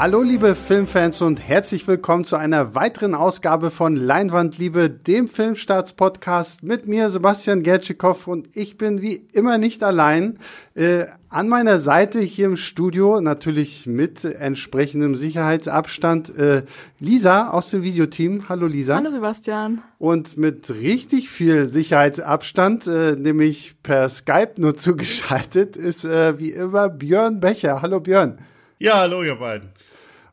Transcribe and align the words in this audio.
Hallo 0.00 0.22
liebe 0.22 0.54
Filmfans 0.54 1.20
und 1.20 1.46
herzlich 1.46 1.86
willkommen 1.86 2.24
zu 2.24 2.36
einer 2.36 2.74
weiteren 2.74 3.14
Ausgabe 3.14 3.70
von 3.70 3.96
Leinwandliebe, 3.96 4.88
dem 4.88 5.28
Filmstarts-Podcast 5.28 6.62
mit 6.62 6.86
mir 6.86 7.10
Sebastian 7.10 7.62
Gertschikow 7.62 8.26
und 8.26 8.56
ich 8.56 8.78
bin 8.78 9.02
wie 9.02 9.16
immer 9.34 9.58
nicht 9.58 9.84
allein. 9.84 10.38
Äh, 10.74 11.04
an 11.28 11.50
meiner 11.50 11.78
Seite 11.78 12.20
hier 12.20 12.46
im 12.46 12.56
Studio, 12.56 13.20
natürlich 13.20 13.86
mit 13.86 14.24
entsprechendem 14.24 15.16
Sicherheitsabstand, 15.16 16.34
äh, 16.34 16.62
Lisa 16.98 17.50
aus 17.50 17.68
dem 17.68 17.82
Videoteam. 17.82 18.48
Hallo 18.48 18.68
Lisa. 18.68 18.96
Hallo 18.96 19.10
Sebastian. 19.10 19.82
Und 19.98 20.38
mit 20.38 20.70
richtig 20.70 21.28
viel 21.28 21.66
Sicherheitsabstand, 21.66 22.86
äh, 22.86 23.16
nämlich 23.16 23.74
per 23.82 24.08
Skype 24.08 24.52
nur 24.56 24.74
zugeschaltet, 24.78 25.76
ist 25.76 26.06
äh, 26.06 26.38
wie 26.38 26.52
immer 26.52 26.88
Björn 26.88 27.38
Becher. 27.38 27.82
Hallo 27.82 28.00
Björn. 28.00 28.38
Ja, 28.78 29.00
hallo 29.00 29.22
ihr 29.22 29.36
beiden. 29.36 29.68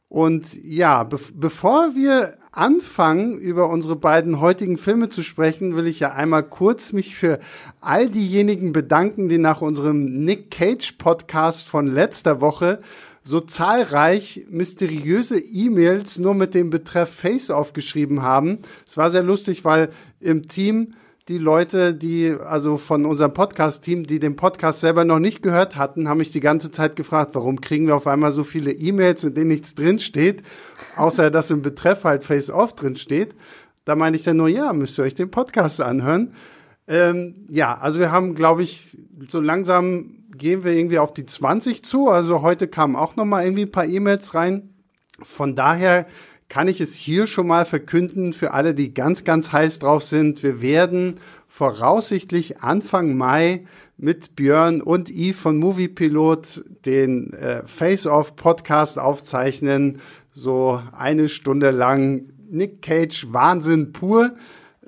Und 0.10 0.64
ja, 0.64 1.04
be 1.04 1.20
bevor 1.34 1.96
wir 1.96 2.38
anfangen, 2.52 3.38
über 3.38 3.70
unsere 3.70 3.96
beiden 3.96 4.40
heutigen 4.40 4.78
Filme 4.78 5.10
zu 5.10 5.22
sprechen, 5.22 5.76
will 5.76 5.86
ich 5.86 6.00
ja 6.00 6.14
einmal 6.14 6.44
kurz 6.44 6.94
mich 6.94 7.16
für 7.16 7.40
all 7.82 8.10
diejenigen 8.10 8.72
bedanken, 8.72 9.30
die 9.30 9.38
nach 9.38 9.62
unserem 9.62 10.06
Nick 10.24 10.50
Cage 10.50 10.94
Podcast 10.94 11.68
von 11.68 11.88
letzter 11.88 12.42
Woche 12.42 12.80
so 13.24 13.42
zahlreich 13.42 14.48
mysteriöse 14.50 15.38
E-Mails 15.38 16.18
nur 16.18 16.34
mit 16.34 16.54
dem 16.54 16.70
Betreff 16.70 17.10
Face 17.10 17.52
aufgeschrieben 17.52 18.22
haben. 18.22 18.60
Es 18.86 18.96
war 18.96 19.12
sehr 19.12 19.24
lustig, 19.24 19.66
weil 19.66 19.90
im 20.22 20.48
Team 20.48 20.94
die 21.28 21.38
Leute, 21.38 21.94
die, 21.94 22.32
also 22.32 22.78
von 22.78 23.06
unserem 23.06 23.34
Podcast-Team, 23.34 24.08
die 24.08 24.20
den 24.20 24.38
Podcast 24.38 24.80
selber 24.80 25.04
noch 25.04 25.20
nicht 25.20 25.42
gehört 25.42 25.76
hatten, 25.76 26.08
haben 26.08 26.20
mich 26.20 26.32
die 26.32 26.40
ganze 26.40 26.72
Zeit 26.72 26.96
gefragt, 26.96 27.32
warum 27.34 27.60
kriegen 27.60 27.86
wir 27.88 27.98
auf 27.98 28.08
einmal 28.08 28.32
so 28.32 28.46
viele 28.46 28.72
E-Mails, 28.72 29.26
in 29.26 29.34
denen 29.34 29.50
nichts 29.50 29.76
drin 29.76 30.00
steht, 30.00 30.44
außer 30.96 31.30
dass 31.30 31.52
im 31.52 31.62
Betreff 31.62 32.06
halt 32.06 32.24
Face-Off 32.24 32.76
drin 32.76 32.96
steht. 32.96 33.36
Da 33.84 33.96
meine 33.96 34.16
ich 34.16 34.24
dann 34.24 34.38
nur, 34.38 34.48
ja, 34.48 34.72
müsst 34.72 34.98
ihr 34.98 35.04
euch 35.04 35.16
den 35.16 35.30
Podcast 35.30 35.82
anhören. 35.82 36.34
Ähm, 36.88 37.48
ja, 37.50 37.78
also 37.78 38.00
wir 38.00 38.12
haben, 38.12 38.34
glaube 38.34 38.64
ich, 38.64 38.98
so 39.28 39.42
langsam 39.42 40.24
gehen 40.38 40.64
wir 40.64 40.72
irgendwie 40.72 41.00
auf 41.00 41.14
die 41.14 41.26
20 41.26 41.84
zu. 41.84 42.08
Also 42.10 42.42
heute 42.42 42.70
kamen 42.70 42.96
auch 42.96 43.18
noch 43.18 43.26
mal 43.26 43.44
irgendwie 43.44 43.64
ein 43.64 43.72
paar 43.72 43.86
E-Mails 43.86 44.34
rein. 44.34 44.70
Von 45.22 45.56
daher 45.56 46.06
kann 46.50 46.68
ich 46.68 46.80
es 46.80 46.96
hier 46.96 47.28
schon 47.28 47.48
mal 47.48 47.66
verkünden 47.66 48.34
für 48.34 48.54
alle, 48.54 48.74
die 48.74 48.94
ganz, 48.94 49.24
ganz 49.24 49.52
heiß 49.52 49.80
drauf 49.80 50.04
sind. 50.04 50.44
Wir 50.44 50.62
werden 50.62 51.20
voraussichtlich 51.48 52.62
Anfang 52.62 53.18
Mai 53.18 53.66
mit 53.98 54.36
Björn 54.36 54.82
und 54.82 55.10
Yves 55.10 55.38
von 55.38 55.58
Moviepilot 55.58 56.64
den 56.86 57.34
äh, 57.34 57.66
Face-Off-Podcast 57.66 59.00
aufzeichnen. 59.00 60.00
So 60.34 60.82
eine 60.96 61.30
Stunde 61.30 61.72
lang 61.72 62.30
Nick 62.50 62.82
Cage 62.82 63.28
Wahnsinn 63.32 63.92
pur. 63.92 64.36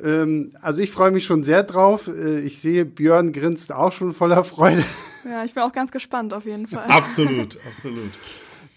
Ähm, 0.01 0.53
also 0.61 0.81
ich 0.81 0.91
freue 0.91 1.11
mich 1.11 1.25
schon 1.25 1.43
sehr 1.43 1.63
drauf. 1.63 2.07
Äh, 2.07 2.39
ich 2.39 2.59
sehe, 2.59 2.85
Björn 2.85 3.33
grinst 3.33 3.73
auch 3.73 3.91
schon 3.91 4.13
voller 4.13 4.43
Freude. 4.43 4.83
Ja, 5.25 5.43
ich 5.43 5.53
bin 5.53 5.63
auch 5.63 5.73
ganz 5.73 5.91
gespannt 5.91 6.33
auf 6.33 6.45
jeden 6.45 6.67
Fall. 6.67 6.85
Absolut, 6.87 7.57
absolut. 7.67 8.11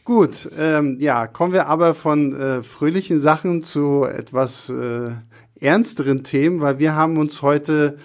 Gut, 0.04 0.50
ähm, 0.58 0.96
ja, 0.98 1.28
kommen 1.28 1.52
wir 1.52 1.68
aber 1.68 1.94
von 1.94 2.34
äh, 2.34 2.62
fröhlichen 2.64 3.20
Sachen 3.20 3.62
zu 3.62 4.04
etwas 4.04 4.68
äh, 4.68 5.10
ernsteren 5.60 6.24
Themen, 6.24 6.60
weil 6.60 6.80
wir 6.80 6.96
haben 6.96 7.18
uns 7.18 7.40
heute 7.40 7.98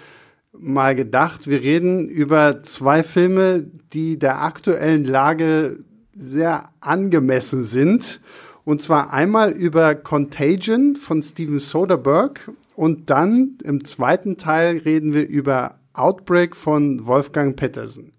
mal 0.52 0.94
gedacht, 0.94 1.48
wir 1.48 1.60
reden 1.60 2.08
über 2.08 2.62
zwei 2.62 3.02
Filme, 3.02 3.66
die 3.92 4.16
der 4.16 4.42
aktuellen 4.42 5.04
Lage 5.04 5.78
sehr 6.16 6.68
angemessen 6.80 7.64
sind. 7.64 8.20
Und 8.64 8.80
zwar 8.80 9.12
einmal 9.12 9.50
über 9.50 9.96
Contagion 9.96 10.94
von 10.94 11.20
Steven 11.20 11.58
Soderbergh 11.58 12.40
und 12.76 13.10
dann 13.10 13.58
im 13.64 13.84
zweiten 13.84 14.36
Teil 14.36 14.78
reden 14.78 15.14
wir 15.14 15.26
über 15.26 15.80
Outbreak 15.94 16.54
von 16.54 17.06
Wolfgang 17.06 17.56
Pettersen. 17.56 18.12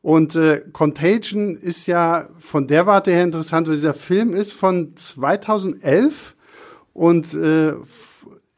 Und 0.00 0.36
äh, 0.36 0.62
Contagion 0.72 1.56
ist 1.56 1.86
ja 1.86 2.28
von 2.38 2.66
der 2.66 2.86
Warte 2.86 3.10
her 3.10 3.24
interessant, 3.24 3.66
weil 3.66 3.74
dieser 3.74 3.94
Film 3.94 4.32
ist 4.34 4.52
von 4.52 4.96
2011 4.96 6.36
und 6.92 7.34
äh, 7.34 7.74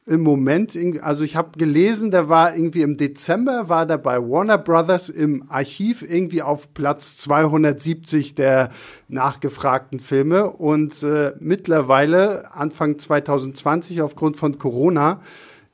im 0.06 0.22
Moment, 0.22 0.76
also 1.02 1.22
ich 1.22 1.36
habe 1.36 1.56
gelesen, 1.56 2.10
der 2.10 2.28
war 2.28 2.56
irgendwie 2.56 2.82
im 2.82 2.96
Dezember, 2.96 3.68
war 3.68 3.86
der 3.86 3.98
bei 3.98 4.18
Warner 4.18 4.58
Brothers 4.58 5.08
im 5.08 5.44
Archiv 5.48 6.02
irgendwie 6.02 6.42
auf 6.42 6.74
Platz 6.74 7.18
270 7.18 8.34
der 8.34 8.70
nachgefragten 9.08 10.00
Filme 10.00 10.50
und 10.50 11.02
äh, 11.04 11.34
mittlerweile, 11.38 12.52
Anfang 12.52 12.98
2020, 12.98 14.02
aufgrund 14.02 14.36
von 14.36 14.58
Corona, 14.58 15.20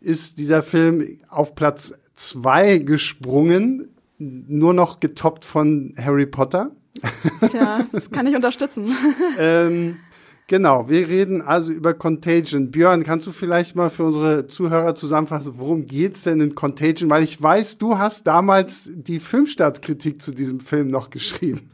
ist 0.00 0.38
dieser 0.38 0.62
Film 0.62 1.06
auf 1.30 1.54
Platz 1.54 1.98
zwei 2.14 2.78
gesprungen 2.78 3.95
nur 4.18 4.74
noch 4.74 5.00
getoppt 5.00 5.44
von 5.44 5.94
Harry 5.98 6.26
Potter. 6.26 6.70
Tja, 7.48 7.84
das 7.92 8.10
kann 8.10 8.26
ich 8.26 8.34
unterstützen. 8.34 8.90
ähm, 9.38 9.98
genau, 10.46 10.88
wir 10.88 11.08
reden 11.08 11.42
also 11.42 11.72
über 11.72 11.94
Contagion. 11.94 12.70
Björn, 12.70 13.04
kannst 13.04 13.26
du 13.26 13.32
vielleicht 13.32 13.76
mal 13.76 13.90
für 13.90 14.04
unsere 14.04 14.46
Zuhörer 14.46 14.94
zusammenfassen, 14.94 15.54
worum 15.56 15.86
geht's 15.86 16.22
denn 16.22 16.40
in 16.40 16.54
Contagion? 16.54 17.10
Weil 17.10 17.22
ich 17.22 17.40
weiß, 17.40 17.78
du 17.78 17.98
hast 17.98 18.26
damals 18.26 18.90
die 18.94 19.20
Filmstartskritik 19.20 20.22
zu 20.22 20.32
diesem 20.32 20.60
Film 20.60 20.88
noch 20.88 21.10
geschrieben. 21.10 21.70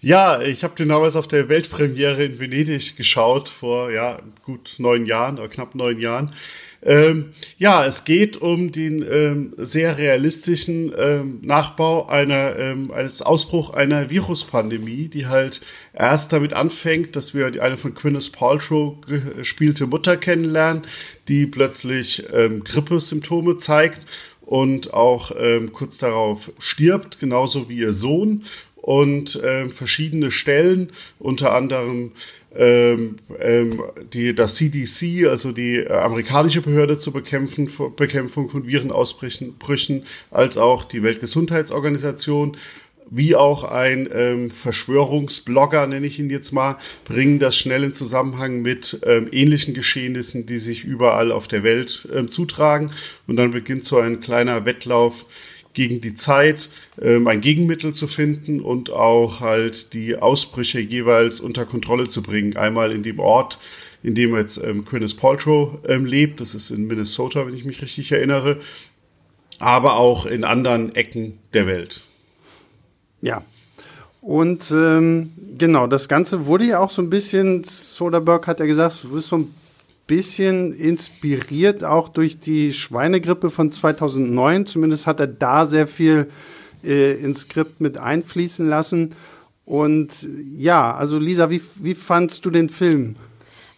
Ja, 0.00 0.40
ich 0.40 0.62
habe 0.62 0.76
den 0.76 0.88
damals 0.88 1.16
auf 1.16 1.26
der 1.26 1.48
Weltpremiere 1.48 2.24
in 2.24 2.38
Venedig 2.38 2.96
geschaut, 2.96 3.48
vor 3.48 3.90
ja, 3.90 4.20
gut 4.44 4.76
neun 4.78 5.06
Jahren 5.06 5.38
oder 5.38 5.48
knapp 5.48 5.74
neun 5.74 5.98
Jahren. 5.98 6.34
Ähm, 6.82 7.32
ja, 7.58 7.84
es 7.84 8.04
geht 8.04 8.36
um 8.36 8.70
den 8.70 9.02
ähm, 9.02 9.52
sehr 9.56 9.98
realistischen 9.98 10.92
ähm, 10.96 11.40
Nachbau 11.42 12.06
einer, 12.06 12.56
ähm, 12.56 12.92
eines 12.92 13.20
Ausbruch 13.20 13.70
einer 13.70 14.10
Viruspandemie, 14.10 15.08
die 15.08 15.26
halt 15.26 15.60
erst 15.92 16.32
damit 16.32 16.52
anfängt, 16.52 17.16
dass 17.16 17.34
wir 17.34 17.46
eine 17.60 17.76
von 17.76 17.94
Gwyneth 17.94 18.30
Paltrow 18.32 18.96
gespielte 19.36 19.86
Mutter 19.86 20.16
kennenlernen, 20.16 20.82
die 21.26 21.46
plötzlich 21.46 22.24
ähm, 22.32 22.62
Grippesymptome 22.62 23.58
zeigt 23.58 24.06
und 24.42 24.94
auch 24.94 25.32
ähm, 25.36 25.72
kurz 25.72 25.98
darauf 25.98 26.52
stirbt, 26.58 27.18
genauso 27.18 27.68
wie 27.68 27.78
ihr 27.78 27.92
Sohn 27.92 28.44
und 28.76 29.36
äh, 29.36 29.68
verschiedene 29.68 30.30
Stellen, 30.30 30.92
unter 31.18 31.54
anderem 31.54 32.12
ähm, 32.56 33.16
ähm, 33.40 33.82
die, 34.12 34.34
das 34.34 34.54
CDC, 34.54 35.26
also 35.28 35.52
die 35.52 35.76
äh, 35.76 35.92
amerikanische 35.92 36.62
Behörde 36.62 36.98
zur 36.98 37.12
Bekämpfen, 37.12 37.70
Bekämpfung 37.96 38.48
von 38.48 38.66
Virenausbrüchen, 38.66 40.02
als 40.30 40.56
auch 40.56 40.84
die 40.84 41.02
Weltgesundheitsorganisation, 41.02 42.56
wie 43.10 43.34
auch 43.34 43.64
ein 43.64 44.08
ähm, 44.12 44.50
Verschwörungsblogger, 44.50 45.86
nenne 45.86 46.06
ich 46.06 46.18
ihn 46.18 46.30
jetzt 46.30 46.52
mal, 46.52 46.78
bringen 47.04 47.38
das 47.38 47.56
schnell 47.56 47.84
in 47.84 47.92
Zusammenhang 47.92 48.62
mit 48.62 49.00
ähm, 49.04 49.28
ähnlichen 49.32 49.74
Geschehnissen, 49.74 50.46
die 50.46 50.58
sich 50.58 50.84
überall 50.84 51.32
auf 51.32 51.48
der 51.48 51.62
Welt 51.62 52.06
ähm, 52.14 52.28
zutragen. 52.28 52.90
Und 53.26 53.36
dann 53.36 53.50
beginnt 53.50 53.84
so 53.84 53.98
ein 53.98 54.20
kleiner 54.20 54.64
Wettlauf 54.64 55.24
gegen 55.78 56.00
die 56.00 56.16
Zeit 56.16 56.70
ähm, 57.00 57.28
ein 57.28 57.40
Gegenmittel 57.40 57.94
zu 57.94 58.08
finden 58.08 58.60
und 58.60 58.90
auch 58.90 59.38
halt 59.38 59.92
die 59.92 60.16
Ausbrüche 60.16 60.80
jeweils 60.80 61.38
unter 61.38 61.66
Kontrolle 61.66 62.08
zu 62.08 62.20
bringen. 62.20 62.56
Einmal 62.56 62.90
in 62.90 63.04
dem 63.04 63.20
Ort, 63.20 63.60
in 64.02 64.16
dem 64.16 64.34
jetzt 64.34 64.56
ähm, 64.56 64.84
Gwyneth 64.84 65.16
Paltrow 65.16 65.78
ähm, 65.86 66.04
lebt, 66.04 66.40
das 66.40 66.56
ist 66.56 66.70
in 66.70 66.88
Minnesota, 66.88 67.46
wenn 67.46 67.54
ich 67.54 67.64
mich 67.64 67.80
richtig 67.80 68.10
erinnere, 68.10 68.58
aber 69.60 69.98
auch 69.98 70.26
in 70.26 70.42
anderen 70.42 70.96
Ecken 70.96 71.38
der 71.54 71.68
Welt. 71.68 72.02
Ja. 73.20 73.44
Und 74.20 74.72
ähm, 74.72 75.30
genau, 75.56 75.86
das 75.86 76.08
Ganze 76.08 76.46
wurde 76.46 76.64
ja 76.64 76.80
auch 76.80 76.90
so 76.90 77.02
ein 77.02 77.08
bisschen, 77.08 77.62
Soderbergh 77.62 78.48
hat 78.48 78.58
ja 78.58 78.66
gesagt, 78.66 79.04
du 79.04 79.10
bist 79.10 79.28
so 79.28 79.38
ein 79.38 79.54
bisschen 80.08 80.72
inspiriert 80.72 81.84
auch 81.84 82.08
durch 82.08 82.40
die 82.40 82.72
Schweinegrippe 82.72 83.50
von 83.50 83.70
2009. 83.70 84.66
Zumindest 84.66 85.06
hat 85.06 85.20
er 85.20 85.28
da 85.28 85.66
sehr 85.66 85.86
viel 85.86 86.28
äh, 86.82 87.12
ins 87.12 87.42
Skript 87.42 87.80
mit 87.80 87.98
einfließen 87.98 88.68
lassen. 88.68 89.14
Und 89.64 90.26
ja, 90.56 90.96
also 90.96 91.18
Lisa, 91.18 91.50
wie, 91.50 91.60
wie 91.76 91.94
fandst 91.94 92.44
du 92.44 92.50
den 92.50 92.70
Film? 92.70 93.14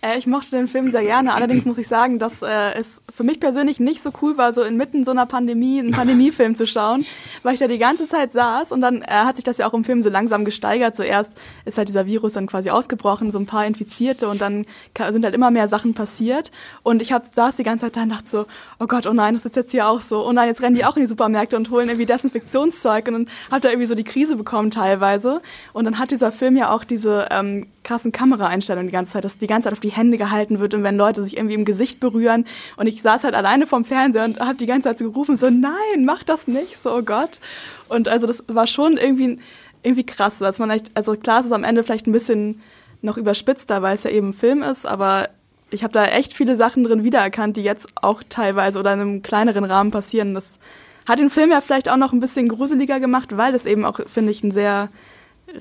Äh, 0.02 0.18
ich 0.18 0.26
mochte 0.26 0.50
den 0.52 0.68
Film 0.68 0.90
sehr 0.90 1.02
gerne. 1.02 1.34
Allerdings 1.34 1.64
muss 1.64 1.78
ich 1.78 1.88
sagen, 1.88 2.18
dass 2.18 2.42
äh, 2.42 2.74
es 2.78 3.02
für 3.12 3.22
mich 3.22 3.40
persönlich 3.40 3.80
nicht 3.80 4.02
so 4.02 4.10
cool 4.22 4.38
war, 4.38 4.52
so 4.52 4.62
inmitten 4.62 5.04
so 5.04 5.10
einer 5.10 5.26
Pandemie 5.26 5.80
einen 5.80 5.90
Pandemiefilm 5.90 6.54
zu 6.54 6.66
schauen, 6.66 7.04
weil 7.42 7.54
ich 7.54 7.60
da 7.60 7.68
die 7.68 7.78
ganze 7.78 8.06
Zeit 8.06 8.32
saß 8.32 8.72
und 8.72 8.80
dann 8.80 9.02
äh, 9.02 9.06
hat 9.08 9.36
sich 9.36 9.44
das 9.44 9.58
ja 9.58 9.66
auch 9.66 9.74
im 9.74 9.84
Film 9.84 10.02
so 10.02 10.10
langsam 10.10 10.44
gesteigert. 10.44 10.96
Zuerst 10.96 11.32
ist 11.64 11.78
halt 11.78 11.88
dieser 11.88 12.06
Virus 12.06 12.32
dann 12.32 12.46
quasi 12.46 12.70
ausgebrochen, 12.70 13.30
so 13.30 13.38
ein 13.38 13.46
paar 13.46 13.66
Infizierte 13.66 14.28
und 14.28 14.40
dann 14.40 14.66
sind 15.10 15.24
halt 15.24 15.34
immer 15.34 15.50
mehr 15.50 15.68
Sachen 15.68 15.94
passiert. 15.94 16.50
Und 16.82 17.02
ich 17.02 17.12
hab, 17.12 17.26
saß 17.26 17.56
die 17.56 17.62
ganze 17.62 17.86
Zeit 17.86 17.96
da 17.96 18.02
und 18.02 18.10
dachte 18.10 18.28
so, 18.28 18.46
oh 18.78 18.86
Gott, 18.86 19.06
oh 19.06 19.12
nein, 19.12 19.34
das 19.34 19.44
ist 19.44 19.56
jetzt 19.56 19.70
hier 19.70 19.88
auch 19.88 20.00
so. 20.00 20.26
Oh 20.26 20.32
nein, 20.32 20.48
jetzt 20.48 20.62
rennen 20.62 20.76
die 20.76 20.84
auch 20.84 20.96
in 20.96 21.02
die 21.02 21.08
Supermärkte 21.08 21.56
und 21.56 21.70
holen 21.70 21.88
irgendwie 21.88 22.06
Desinfektionszeug 22.06 23.08
und 23.08 23.12
dann 23.12 23.28
hat 23.50 23.64
er 23.64 23.70
irgendwie 23.70 23.88
so 23.88 23.94
die 23.94 24.04
Krise 24.04 24.36
bekommen 24.36 24.70
teilweise. 24.70 25.42
Und 25.72 25.84
dann 25.84 25.98
hat 25.98 26.10
dieser 26.10 26.32
Film 26.32 26.56
ja 26.56 26.72
auch 26.72 26.84
diese 26.84 27.28
ähm, 27.30 27.66
krassen 27.82 28.12
Kameraeinstellungen 28.12 28.88
die 28.88 28.92
ganze 28.92 29.12
Zeit, 29.12 29.24
dass 29.24 29.38
die 29.38 29.46
ganze 29.46 29.66
Zeit 29.66 29.72
auf 29.72 29.80
die 29.80 29.90
Hände 29.90 30.18
gehalten 30.18 30.60
wird 30.60 30.74
und 30.74 30.82
wenn 30.82 30.96
Leute 30.96 31.22
sich 31.22 31.36
irgendwie 31.36 31.54
im 31.54 31.64
Gesicht 31.64 32.00
berühren 32.00 32.44
und 32.76 32.86
ich 32.86 33.02
saß 33.02 33.24
halt 33.24 33.34
alleine 33.34 33.66
vorm 33.66 33.84
Fernseher 33.84 34.24
und 34.24 34.40
habe 34.40 34.56
die 34.56 34.66
ganze 34.66 34.88
Zeit 34.88 34.98
so 34.98 35.10
gerufen, 35.10 35.36
so 35.36 35.50
nein, 35.50 36.04
mach 36.04 36.22
das 36.22 36.46
nicht, 36.46 36.78
so 36.78 36.94
oh 36.94 37.02
Gott. 37.02 37.40
Und 37.88 38.08
also 38.08 38.26
das 38.26 38.44
war 38.48 38.66
schon 38.66 38.96
irgendwie, 38.96 39.38
irgendwie 39.82 40.04
krass, 40.04 40.38
dass 40.38 40.58
man 40.58 40.70
echt, 40.70 40.90
also 40.94 41.14
klar 41.16 41.40
ist 41.40 41.46
es 41.46 41.52
am 41.52 41.64
Ende 41.64 41.82
vielleicht 41.82 42.06
ein 42.06 42.12
bisschen 42.12 42.60
noch 43.02 43.16
überspitzter, 43.16 43.82
weil 43.82 43.94
es 43.94 44.04
ja 44.04 44.10
eben 44.10 44.30
ein 44.30 44.34
Film 44.34 44.62
ist, 44.62 44.86
aber 44.86 45.30
ich 45.70 45.82
habe 45.82 45.92
da 45.92 46.04
echt 46.04 46.34
viele 46.34 46.56
Sachen 46.56 46.84
drin 46.84 47.04
wiedererkannt, 47.04 47.56
die 47.56 47.62
jetzt 47.62 47.88
auch 47.94 48.22
teilweise 48.28 48.78
oder 48.78 48.92
in 48.92 49.00
einem 49.00 49.22
kleineren 49.22 49.64
Rahmen 49.64 49.90
passieren. 49.90 50.34
Das 50.34 50.58
hat 51.08 51.18
den 51.18 51.30
Film 51.30 51.50
ja 51.50 51.60
vielleicht 51.60 51.88
auch 51.88 51.96
noch 51.96 52.12
ein 52.12 52.20
bisschen 52.20 52.48
gruseliger 52.48 53.00
gemacht, 53.00 53.36
weil 53.36 53.54
es 53.54 53.66
eben 53.66 53.84
auch, 53.84 54.00
finde 54.06 54.32
ich, 54.32 54.42
ein 54.42 54.52
sehr 54.52 54.88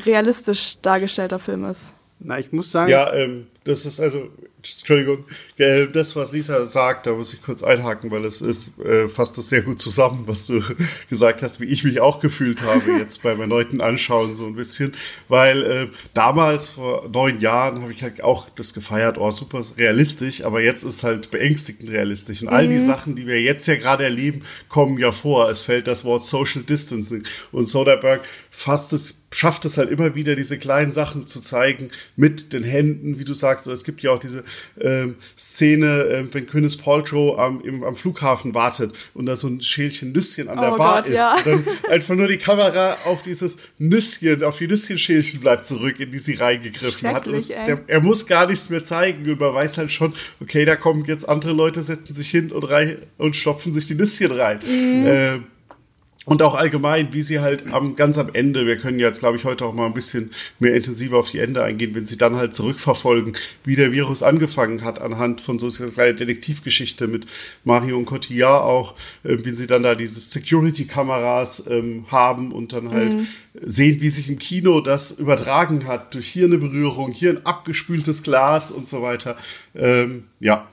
realistisch 0.06 0.78
dargestellter 0.82 1.40
Film 1.40 1.66
ist. 1.66 1.94
Na, 2.20 2.40
ich 2.40 2.52
muss 2.52 2.72
sagen. 2.72 2.92
Ja, 2.92 3.14
ähm, 3.14 3.48
das 3.66 3.86
ist 3.86 4.00
also, 4.00 4.30
Entschuldigung, 4.58 5.26
das, 5.58 6.16
was 6.16 6.32
Lisa 6.32 6.66
sagt, 6.66 7.06
da 7.06 7.14
muss 7.14 7.34
ich 7.34 7.42
kurz 7.42 7.62
einhaken, 7.62 8.10
weil 8.10 8.26
es 8.26 8.42
ist, 8.42 8.78
äh, 8.80 9.08
fasst 9.10 9.38
das 9.38 9.50
sehr 9.50 9.62
gut 9.62 9.82
zusammen, 9.82 10.24
was 10.26 10.48
du 10.48 10.62
gesagt 11.10 11.42
hast, 11.42 11.60
wie 11.60 11.66
ich 11.66 11.84
mich 11.84 12.00
auch 12.00 12.20
gefühlt 12.20 12.62
habe 12.62 12.92
jetzt 12.98 13.22
beim 13.24 13.40
erneuten 13.40 13.82
Anschauen 13.82 14.36
so 14.36 14.46
ein 14.46 14.56
bisschen, 14.56 14.94
weil 15.28 15.64
äh, 15.64 15.88
damals, 16.14 16.70
vor 16.70 17.10
neun 17.10 17.40
Jahren, 17.40 17.82
habe 17.82 17.92
ich 17.92 18.02
halt 18.02 18.24
auch 18.24 18.50
das 18.50 18.74
gefeiert, 18.74 19.18
oh, 19.18 19.32
super 19.32 19.62
realistisch, 19.78 20.44
aber 20.44 20.62
jetzt 20.62 20.84
ist 20.84 21.04
halt 21.04 21.32
beängstigend 21.32 21.90
realistisch. 21.90 22.42
Und 22.42 22.48
mhm. 22.48 22.54
all 22.54 22.68
die 22.68 22.76
mhm. 22.76 22.82
Sachen, 22.82 23.16
die 23.16 23.28
wir 23.28 23.42
jetzt 23.42 23.68
ja 23.68 23.76
gerade 23.76 24.04
erleben, 24.06 24.44
kommen 24.70 24.98
ja 24.98 25.12
vor. 25.12 25.50
Es 25.50 25.62
fällt 25.62 25.88
das 25.88 26.06
Wort 26.06 26.24
Social 26.24 26.64
Distancing 26.64 27.24
und 27.52 27.68
Soderbergh 27.68 28.24
fasst 28.52 28.94
es 28.94 29.20
schafft 29.32 29.66
es 29.66 29.78
halt 29.78 29.90
immer 29.90 30.16
wieder, 30.16 30.36
diese 30.36 30.58
kleinen 30.58 30.92
Sachen 30.92 31.28
zu 31.28 31.42
zeigen 31.42 31.92
mit 32.16 32.54
den 32.54 32.64
Händen, 32.64 33.20
wie 33.20 33.26
du 33.26 33.34
sagst. 33.34 33.49
Oder 33.68 33.74
es 33.74 33.84
gibt 33.84 34.02
ja 34.02 34.12
auch 34.12 34.20
diese 34.20 34.44
ähm, 34.80 35.16
Szene, 35.38 36.04
äh, 36.04 36.34
wenn 36.34 36.48
Königs 36.48 36.78
Paltrow 36.78 37.38
am, 37.40 37.62
im, 37.62 37.84
am 37.84 37.96
Flughafen 37.96 38.54
wartet 38.54 38.94
und 39.14 39.26
da 39.26 39.36
so 39.36 39.48
ein 39.48 39.62
Schälchen 39.62 40.12
Nüsschen 40.12 40.48
an 40.48 40.60
der 40.60 40.74
oh 40.74 40.78
Bar 40.78 40.98
Gott, 40.98 41.08
ist. 41.08 41.16
Ja. 41.16 41.36
Und 41.36 41.46
dann 41.46 41.64
einfach 41.90 42.16
nur 42.16 42.28
die 42.28 42.38
Kamera 42.38 42.98
auf 43.06 43.22
dieses 43.24 43.58
Nüsschen, 43.78 44.44
auf 44.44 44.58
die 44.58 44.68
Nüsschenschälchen 44.68 45.40
bleibt 45.40 45.68
zurück, 45.68 46.00
in 46.00 46.12
die 46.12 46.20
sie 46.20 46.36
reingegriffen 46.36 47.14
hat. 47.14 47.28
Es, 47.28 47.50
der, 47.50 47.82
er 47.88 48.02
muss 48.02 48.26
gar 48.26 48.48
nichts 48.48 48.70
mehr 48.70 48.84
zeigen 48.84 49.30
und 49.30 49.40
man 49.40 49.54
weiß 49.54 49.78
halt 49.78 49.92
schon, 49.92 50.14
okay, 50.42 50.66
da 50.66 50.76
kommen 50.76 51.06
jetzt 51.06 51.28
andere 51.28 51.54
Leute, 51.54 51.84
setzen 51.84 52.14
sich 52.14 52.30
hin 52.30 52.52
und, 52.52 52.64
rein, 52.64 52.98
und 53.18 53.36
stopfen 53.36 53.74
sich 53.74 53.88
die 53.88 53.96
Nüsschen 53.96 54.32
rein. 54.32 54.60
Mhm. 54.66 55.06
Äh, 55.06 55.40
und 56.26 56.44
auch 56.44 56.54
allgemein, 56.54 57.14
wie 57.14 57.24
sie 57.24 57.40
halt 57.40 57.66
am, 57.72 57.96
ganz 57.96 58.18
am 58.18 58.30
Ende, 58.34 58.68
wir 58.68 58.78
können 58.78 59.00
jetzt, 59.00 59.20
glaube 59.20 59.38
ich, 59.38 59.46
heute 59.46 59.66
auch 59.66 59.74
mal 59.74 59.86
ein 59.86 59.94
bisschen 59.94 60.32
mehr 60.60 60.76
intensiver 60.76 61.18
auf 61.18 61.32
die 61.32 61.40
Ende 61.40 61.64
eingehen, 61.64 61.96
wenn 61.96 62.06
sie 62.06 62.18
dann 62.18 62.36
halt 62.36 62.54
zurückverfolgen, 62.54 63.36
wie 63.64 63.76
der 63.76 63.94
Virus 63.94 64.22
angefangen 64.22 64.84
hat, 64.84 65.02
anhand 65.02 65.42
von 65.42 65.58
so 65.58 65.70
einer 65.82 65.92
kleinen 65.92 66.18
Detektivgeschichte 66.18 67.08
mit 67.08 67.26
Mario 67.64 67.98
und 67.98 68.06
Cotillard 68.06 68.64
auch, 68.64 68.96
äh, 69.24 69.38
wie 69.44 69.52
sie 69.52 69.66
dann 69.66 69.82
da 69.82 69.96
diese 69.96 70.20
Security-Kameras 70.20 71.64
ähm, 71.68 72.06
haben 72.10 72.52
und 72.52 72.74
dann 72.74 72.92
halt 72.92 73.14
mhm. 73.14 73.28
sehen, 73.66 74.02
wie 74.02 74.10
sich 74.10 74.30
im 74.30 74.38
Kino 74.40 74.82
das 74.82 75.12
übertragen 75.12 75.88
hat, 75.88 76.14
durch 76.14 76.28
hier 76.28 76.46
eine 76.46 76.58
Berührung, 76.58 77.12
hier 77.12 77.32
ein 77.32 77.46
abgespültes 77.46 78.24
Glas 78.24 78.72
und 78.72 78.88
so 78.88 79.02
weiter. 79.02 79.38
Ähm, 79.74 80.26
ja, 80.40 80.68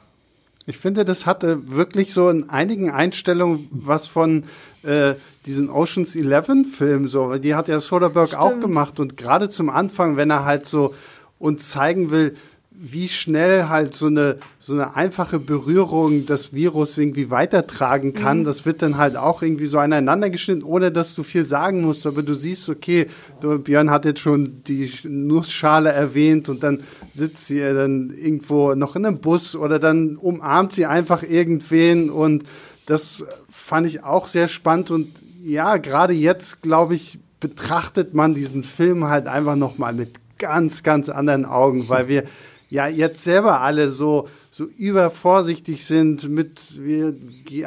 ich 0.66 0.78
finde, 0.78 1.04
das 1.04 1.26
hatte 1.26 1.68
wirklich 1.68 2.12
so 2.12 2.28
in 2.28 2.50
einigen 2.50 2.90
Einstellungen 2.90 3.68
was 3.70 4.08
von 4.08 4.44
äh, 4.82 5.14
diesen 5.46 5.70
Oceans 5.70 6.16
11 6.16 6.76
Film 6.76 7.08
so, 7.08 7.34
die 7.34 7.54
hat 7.54 7.68
ja 7.68 7.78
Soderbergh 7.78 8.36
auch 8.36 8.58
gemacht 8.58 8.98
und 8.98 9.16
gerade 9.16 9.48
zum 9.48 9.70
Anfang, 9.70 10.16
wenn 10.16 10.30
er 10.30 10.44
halt 10.44 10.66
so 10.66 10.94
uns 11.38 11.68
zeigen 11.70 12.10
will, 12.10 12.36
wie 12.78 13.08
schnell 13.08 13.68
halt 13.68 13.94
so 13.94 14.06
eine, 14.06 14.38
so 14.58 14.74
eine 14.74 14.96
einfache 14.96 15.38
Berührung 15.38 16.26
das 16.26 16.52
Virus 16.52 16.98
irgendwie 16.98 17.30
weitertragen 17.30 18.12
kann. 18.12 18.40
Mhm. 18.40 18.44
Das 18.44 18.66
wird 18.66 18.82
dann 18.82 18.98
halt 18.98 19.16
auch 19.16 19.42
irgendwie 19.42 19.66
so 19.66 19.78
aneinander 19.78 20.28
geschnitten, 20.28 20.62
ohne 20.62 20.92
dass 20.92 21.14
du 21.14 21.22
viel 21.22 21.44
sagen 21.44 21.80
musst. 21.80 22.06
Aber 22.06 22.22
du 22.22 22.34
siehst, 22.34 22.68
okay, 22.68 23.06
du, 23.40 23.58
Björn 23.58 23.90
hat 23.90 24.04
jetzt 24.04 24.20
schon 24.20 24.62
die 24.64 24.92
Nussschale 25.04 25.90
erwähnt 25.90 26.48
und 26.48 26.62
dann 26.62 26.82
sitzt 27.14 27.46
sie 27.46 27.60
dann 27.60 28.10
irgendwo 28.10 28.74
noch 28.74 28.94
in 28.94 29.06
einem 29.06 29.20
Bus 29.20 29.56
oder 29.56 29.78
dann 29.78 30.16
umarmt 30.16 30.72
sie 30.72 30.86
einfach 30.86 31.22
irgendwen 31.22 32.10
und 32.10 32.44
das 32.84 33.24
fand 33.48 33.86
ich 33.86 34.04
auch 34.04 34.28
sehr 34.28 34.48
spannend 34.48 34.90
und 34.90 35.08
ja, 35.42 35.76
gerade 35.76 36.12
jetzt, 36.12 36.62
glaube 36.62 36.94
ich, 36.94 37.18
betrachtet 37.40 38.14
man 38.14 38.34
diesen 38.34 38.62
Film 38.64 39.08
halt 39.08 39.28
einfach 39.28 39.56
nochmal 39.56 39.92
mit 39.92 40.20
ganz, 40.38 40.82
ganz 40.82 41.08
anderen 41.08 41.44
Augen, 41.44 41.88
weil 41.88 42.08
wir 42.08 42.24
ja 42.68 42.88
jetzt 42.88 43.22
selber 43.22 43.60
alle 43.60 43.90
so 43.90 44.28
so 44.50 44.64
übervorsichtig 44.64 45.84
sind 45.84 46.28
mit 46.28 46.82
wir 46.82 47.14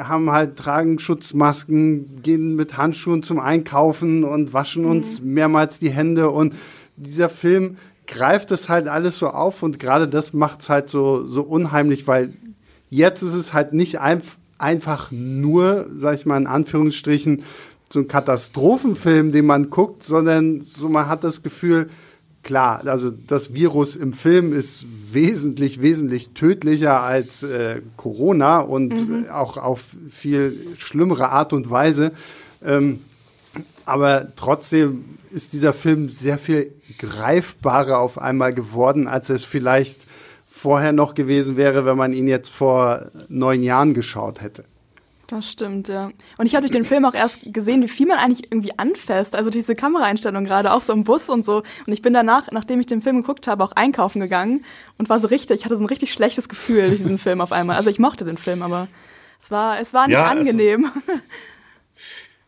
haben 0.08 0.30
halt 0.30 0.56
tragen 0.56 0.98
Schutzmasken, 0.98 2.22
gehen 2.22 2.56
mit 2.56 2.76
Handschuhen 2.76 3.22
zum 3.22 3.38
Einkaufen 3.38 4.24
und 4.24 4.52
waschen 4.52 4.84
uns 4.84 5.20
mhm. 5.20 5.34
mehrmals 5.34 5.78
die 5.78 5.90
Hände 5.90 6.30
und 6.30 6.54
dieser 6.96 7.28
Film 7.28 7.78
greift 8.06 8.50
es 8.50 8.68
halt 8.68 8.88
alles 8.88 9.18
so 9.18 9.28
auf 9.28 9.62
und 9.62 9.78
gerade 9.78 10.08
das 10.08 10.32
macht 10.32 10.60
es 10.60 10.68
halt 10.68 10.90
so 10.90 11.26
so 11.26 11.42
unheimlich, 11.42 12.06
weil 12.06 12.34
jetzt 12.90 13.22
ist 13.22 13.34
es 13.34 13.54
halt 13.54 13.72
nicht 13.72 14.00
ein, 14.00 14.20
einfach 14.58 15.10
nur, 15.10 15.86
sag 15.94 16.16
ich 16.16 16.26
mal 16.26 16.36
in 16.36 16.46
Anführungsstrichen, 16.46 17.44
so 17.92 18.00
ein 18.00 18.08
Katastrophenfilm, 18.08 19.32
den 19.32 19.46
man 19.46 19.70
guckt, 19.70 20.04
sondern 20.04 20.60
so 20.60 20.88
man 20.88 21.08
hat 21.08 21.24
das 21.24 21.42
Gefühl, 21.42 21.88
klar, 22.42 22.86
also 22.86 23.10
das 23.10 23.54
Virus 23.54 23.96
im 23.96 24.12
Film 24.12 24.52
ist 24.52 24.84
wesentlich, 25.12 25.82
wesentlich 25.82 26.30
tödlicher 26.30 27.02
als 27.02 27.42
äh, 27.42 27.82
Corona 27.96 28.60
und 28.60 29.08
mhm. 29.08 29.28
auch 29.30 29.56
auf 29.56 29.84
viel 30.10 30.74
schlimmere 30.76 31.30
Art 31.30 31.52
und 31.52 31.70
Weise. 31.70 32.12
Ähm, 32.64 33.00
aber 33.84 34.28
trotzdem 34.36 35.04
ist 35.30 35.52
dieser 35.52 35.72
Film 35.72 36.08
sehr 36.08 36.38
viel 36.38 36.72
greifbarer 36.98 37.98
auf 37.98 38.18
einmal 38.18 38.54
geworden, 38.54 39.08
als 39.08 39.30
es 39.30 39.44
vielleicht 39.44 40.06
vorher 40.48 40.92
noch 40.92 41.14
gewesen 41.14 41.56
wäre, 41.56 41.84
wenn 41.84 41.96
man 41.96 42.12
ihn 42.12 42.28
jetzt 42.28 42.50
vor 42.50 43.10
neun 43.28 43.62
Jahren 43.62 43.94
geschaut 43.94 44.40
hätte. 44.40 44.64
Das 45.30 45.48
stimmt, 45.48 45.86
ja. 45.86 46.10
Und 46.38 46.46
ich 46.46 46.56
habe 46.56 46.62
durch 46.62 46.72
den 46.72 46.84
Film 46.84 47.04
auch 47.04 47.14
erst 47.14 47.38
gesehen, 47.44 47.82
wie 47.82 47.88
viel 47.88 48.08
man 48.08 48.18
eigentlich 48.18 48.50
irgendwie 48.50 48.76
anfasst. 48.76 49.36
Also 49.36 49.48
diese 49.48 49.76
Kameraeinstellung 49.76 50.44
gerade, 50.44 50.72
auch 50.72 50.82
so 50.82 50.92
im 50.92 51.04
Bus 51.04 51.28
und 51.28 51.44
so. 51.44 51.62
Und 51.86 51.92
ich 51.92 52.02
bin 52.02 52.12
danach, 52.12 52.50
nachdem 52.50 52.80
ich 52.80 52.86
den 52.86 53.00
Film 53.00 53.18
geguckt 53.18 53.46
habe, 53.46 53.62
auch 53.62 53.70
einkaufen 53.72 54.18
gegangen 54.18 54.64
und 54.98 55.08
war 55.08 55.20
so 55.20 55.28
richtig, 55.28 55.60
ich 55.60 55.64
hatte 55.64 55.76
so 55.76 55.84
ein 55.84 55.88
richtig 55.88 56.10
schlechtes 56.10 56.48
Gefühl 56.48 56.88
durch 56.88 57.00
diesen 57.00 57.18
Film 57.18 57.40
auf 57.40 57.52
einmal. 57.52 57.76
Also 57.76 57.90
ich 57.90 58.00
mochte 58.00 58.24
den 58.24 58.38
Film, 58.38 58.62
aber 58.62 58.88
es 59.40 59.52
war, 59.52 59.78
es 59.78 59.94
war 59.94 60.08
nicht 60.08 60.16
ja, 60.16 60.26
also 60.26 60.40
angenehm. 60.40 60.86
Also, 60.86 61.20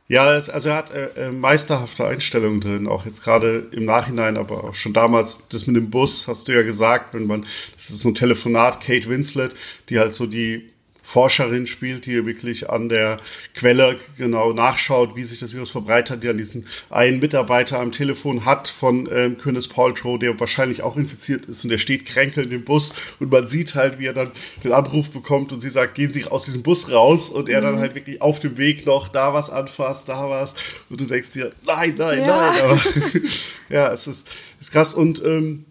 ja, 0.08 0.34
es, 0.34 0.50
also 0.50 0.70
er 0.70 0.74
hat 0.74 0.90
äh, 0.90 1.28
äh, 1.28 1.30
meisterhafte 1.30 2.04
Einstellungen 2.04 2.60
drin, 2.60 2.88
auch 2.88 3.06
jetzt 3.06 3.22
gerade 3.22 3.68
im 3.70 3.84
Nachhinein, 3.84 4.36
aber 4.36 4.64
auch 4.64 4.74
schon 4.74 4.92
damals, 4.92 5.46
das 5.50 5.68
mit 5.68 5.76
dem 5.76 5.90
Bus, 5.90 6.26
hast 6.26 6.48
du 6.48 6.52
ja 6.52 6.62
gesagt, 6.62 7.14
wenn 7.14 7.28
man, 7.28 7.46
das 7.76 7.90
ist 7.90 8.00
so 8.00 8.08
ein 8.08 8.16
Telefonat, 8.16 8.80
Kate 8.80 9.08
Winslet, 9.08 9.52
die 9.88 10.00
halt 10.00 10.14
so 10.14 10.26
die 10.26 10.72
Forscherin 11.02 11.66
spielt, 11.66 12.06
die 12.06 12.24
wirklich 12.24 12.70
an 12.70 12.88
der 12.88 13.18
Quelle 13.54 13.98
genau 14.16 14.52
nachschaut, 14.52 15.16
wie 15.16 15.24
sich 15.24 15.40
das 15.40 15.52
Virus 15.52 15.70
verbreitet, 15.70 16.22
die 16.22 16.28
an 16.28 16.38
diesen 16.38 16.66
einen 16.90 17.18
Mitarbeiter 17.18 17.80
am 17.80 17.92
Telefon 17.92 18.44
hat 18.44 18.68
von 18.68 19.08
ähm, 19.12 19.36
Königs 19.36 19.68
Paltrow, 19.68 20.18
der 20.18 20.38
wahrscheinlich 20.38 20.82
auch 20.82 20.96
infiziert 20.96 21.46
ist 21.46 21.64
und 21.64 21.70
der 21.70 21.78
steht 21.78 22.06
kränkelnd 22.06 22.52
im 22.52 22.64
Bus 22.64 22.94
und 23.18 23.30
man 23.30 23.46
sieht 23.46 23.74
halt, 23.74 23.98
wie 23.98 24.06
er 24.06 24.14
dann 24.14 24.30
den 24.62 24.72
Anruf 24.72 25.10
bekommt 25.10 25.52
und 25.52 25.60
sie 25.60 25.70
sagt, 25.70 25.96
gehen 25.96 26.12
Sie 26.12 26.24
aus 26.24 26.44
diesem 26.44 26.62
Bus 26.62 26.90
raus 26.90 27.28
und 27.28 27.48
er 27.48 27.60
mhm. 27.60 27.64
dann 27.64 27.78
halt 27.80 27.94
wirklich 27.94 28.22
auf 28.22 28.38
dem 28.38 28.56
Weg 28.56 28.86
noch 28.86 29.08
da 29.08 29.34
was 29.34 29.50
anfasst, 29.50 30.08
da 30.08 30.30
was 30.30 30.54
und 30.88 31.00
du 31.00 31.06
denkst 31.06 31.32
dir, 31.32 31.50
nein, 31.66 31.94
nein, 31.98 32.20
ja. 32.20 32.26
nein, 32.26 32.60
aber 32.62 32.80
ja, 33.68 33.92
es 33.92 34.06
ist, 34.06 34.26
ist 34.60 34.70
krass 34.70 34.94
und 34.94 35.22
ähm, 35.24 35.64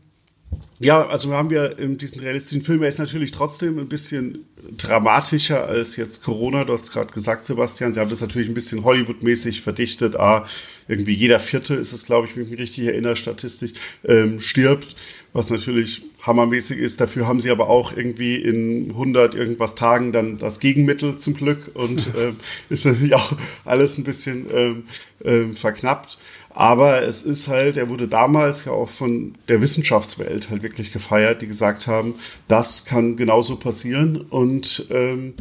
ja, 0.81 1.07
also 1.07 1.31
haben 1.33 1.50
wir 1.51 1.77
in 1.77 1.97
diesen 1.97 2.21
realistischen 2.21 2.63
Film, 2.63 2.81
er 2.81 2.89
ist 2.89 2.97
natürlich 2.97 3.31
trotzdem 3.31 3.77
ein 3.77 3.88
bisschen 3.88 4.45
dramatischer 4.77 5.67
als 5.67 5.95
jetzt 5.95 6.23
Corona. 6.23 6.63
Du 6.63 6.73
hast 6.73 6.91
gerade 6.91 7.13
gesagt, 7.13 7.45
Sebastian, 7.45 7.93
sie 7.93 8.00
haben 8.00 8.09
das 8.09 8.21
natürlich 8.21 8.47
ein 8.47 8.53
bisschen 8.53 8.83
Hollywood-mäßig 8.83 9.61
verdichtet. 9.61 10.15
Ah, 10.15 10.45
irgendwie 10.88 11.13
jeder 11.13 11.39
Vierte 11.39 11.75
ist 11.75 11.93
es, 11.93 12.05
glaube 12.05 12.27
ich, 12.27 12.35
wenn 12.35 12.43
ich 12.43 12.50
mich 12.50 12.59
richtig 12.59 12.85
erinnere, 12.85 13.15
statistisch, 13.15 13.73
ähm, 14.03 14.39
stirbt, 14.39 14.95
was 15.33 15.50
natürlich 15.51 16.03
hammermäßig 16.21 16.79
ist. 16.79 17.00
Dafür 17.00 17.27
haben 17.27 17.39
sie 17.39 17.51
aber 17.51 17.69
auch 17.69 17.95
irgendwie 17.95 18.35
in 18.35 18.89
100 18.89 19.35
irgendwas 19.35 19.75
Tagen 19.75 20.11
dann 20.11 20.38
das 20.38 20.59
Gegenmittel 20.59 21.17
zum 21.17 21.35
Glück 21.35 21.71
und 21.75 22.09
ähm, 22.17 22.38
ist 22.69 22.85
natürlich 22.85 23.13
auch 23.13 23.33
alles 23.65 23.97
ein 23.97 24.03
bisschen 24.03 24.47
ähm, 24.53 24.83
ähm, 25.23 25.55
verknappt. 25.55 26.17
Aber 26.53 27.03
es 27.03 27.22
ist 27.22 27.48
halt, 27.48 27.77
er 27.77 27.89
wurde 27.89 28.08
damals 28.08 28.65
ja 28.65 28.72
auch 28.72 28.89
von 28.89 29.36
der 29.48 29.62
Wissenschaftswelt 29.62 30.50
halt 30.50 30.63
wirklich 30.63 30.91
gefeiert, 30.91 31.41
die 31.41 31.48
gesagt 31.48 31.88
haben, 31.88 32.15
das 32.48 32.86
kann 32.86 33.17
genauso 33.17 33.58
passieren. 33.58 34.22
Und 34.22 34.88
ähm, 34.89 35.34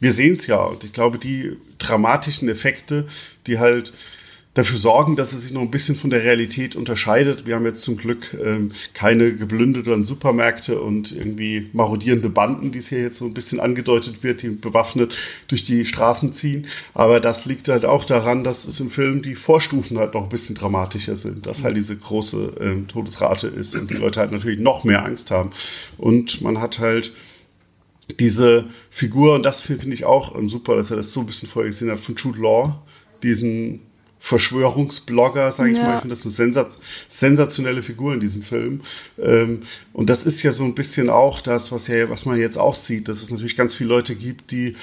wir 0.00 0.12
sehen 0.12 0.34
es 0.34 0.46
ja. 0.46 0.62
Und 0.64 0.84
ich 0.84 0.92
glaube, 0.92 1.18
die 1.18 1.56
dramatischen 1.78 2.48
Effekte, 2.48 3.06
die 3.46 3.58
halt 3.58 3.92
dafür 4.58 4.76
sorgen, 4.76 5.14
dass 5.14 5.32
es 5.32 5.42
sich 5.42 5.52
noch 5.52 5.60
ein 5.60 5.70
bisschen 5.70 5.94
von 5.94 6.10
der 6.10 6.24
Realität 6.24 6.74
unterscheidet. 6.74 7.46
Wir 7.46 7.54
haben 7.54 7.64
jetzt 7.64 7.82
zum 7.82 7.96
Glück 7.96 8.36
ähm, 8.44 8.72
keine 8.92 9.32
geblündeten 9.32 10.02
Supermärkte 10.02 10.80
und 10.80 11.12
irgendwie 11.12 11.70
marodierende 11.72 12.28
Banden, 12.28 12.72
die 12.72 12.80
es 12.80 12.88
hier 12.88 13.00
jetzt 13.00 13.18
so 13.18 13.24
ein 13.24 13.34
bisschen 13.34 13.60
angedeutet 13.60 14.24
wird, 14.24 14.42
die 14.42 14.48
bewaffnet 14.48 15.14
durch 15.46 15.62
die 15.62 15.86
Straßen 15.86 16.32
ziehen. 16.32 16.66
Aber 16.92 17.20
das 17.20 17.46
liegt 17.46 17.68
halt 17.68 17.84
auch 17.84 18.04
daran, 18.04 18.42
dass 18.42 18.66
es 18.66 18.80
im 18.80 18.90
Film 18.90 19.22
die 19.22 19.36
Vorstufen 19.36 19.96
halt 19.96 20.14
noch 20.14 20.24
ein 20.24 20.28
bisschen 20.28 20.56
dramatischer 20.56 21.14
sind, 21.14 21.46
dass 21.46 21.62
halt 21.62 21.76
diese 21.76 21.96
große 21.96 22.54
ähm, 22.60 22.88
Todesrate 22.88 23.46
ist 23.46 23.76
und 23.76 23.88
die 23.88 23.94
Leute 23.94 24.18
halt 24.18 24.32
natürlich 24.32 24.58
noch 24.58 24.82
mehr 24.82 25.04
Angst 25.04 25.30
haben. 25.30 25.50
Und 25.98 26.40
man 26.42 26.60
hat 26.60 26.80
halt 26.80 27.12
diese 28.18 28.64
Figur, 28.90 29.36
und 29.36 29.44
das 29.44 29.60
finde 29.60 29.94
ich 29.94 30.04
auch 30.04 30.34
super, 30.46 30.74
dass 30.74 30.90
er 30.90 30.96
das 30.96 31.12
so 31.12 31.20
ein 31.20 31.26
bisschen 31.26 31.48
vorher 31.48 31.68
gesehen 31.68 31.92
hat, 31.92 32.00
von 32.00 32.16
Jude 32.16 32.40
Law, 32.40 32.82
diesen 33.22 33.82
Verschwörungsblogger, 34.20 35.50
sage 35.52 35.70
ich 35.70 35.76
ja. 35.76 35.84
mal. 35.84 35.94
Ich 35.94 36.00
finde 36.00 36.12
das 36.14 36.22
eine 36.24 36.32
sensat 36.32 36.78
sensationelle 37.08 37.82
Figur 37.82 38.14
in 38.14 38.20
diesem 38.20 38.42
Film. 38.42 38.80
Ähm, 39.18 39.62
und 39.92 40.10
das 40.10 40.26
ist 40.26 40.42
ja 40.42 40.52
so 40.52 40.64
ein 40.64 40.74
bisschen 40.74 41.10
auch 41.10 41.40
das, 41.40 41.72
was, 41.72 41.86
ja, 41.86 42.10
was 42.10 42.24
man 42.24 42.38
jetzt 42.38 42.58
auch 42.58 42.74
sieht, 42.74 43.08
dass 43.08 43.22
es 43.22 43.30
natürlich 43.30 43.56
ganz 43.56 43.74
viele 43.74 43.90
Leute 43.90 44.14
gibt, 44.14 44.50
die 44.50 44.76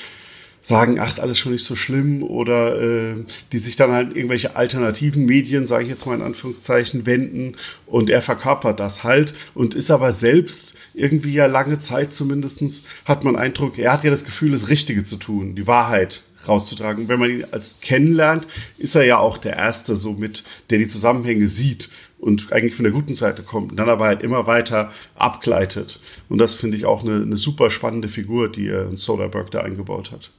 sagen, 0.65 0.99
ach, 0.99 1.09
ist 1.09 1.19
alles 1.19 1.37
schon 1.37 1.51
nicht 1.51 1.63
so 1.63 1.75
schlimm 1.75 2.23
oder 2.23 2.81
äh, 2.81 3.15
die 3.51 3.59
sich 3.59 3.75
dann 3.75 3.91
halt 3.91 4.15
irgendwelche 4.15 4.55
alternativen 4.55 5.25
Medien, 5.25 5.67
sage 5.67 5.83
ich 5.83 5.89
jetzt 5.89 6.07
mal 6.07 6.15
in 6.15 6.23
Anführungszeichen, 6.23 7.05
wenden 7.05 7.55
und 7.85 8.09
er 8.09 8.23
verkörpert 8.23 8.79
das 8.79 9.03
halt 9.03 9.35
und 9.53 9.75
ist 9.75 9.91
aber 9.91 10.11
selbst 10.11 10.73
irgendwie 10.95 11.33
ja 11.33 11.45
lange 11.45 11.77
Zeit 11.77 12.13
zumindestens 12.13 12.81
hat 13.05 13.23
man 13.23 13.35
Eindruck, 13.35 13.77
er 13.77 13.93
hat 13.93 14.03
ja 14.03 14.09
das 14.09 14.25
Gefühl, 14.25 14.53
das 14.53 14.69
Richtige 14.69 15.03
zu 15.03 15.17
tun, 15.17 15.53
die 15.53 15.67
Wahrheit 15.67 16.23
rauszutragen. 16.47 17.07
Wenn 17.07 17.19
man 17.19 17.29
ihn 17.29 17.45
als 17.51 17.77
kennenlernt, 17.81 18.47
ist 18.77 18.95
er 18.95 19.03
ja 19.03 19.17
auch 19.17 19.37
der 19.37 19.55
Erste 19.55 19.97
so 19.97 20.13
mit, 20.13 20.43
der 20.69 20.77
die 20.77 20.87
Zusammenhänge 20.87 21.47
sieht 21.47 21.89
und 22.19 22.51
eigentlich 22.51 22.75
von 22.75 22.83
der 22.83 22.91
guten 22.91 23.13
Seite 23.13 23.43
kommt 23.43 23.71
und 23.71 23.77
dann 23.77 23.89
aber 23.89 24.05
halt 24.05 24.23
immer 24.23 24.47
weiter 24.47 24.91
abgleitet. 25.15 25.99
Und 26.29 26.37
das 26.37 26.53
finde 26.53 26.77
ich 26.77 26.85
auch 26.85 27.03
eine, 27.03 27.21
eine 27.21 27.37
super 27.37 27.69
spannende 27.69 28.09
Figur, 28.09 28.51
die 28.51 28.67
er 28.67 28.87
in 28.87 28.95
Soderbergh 28.95 29.49
da 29.51 29.61
eingebaut 29.61 30.11
hat. 30.11 30.31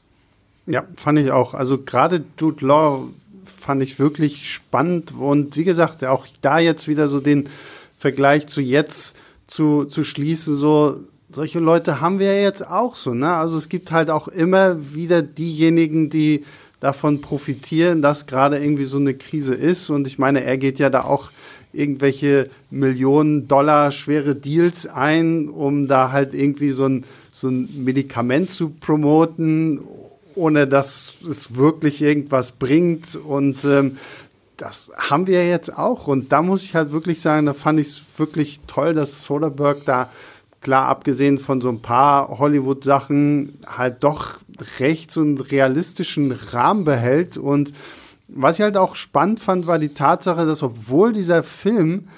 Ja, 0.66 0.84
fand 0.96 1.18
ich 1.18 1.30
auch. 1.30 1.54
Also 1.54 1.78
gerade 1.78 2.24
Jude 2.38 2.66
Law 2.66 3.08
fand 3.44 3.82
ich 3.82 3.98
wirklich 3.98 4.52
spannend 4.52 5.12
und 5.12 5.56
wie 5.56 5.64
gesagt, 5.64 6.04
auch 6.04 6.26
da 6.40 6.58
jetzt 6.58 6.88
wieder 6.88 7.08
so 7.08 7.20
den 7.20 7.48
Vergleich 7.96 8.46
zu 8.48 8.60
jetzt 8.60 9.16
zu, 9.46 9.84
zu 9.84 10.04
schließen, 10.04 10.56
so 10.56 11.00
solche 11.32 11.58
Leute 11.58 12.00
haben 12.00 12.18
wir 12.18 12.40
jetzt 12.40 12.66
auch 12.66 12.96
so, 12.96 13.14
ne? 13.14 13.32
Also 13.34 13.58
es 13.58 13.68
gibt 13.68 13.90
halt 13.90 14.10
auch 14.10 14.28
immer 14.28 14.94
wieder 14.94 15.22
diejenigen, 15.22 16.10
die 16.10 16.44
davon 16.80 17.20
profitieren, 17.20 18.02
dass 18.02 18.26
gerade 18.26 18.58
irgendwie 18.58 18.84
so 18.84 18.98
eine 18.98 19.14
Krise 19.14 19.54
ist. 19.54 19.90
Und 19.90 20.06
ich 20.06 20.18
meine, 20.18 20.44
er 20.44 20.58
geht 20.58 20.78
ja 20.78 20.90
da 20.90 21.04
auch 21.04 21.30
irgendwelche 21.72 22.50
Millionen 22.70 23.48
Dollar 23.48 23.92
schwere 23.92 24.34
Deals 24.34 24.86
ein, 24.86 25.48
um 25.48 25.88
da 25.88 26.12
halt 26.12 26.34
irgendwie 26.34 26.70
so 26.70 26.86
ein, 26.86 27.04
so 27.32 27.48
ein 27.48 27.68
Medikament 27.84 28.50
zu 28.50 28.70
promoten, 28.70 29.80
ohne 30.34 30.66
dass 30.66 31.16
es 31.28 31.56
wirklich 31.56 32.02
irgendwas 32.02 32.52
bringt. 32.52 33.16
Und 33.16 33.64
ähm, 33.64 33.98
das 34.56 34.92
haben 34.96 35.26
wir 35.26 35.46
jetzt 35.46 35.76
auch. 35.76 36.06
Und 36.06 36.32
da 36.32 36.42
muss 36.42 36.62
ich 36.62 36.74
halt 36.74 36.92
wirklich 36.92 37.20
sagen, 37.20 37.46
da 37.46 37.54
fand 37.54 37.80
ich 37.80 37.88
es 37.88 38.02
wirklich 38.16 38.60
toll, 38.66 38.94
dass 38.94 39.24
Soderbergh 39.24 39.82
da 39.84 40.10
klar 40.66 40.88
abgesehen 40.88 41.38
von 41.38 41.60
so 41.60 41.68
ein 41.68 41.80
paar 41.80 42.40
Hollywood-Sachen 42.40 43.60
halt 43.64 44.02
doch 44.02 44.40
recht 44.80 45.12
so 45.12 45.20
einen 45.20 45.38
realistischen 45.38 46.32
Rahmen 46.32 46.84
behält. 46.84 47.36
Und 47.36 47.72
was 48.26 48.58
ich 48.58 48.64
halt 48.64 48.76
auch 48.76 48.96
spannend 48.96 49.38
fand, 49.38 49.68
war 49.68 49.78
die 49.78 49.94
Tatsache, 49.94 50.44
dass 50.44 50.64
obwohl 50.64 51.12
dieser 51.12 51.44
Film 51.44 52.08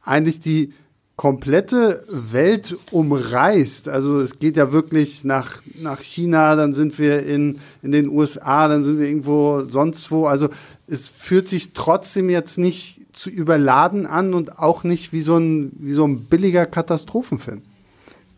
eigentlich 0.00 0.40
die 0.40 0.72
komplette 1.16 2.06
Welt 2.08 2.78
umreißt. 2.92 3.90
Also 3.90 4.20
es 4.20 4.38
geht 4.38 4.56
ja 4.56 4.72
wirklich 4.72 5.22
nach, 5.24 5.60
nach 5.78 6.00
China, 6.00 6.56
dann 6.56 6.72
sind 6.72 6.98
wir 6.98 7.26
in, 7.26 7.58
in 7.82 7.92
den 7.92 8.08
USA, 8.08 8.68
dann 8.68 8.84
sind 8.84 9.00
wir 9.00 9.06
irgendwo 9.06 9.64
sonst 9.68 10.10
wo. 10.10 10.24
Also 10.24 10.48
es 10.86 11.08
fühlt 11.08 11.46
sich 11.46 11.74
trotzdem 11.74 12.30
jetzt 12.30 12.56
nicht 12.56 13.02
zu 13.12 13.28
überladen 13.28 14.06
an 14.06 14.32
und 14.32 14.58
auch 14.58 14.82
nicht 14.82 15.12
wie 15.12 15.20
so 15.20 15.36
ein, 15.36 15.72
wie 15.78 15.92
so 15.92 16.06
ein 16.06 16.24
billiger 16.24 16.64
Katastrophenfilm. 16.64 17.60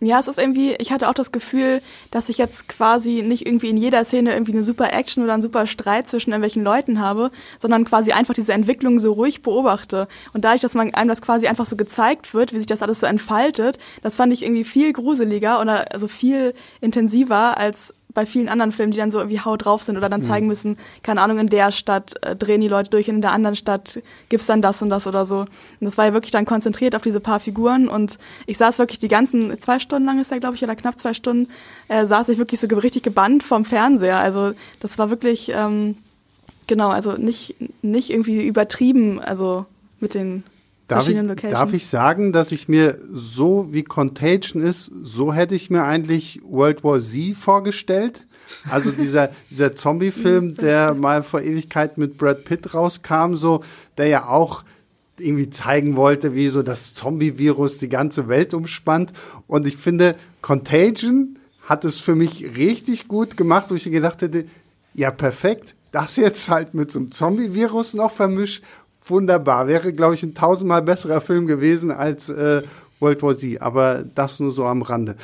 Ja, 0.04 0.18
es 0.18 0.28
ist 0.28 0.38
irgendwie, 0.38 0.74
ich 0.78 0.92
hatte 0.92 1.08
auch 1.08 1.14
das 1.14 1.32
Gefühl, 1.32 1.80
dass 2.10 2.28
ich 2.28 2.36
jetzt 2.36 2.68
quasi 2.68 3.22
nicht 3.22 3.46
irgendwie 3.46 3.70
in 3.70 3.76
jeder 3.78 4.04
Szene 4.04 4.34
irgendwie 4.34 4.52
eine 4.52 4.62
super 4.62 4.92
Action 4.92 5.24
oder 5.24 5.32
einen 5.32 5.42
super 5.42 5.66
Streit 5.66 6.08
zwischen 6.08 6.30
irgendwelchen 6.30 6.62
Leuten 6.62 7.00
habe, 7.00 7.30
sondern 7.58 7.84
quasi 7.84 8.12
einfach 8.12 8.34
diese 8.34 8.52
Entwicklung 8.52 8.98
so 8.98 9.12
ruhig 9.12 9.40
beobachte. 9.40 10.06
Und 10.34 10.44
dadurch, 10.44 10.60
dass 10.60 10.74
man 10.74 10.92
einem 10.92 11.08
das 11.08 11.22
quasi 11.22 11.46
einfach 11.46 11.64
so 11.64 11.76
gezeigt 11.76 12.34
wird, 12.34 12.52
wie 12.52 12.58
sich 12.58 12.66
das 12.66 12.82
alles 12.82 13.00
so 13.00 13.06
entfaltet, 13.06 13.78
das 14.02 14.16
fand 14.16 14.32
ich 14.32 14.42
irgendwie 14.42 14.64
viel 14.64 14.92
gruseliger 14.92 15.60
oder 15.60 15.92
also 15.92 16.06
viel 16.06 16.54
intensiver 16.80 17.56
als 17.56 17.94
bei 18.14 18.24
vielen 18.26 18.48
anderen 18.48 18.72
Filmen, 18.72 18.92
die 18.92 18.98
dann 18.98 19.10
so 19.10 19.18
irgendwie 19.18 19.40
haut 19.40 19.64
drauf 19.64 19.82
sind 19.82 19.96
oder 19.96 20.08
dann 20.08 20.20
mhm. 20.20 20.24
zeigen 20.24 20.46
müssen, 20.46 20.78
keine 21.02 21.20
Ahnung, 21.20 21.38
in 21.38 21.48
der 21.48 21.72
Stadt 21.72 22.14
äh, 22.22 22.36
drehen 22.36 22.60
die 22.60 22.68
Leute 22.68 22.90
durch, 22.90 23.08
in 23.08 23.20
der 23.20 23.32
anderen 23.32 23.56
Stadt 23.56 24.00
gibt's 24.28 24.46
dann 24.46 24.62
das 24.62 24.80
und 24.82 24.90
das 24.90 25.06
oder 25.06 25.24
so. 25.24 25.40
Und 25.40 25.48
das 25.80 25.98
war 25.98 26.06
ja 26.06 26.12
wirklich 26.12 26.30
dann 26.30 26.44
konzentriert 26.44 26.94
auf 26.94 27.02
diese 27.02 27.20
paar 27.20 27.40
Figuren 27.40 27.88
und 27.88 28.18
ich 28.46 28.56
saß 28.56 28.78
wirklich 28.78 28.98
die 28.98 29.08
ganzen, 29.08 29.58
zwei 29.58 29.78
Stunden 29.78 30.06
lang 30.06 30.20
ist 30.20 30.30
der, 30.30 30.40
glaube 30.40 30.54
ich, 30.54 30.62
oder 30.62 30.76
knapp 30.76 30.98
zwei 30.98 31.12
Stunden, 31.12 31.48
äh, 31.88 32.06
saß 32.06 32.28
ich 32.28 32.38
wirklich 32.38 32.60
so 32.60 32.66
richtig 32.68 33.02
gebannt 33.02 33.42
vom 33.42 33.64
Fernseher. 33.64 34.18
Also 34.18 34.52
das 34.80 34.98
war 34.98 35.10
wirklich, 35.10 35.50
ähm, 35.54 35.96
genau, 36.66 36.90
also 36.90 37.12
nicht, 37.12 37.56
nicht 37.82 38.10
irgendwie 38.10 38.46
übertrieben, 38.46 39.20
also 39.20 39.66
mit 40.00 40.14
den 40.14 40.44
Darf 40.86 41.08
ich, 41.08 41.18
darf 41.50 41.72
ich 41.72 41.86
sagen, 41.86 42.32
dass 42.32 42.52
ich 42.52 42.68
mir 42.68 42.98
so 43.10 43.72
wie 43.72 43.84
Contagion 43.84 44.62
ist, 44.62 44.90
so 45.02 45.32
hätte 45.32 45.54
ich 45.54 45.70
mir 45.70 45.84
eigentlich 45.84 46.40
World 46.44 46.84
War 46.84 47.00
Z 47.00 47.36
vorgestellt. 47.36 48.26
Also 48.68 48.90
dieser, 48.90 49.30
dieser 49.50 49.74
Zombie-Film, 49.74 50.56
der 50.56 50.94
mal 50.94 51.22
vor 51.22 51.40
Ewigkeit 51.40 51.96
mit 51.96 52.18
Brad 52.18 52.44
Pitt 52.44 52.74
rauskam, 52.74 53.36
so, 53.36 53.64
der 53.96 54.08
ja 54.08 54.28
auch 54.28 54.62
irgendwie 55.18 55.48
zeigen 55.48 55.96
wollte, 55.96 56.34
wie 56.34 56.48
so 56.48 56.62
das 56.62 56.94
Zombie-Virus 56.94 57.78
die 57.78 57.88
ganze 57.88 58.28
Welt 58.28 58.52
umspannt. 58.52 59.12
Und 59.46 59.66
ich 59.66 59.78
finde, 59.78 60.16
Contagion 60.42 61.38
hat 61.62 61.84
es 61.84 61.98
für 61.98 62.14
mich 62.14 62.56
richtig 62.56 63.08
gut 63.08 63.38
gemacht, 63.38 63.70
wo 63.70 63.74
ich 63.74 63.84
gedacht 63.84 64.20
hätte, 64.20 64.44
ja, 64.92 65.10
perfekt. 65.10 65.74
Das 65.92 66.16
jetzt 66.16 66.50
halt 66.50 66.74
mit 66.74 66.90
so 66.90 66.98
einem 66.98 67.12
Zombie-Virus 67.12 67.94
noch 67.94 68.10
vermischt 68.10 68.64
wunderbar. 69.06 69.68
Wäre, 69.68 69.92
glaube 69.92 70.14
ich, 70.14 70.22
ein 70.22 70.34
tausendmal 70.34 70.82
besserer 70.82 71.20
Film 71.20 71.46
gewesen 71.46 71.90
als 71.90 72.28
äh, 72.28 72.62
World 73.00 73.22
War 73.22 73.36
Z. 73.36 73.60
Aber 73.62 74.04
das 74.14 74.40
nur 74.40 74.50
so 74.50 74.64
am 74.64 74.82
Rande. 74.82 75.16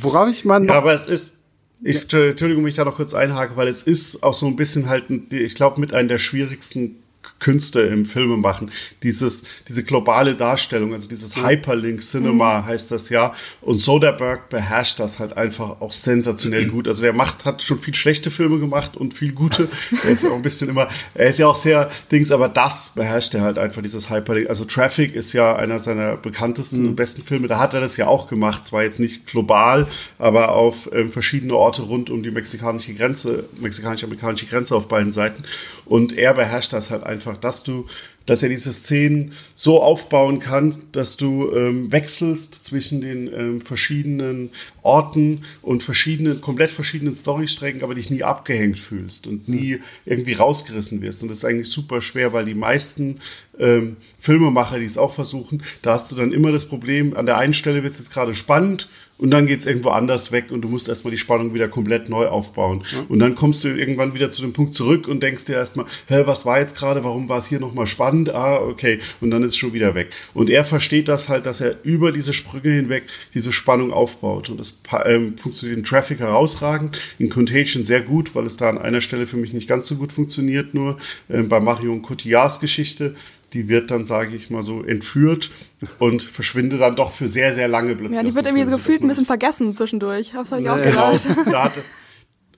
Worauf 0.00 0.28
ich 0.28 0.44
mal 0.44 0.60
noch. 0.60 0.74
Ja, 0.74 0.78
aber 0.78 0.94
es 0.94 1.06
ist. 1.06 1.34
Ich, 1.82 2.10
Entschuldigung, 2.10 2.62
mich 2.62 2.76
da 2.76 2.86
noch 2.86 2.96
kurz 2.96 3.12
einhake, 3.12 3.56
weil 3.56 3.68
es 3.68 3.82
ist 3.82 4.22
auch 4.22 4.32
so 4.32 4.46
ein 4.46 4.56
bisschen 4.56 4.88
halt, 4.88 5.04
ich 5.30 5.54
glaube, 5.54 5.78
mit 5.78 5.92
einem 5.92 6.08
der 6.08 6.18
schwierigsten 6.18 6.96
Künste 7.38 7.80
im 7.80 8.04
Filme 8.04 8.36
machen. 8.36 8.70
Dieses, 9.02 9.44
diese 9.68 9.82
globale 9.82 10.34
Darstellung, 10.34 10.92
also 10.92 11.08
dieses 11.08 11.36
Hyperlink 11.36 12.00
Cinema 12.00 12.60
mhm. 12.60 12.66
heißt 12.66 12.90
das 12.90 13.08
ja. 13.08 13.34
Und 13.60 13.78
Soderbergh 13.78 14.42
beherrscht 14.48 15.00
das 15.00 15.18
halt 15.18 15.36
einfach 15.36 15.80
auch 15.80 15.92
sensationell 15.92 16.66
gut. 16.70 16.88
Also 16.88 17.02
der 17.02 17.12
macht, 17.12 17.44
hat 17.44 17.62
schon 17.62 17.78
viel 17.78 17.94
schlechte 17.94 18.30
Filme 18.30 18.58
gemacht 18.58 18.96
und 18.96 19.14
viel 19.14 19.32
gute. 19.32 19.68
er 20.02 20.10
ist 20.10 20.24
auch 20.24 20.34
ein 20.34 20.42
bisschen 20.42 20.68
immer, 20.68 20.88
er 21.14 21.30
ist 21.30 21.38
ja 21.38 21.46
auch 21.46 21.56
sehr 21.56 21.90
Dings, 22.10 22.30
aber 22.30 22.48
das 22.48 22.92
beherrscht 22.94 23.34
er 23.34 23.42
halt 23.42 23.58
einfach, 23.58 23.82
dieses 23.82 24.10
Hyperlink. 24.10 24.48
Also 24.48 24.64
Traffic 24.64 25.14
ist 25.14 25.32
ja 25.32 25.54
einer 25.56 25.78
seiner 25.78 26.16
bekanntesten 26.16 26.82
mhm. 26.82 26.88
und 26.88 26.96
besten 26.96 27.22
Filme. 27.22 27.48
Da 27.48 27.58
hat 27.58 27.74
er 27.74 27.80
das 27.80 27.96
ja 27.96 28.06
auch 28.06 28.28
gemacht. 28.28 28.66
Zwar 28.66 28.82
jetzt 28.82 29.00
nicht 29.00 29.26
global, 29.26 29.88
aber 30.18 30.52
auf 30.52 30.88
ähm, 30.92 31.12
verschiedene 31.12 31.54
Orte 31.54 31.82
rund 31.82 32.10
um 32.10 32.22
die 32.22 32.30
mexikanische 32.30 32.94
Grenze, 32.94 33.44
mexikanisch-amerikanische 33.60 34.46
Grenze 34.46 34.74
auf 34.74 34.88
beiden 34.88 35.12
Seiten. 35.12 35.44
Und 35.86 36.12
er 36.12 36.34
beherrscht 36.34 36.72
das 36.72 36.90
halt 36.90 37.04
einfach, 37.04 37.36
dass 37.38 37.62
du, 37.62 37.86
dass 38.26 38.42
er 38.42 38.48
diese 38.48 38.72
Szenen 38.72 39.32
so 39.54 39.80
aufbauen 39.80 40.40
kann, 40.40 40.74
dass 40.90 41.16
du 41.16 41.52
ähm, 41.54 41.92
wechselst 41.92 42.64
zwischen 42.64 43.00
den 43.00 43.32
ähm, 43.32 43.60
verschiedenen 43.60 44.50
Orten 44.82 45.44
und 45.62 45.84
verschiedenen, 45.84 46.40
komplett 46.40 46.72
verschiedenen 46.72 47.14
Storystrecken, 47.14 47.82
aber 47.82 47.94
dich 47.94 48.10
nie 48.10 48.24
abgehängt 48.24 48.80
fühlst 48.80 49.28
und 49.28 49.48
nie 49.48 49.78
irgendwie 50.04 50.32
rausgerissen 50.32 51.00
wirst. 51.02 51.22
Und 51.22 51.28
das 51.28 51.38
ist 51.38 51.44
eigentlich 51.44 51.70
super 51.70 52.02
schwer, 52.02 52.32
weil 52.32 52.44
die 52.44 52.54
meisten 52.54 53.20
ähm, 53.58 53.96
Filmemacher, 54.20 54.80
die 54.80 54.84
es 54.86 54.98
auch 54.98 55.14
versuchen, 55.14 55.62
da 55.82 55.92
hast 55.92 56.10
du 56.10 56.16
dann 56.16 56.32
immer 56.32 56.50
das 56.50 56.64
Problem, 56.64 57.16
an 57.16 57.26
der 57.26 57.38
einen 57.38 57.54
Stelle 57.54 57.84
wird 57.84 57.92
es 57.92 57.98
jetzt 57.98 58.12
gerade 58.12 58.34
spannend 58.34 58.88
und 59.18 59.30
dann 59.30 59.46
geht's 59.46 59.66
irgendwo 59.66 59.90
anders 59.90 60.30
weg 60.32 60.50
und 60.50 60.60
du 60.62 60.68
musst 60.68 60.88
erstmal 60.88 61.10
die 61.10 61.18
Spannung 61.18 61.54
wieder 61.54 61.68
komplett 61.68 62.08
neu 62.08 62.26
aufbauen. 62.26 62.84
Ja. 62.92 63.04
Und 63.08 63.18
dann 63.18 63.34
kommst 63.34 63.64
du 63.64 63.68
irgendwann 63.68 64.14
wieder 64.14 64.30
zu 64.30 64.42
dem 64.42 64.52
Punkt 64.52 64.74
zurück 64.74 65.08
und 65.08 65.22
denkst 65.22 65.46
dir 65.46 65.54
erstmal, 65.54 65.86
hä, 66.06 66.22
was 66.26 66.44
war 66.44 66.60
jetzt 66.60 66.76
gerade, 66.76 67.02
warum 67.04 67.28
war 67.28 67.38
es 67.38 67.46
hier 67.46 67.60
nochmal 67.60 67.86
spannend? 67.86 68.34
Ah, 68.34 68.58
okay. 68.60 68.98
Und 69.20 69.30
dann 69.30 69.42
ist 69.42 69.52
es 69.52 69.56
schon 69.56 69.72
wieder 69.72 69.94
weg. 69.94 70.10
Und 70.34 70.50
er 70.50 70.64
versteht 70.64 71.08
das 71.08 71.28
halt, 71.28 71.46
dass 71.46 71.60
er 71.60 71.76
über 71.82 72.12
diese 72.12 72.32
Sprünge 72.32 72.74
hinweg 72.74 73.04
diese 73.34 73.52
Spannung 73.52 73.92
aufbaut. 73.92 74.50
Und 74.50 74.60
das 74.60 74.78
ähm, 75.06 75.38
funktioniert 75.38 75.78
in 75.78 75.84
Traffic 75.84 76.20
herausragend, 76.20 76.98
in 77.18 77.30
Contagion 77.30 77.84
sehr 77.84 78.02
gut, 78.02 78.34
weil 78.34 78.46
es 78.46 78.56
da 78.56 78.68
an 78.68 78.78
einer 78.78 79.00
Stelle 79.00 79.26
für 79.26 79.36
mich 79.36 79.52
nicht 79.52 79.68
ganz 79.68 79.86
so 79.86 79.96
gut 79.96 80.12
funktioniert, 80.12 80.74
nur 80.74 80.98
ähm, 81.30 81.48
bei 81.48 81.60
Marion 81.60 82.02
Cotillards 82.02 82.60
Geschichte 82.60 83.14
die 83.56 83.68
wird 83.68 83.90
dann, 83.90 84.04
sage 84.04 84.36
ich 84.36 84.50
mal 84.50 84.62
so, 84.62 84.82
entführt 84.82 85.50
und 85.98 86.22
verschwindet 86.22 86.80
dann 86.80 86.94
doch 86.94 87.12
für 87.12 87.26
sehr, 87.26 87.54
sehr 87.54 87.68
lange 87.68 87.96
plötzlich. 87.96 88.18
Ja, 88.18 88.22
die 88.22 88.34
wird 88.34 88.46
irgendwie 88.46 88.64
so 88.64 88.70
gefühlt 88.70 89.02
ein 89.02 89.08
bisschen 89.08 89.24
vergessen 89.24 89.74
zwischendurch. 89.74 90.32
Das 90.34 90.52
habe 90.52 90.60
ich 90.60 90.68
auch 90.68 90.76
genau. 90.76 91.12
gedacht. 91.12 91.26
Da 91.50 91.64
hat, 91.64 91.72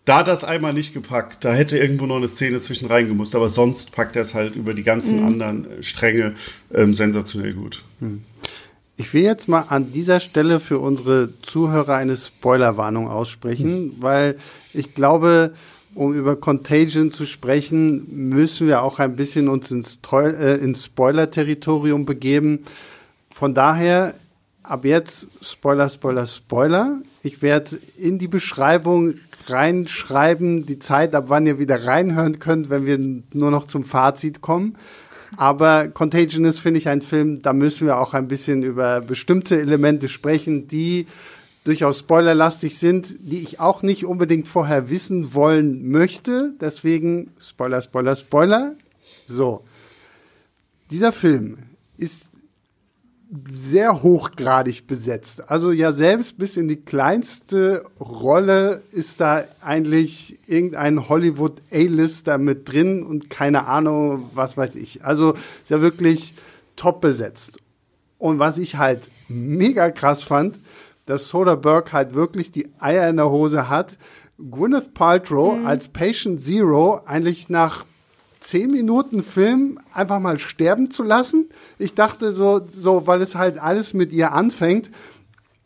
da 0.04 0.18
hat 0.18 0.26
das 0.26 0.42
einmal 0.42 0.72
nicht 0.72 0.94
gepackt. 0.94 1.44
Da 1.44 1.52
hätte 1.52 1.78
irgendwo 1.78 2.06
noch 2.06 2.16
eine 2.16 2.28
Szene 2.28 2.60
zwischen 2.60 2.88
reingemusst. 2.88 3.36
Aber 3.36 3.48
sonst 3.48 3.92
packt 3.92 4.16
er 4.16 4.22
es 4.22 4.34
halt 4.34 4.56
über 4.56 4.74
die 4.74 4.82
ganzen 4.82 5.20
mhm. 5.20 5.26
anderen 5.26 5.70
äh, 5.70 5.82
Stränge 5.82 6.34
ähm, 6.74 6.94
sensationell 6.94 7.54
gut. 7.54 7.84
Mhm. 8.00 8.22
Ich 8.96 9.14
will 9.14 9.22
jetzt 9.22 9.48
mal 9.48 9.66
an 9.68 9.92
dieser 9.92 10.18
Stelle 10.18 10.58
für 10.58 10.80
unsere 10.80 11.32
Zuhörer 11.42 11.94
eine 11.94 12.16
Spoilerwarnung 12.16 13.08
aussprechen, 13.08 13.84
mhm. 13.84 13.92
weil 14.00 14.38
ich 14.72 14.94
glaube, 14.94 15.54
um 15.94 16.14
über 16.14 16.36
Contagion 16.36 17.10
zu 17.10 17.26
sprechen, 17.26 18.28
müssen 18.30 18.66
wir 18.66 18.82
auch 18.82 18.98
ein 18.98 19.16
bisschen 19.16 19.48
uns 19.48 19.70
ins, 19.70 19.98
äh, 20.12 20.54
ins 20.58 20.84
Spoiler-Territorium 20.84 22.04
begeben. 22.04 22.64
Von 23.30 23.54
daher, 23.54 24.14
ab 24.62 24.84
jetzt 24.84 25.28
Spoiler, 25.40 25.88
Spoiler, 25.88 26.26
Spoiler. 26.26 27.00
Ich 27.22 27.42
werde 27.42 27.78
in 27.96 28.18
die 28.18 28.28
Beschreibung 28.28 29.14
reinschreiben, 29.46 30.66
die 30.66 30.78
Zeit, 30.78 31.14
ab 31.14 31.24
wann 31.28 31.46
ihr 31.46 31.58
wieder 31.58 31.86
reinhören 31.86 32.38
könnt, 32.38 32.70
wenn 32.70 32.86
wir 32.86 32.98
nur 33.32 33.50
noch 33.50 33.66
zum 33.66 33.84
Fazit 33.84 34.40
kommen. 34.40 34.76
Aber 35.36 35.88
Contagion 35.88 36.44
ist, 36.44 36.58
finde 36.58 36.80
ich, 36.80 36.88
ein 36.88 37.02
Film, 37.02 37.42
da 37.42 37.52
müssen 37.52 37.86
wir 37.86 37.98
auch 37.98 38.14
ein 38.14 38.28
bisschen 38.28 38.62
über 38.62 39.00
bestimmte 39.00 39.60
Elemente 39.60 40.08
sprechen, 40.08 40.68
die 40.68 41.06
durchaus 41.64 42.00
spoilerlastig 42.00 42.78
sind, 42.78 43.16
die 43.20 43.42
ich 43.42 43.60
auch 43.60 43.82
nicht 43.82 44.04
unbedingt 44.04 44.48
vorher 44.48 44.90
wissen 44.90 45.34
wollen 45.34 45.90
möchte. 45.90 46.54
Deswegen 46.60 47.32
Spoiler, 47.38 47.82
Spoiler, 47.82 48.16
Spoiler. 48.16 48.74
So. 49.26 49.64
Dieser 50.90 51.12
Film 51.12 51.58
ist 51.98 52.38
sehr 53.46 54.02
hochgradig 54.02 54.86
besetzt. 54.86 55.50
Also 55.50 55.70
ja, 55.70 55.92
selbst 55.92 56.38
bis 56.38 56.56
in 56.56 56.66
die 56.66 56.76
kleinste 56.76 57.84
Rolle 58.00 58.82
ist 58.92 59.20
da 59.20 59.44
eigentlich 59.60 60.38
irgendein 60.46 61.08
Hollywood 61.08 61.60
A-Lister 61.70 62.38
mit 62.38 62.72
drin 62.72 63.02
und 63.02 63.28
keine 63.28 63.66
Ahnung, 63.66 64.30
was 64.32 64.56
weiß 64.56 64.76
ich. 64.76 65.04
Also 65.04 65.34
ist 65.34 65.68
ja 65.68 65.82
wirklich 65.82 66.34
top 66.76 67.02
besetzt. 67.02 67.58
Und 68.16 68.38
was 68.38 68.56
ich 68.56 68.76
halt 68.76 69.10
mega 69.28 69.90
krass 69.90 70.22
fand, 70.22 70.58
dass 71.08 71.28
Soderbergh 71.28 71.92
halt 71.92 72.14
wirklich 72.14 72.52
die 72.52 72.68
Eier 72.78 73.08
in 73.08 73.16
der 73.16 73.30
Hose 73.30 73.68
hat, 73.68 73.96
Gwyneth 74.38 74.94
Paltrow 74.94 75.58
mhm. 75.58 75.66
als 75.66 75.88
Patient 75.88 76.40
Zero 76.40 77.00
eigentlich 77.06 77.48
nach 77.48 77.84
zehn 78.40 78.70
Minuten 78.70 79.22
Film 79.22 79.78
einfach 79.92 80.20
mal 80.20 80.38
sterben 80.38 80.90
zu 80.90 81.02
lassen. 81.02 81.48
Ich 81.78 81.94
dachte 81.94 82.30
so, 82.30 82.60
so, 82.70 83.06
weil 83.06 83.22
es 83.22 83.34
halt 83.34 83.58
alles 83.58 83.94
mit 83.94 84.12
ihr 84.12 84.32
anfängt. 84.32 84.90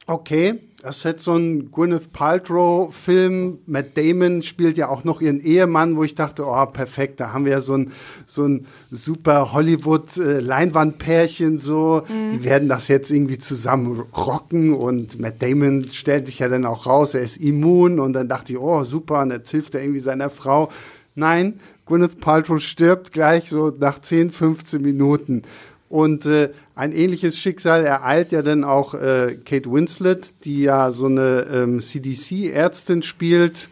Okay, 0.06 0.60
das 0.82 0.96
ist 0.96 1.04
jetzt 1.04 1.24
so 1.24 1.34
ein 1.34 1.70
Gwyneth 1.70 2.12
Paltrow-Film. 2.12 3.60
Matt 3.66 3.96
Damon 3.96 4.42
spielt 4.42 4.76
ja 4.76 4.88
auch 4.88 5.04
noch 5.04 5.20
ihren 5.20 5.38
Ehemann, 5.38 5.96
wo 5.96 6.02
ich 6.02 6.16
dachte, 6.16 6.44
oh, 6.44 6.66
perfekt, 6.66 7.20
da 7.20 7.32
haben 7.32 7.44
wir 7.44 7.52
ja 7.52 7.60
so 7.60 7.74
ein, 7.74 7.92
so 8.26 8.44
ein 8.44 8.66
super 8.90 9.52
Hollywood-Leinwandpärchen 9.52 11.60
so. 11.60 12.02
Mhm. 12.08 12.32
Die 12.32 12.42
werden 12.42 12.68
das 12.68 12.88
jetzt 12.88 13.12
irgendwie 13.12 13.38
zusammen 13.38 14.00
rocken 14.00 14.74
und 14.74 15.20
Matt 15.20 15.40
Damon 15.40 15.86
stellt 15.92 16.26
sich 16.26 16.40
ja 16.40 16.48
dann 16.48 16.66
auch 16.66 16.86
raus, 16.86 17.14
er 17.14 17.22
ist 17.22 17.36
immun 17.36 18.00
und 18.00 18.12
dann 18.12 18.28
dachte 18.28 18.54
ich, 18.54 18.58
oh, 18.58 18.82
super, 18.82 19.22
und 19.22 19.30
jetzt 19.30 19.52
hilft 19.52 19.76
er 19.76 19.82
irgendwie 19.82 20.00
seiner 20.00 20.30
Frau. 20.30 20.68
Nein, 21.14 21.60
Gwyneth 21.86 22.20
Paltrow 22.20 22.60
stirbt 22.60 23.12
gleich 23.12 23.48
so 23.48 23.72
nach 23.78 24.00
10, 24.00 24.30
15 24.30 24.82
Minuten. 24.82 25.42
Und 25.92 26.24
äh, 26.24 26.48
ein 26.74 26.90
ähnliches 26.90 27.36
Schicksal 27.36 27.84
ereilt 27.84 28.32
ja 28.32 28.40
dann 28.40 28.64
auch 28.64 28.94
äh, 28.94 29.36
Kate 29.44 29.70
Winslet, 29.70 30.46
die 30.46 30.62
ja 30.62 30.90
so 30.90 31.04
eine 31.04 31.46
ähm, 31.52 31.80
CDC-Ärztin 31.80 33.02
spielt. 33.02 33.68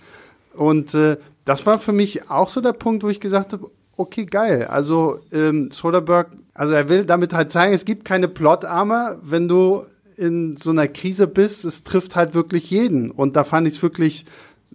Und 0.53 0.93
äh, 0.93 1.17
das 1.47 1.65
war 1.65 1.79
für 1.79 1.93
mich 1.93 2.29
auch 2.29 2.51
so 2.51 2.61
der 2.61 2.75
Punkt, 2.75 3.05
wo 3.05 3.09
ich 3.09 3.21
gesagt 3.21 3.55
habe, 3.55 3.71
okay, 3.97 4.27
geil. 4.27 4.67
Also 4.67 5.21
ähm, 5.33 5.71
Soderbergh, 5.71 6.37
also 6.53 6.75
er 6.75 6.91
will 6.91 7.07
damit 7.07 7.33
halt 7.33 7.53
zeigen, 7.53 7.73
es 7.73 7.87
gibt 7.87 8.05
keine 8.05 8.29
Plot-Armor, 8.29 9.21
wenn 9.23 9.49
du 9.49 9.85
in 10.19 10.59
so 10.59 10.73
einer 10.73 10.89
Krise 10.89 11.27
bist. 11.27 11.65
Es 11.65 11.85
trifft 11.85 12.17
halt 12.17 12.35
wirklich 12.35 12.71
jeden. 12.71 13.11
Und 13.11 13.35
da 13.35 13.45
fand 13.45 13.67
ich 13.67 13.77
es 13.77 13.83
wirklich 13.83 14.27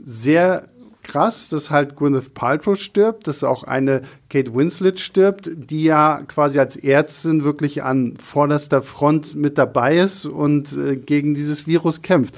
sehr 0.04 0.68
krass, 1.06 1.50
dass 1.50 1.72
halt 1.72 1.96
Gwyneth 1.96 2.34
Paltrow 2.34 2.76
stirbt, 2.80 3.28
dass 3.28 3.44
auch 3.44 3.64
eine 3.64 4.02
Kate 4.30 4.54
Winslet 4.54 5.00
stirbt, 5.00 5.50
die 5.56 5.84
ja 5.84 6.24
quasi 6.28 6.60
als 6.60 6.76
Ärztin 6.76 7.44
wirklich 7.44 7.84
an 7.84 8.18
vorderster 8.18 8.82
Front 8.82 9.36
mit 9.36 9.58
dabei 9.58 9.98
ist 9.98 10.26
und 10.26 10.74
äh, 10.74 10.98
gegen 10.98 11.34
dieses 11.34 11.68
Virus 11.68 12.02
kämpft. 12.02 12.36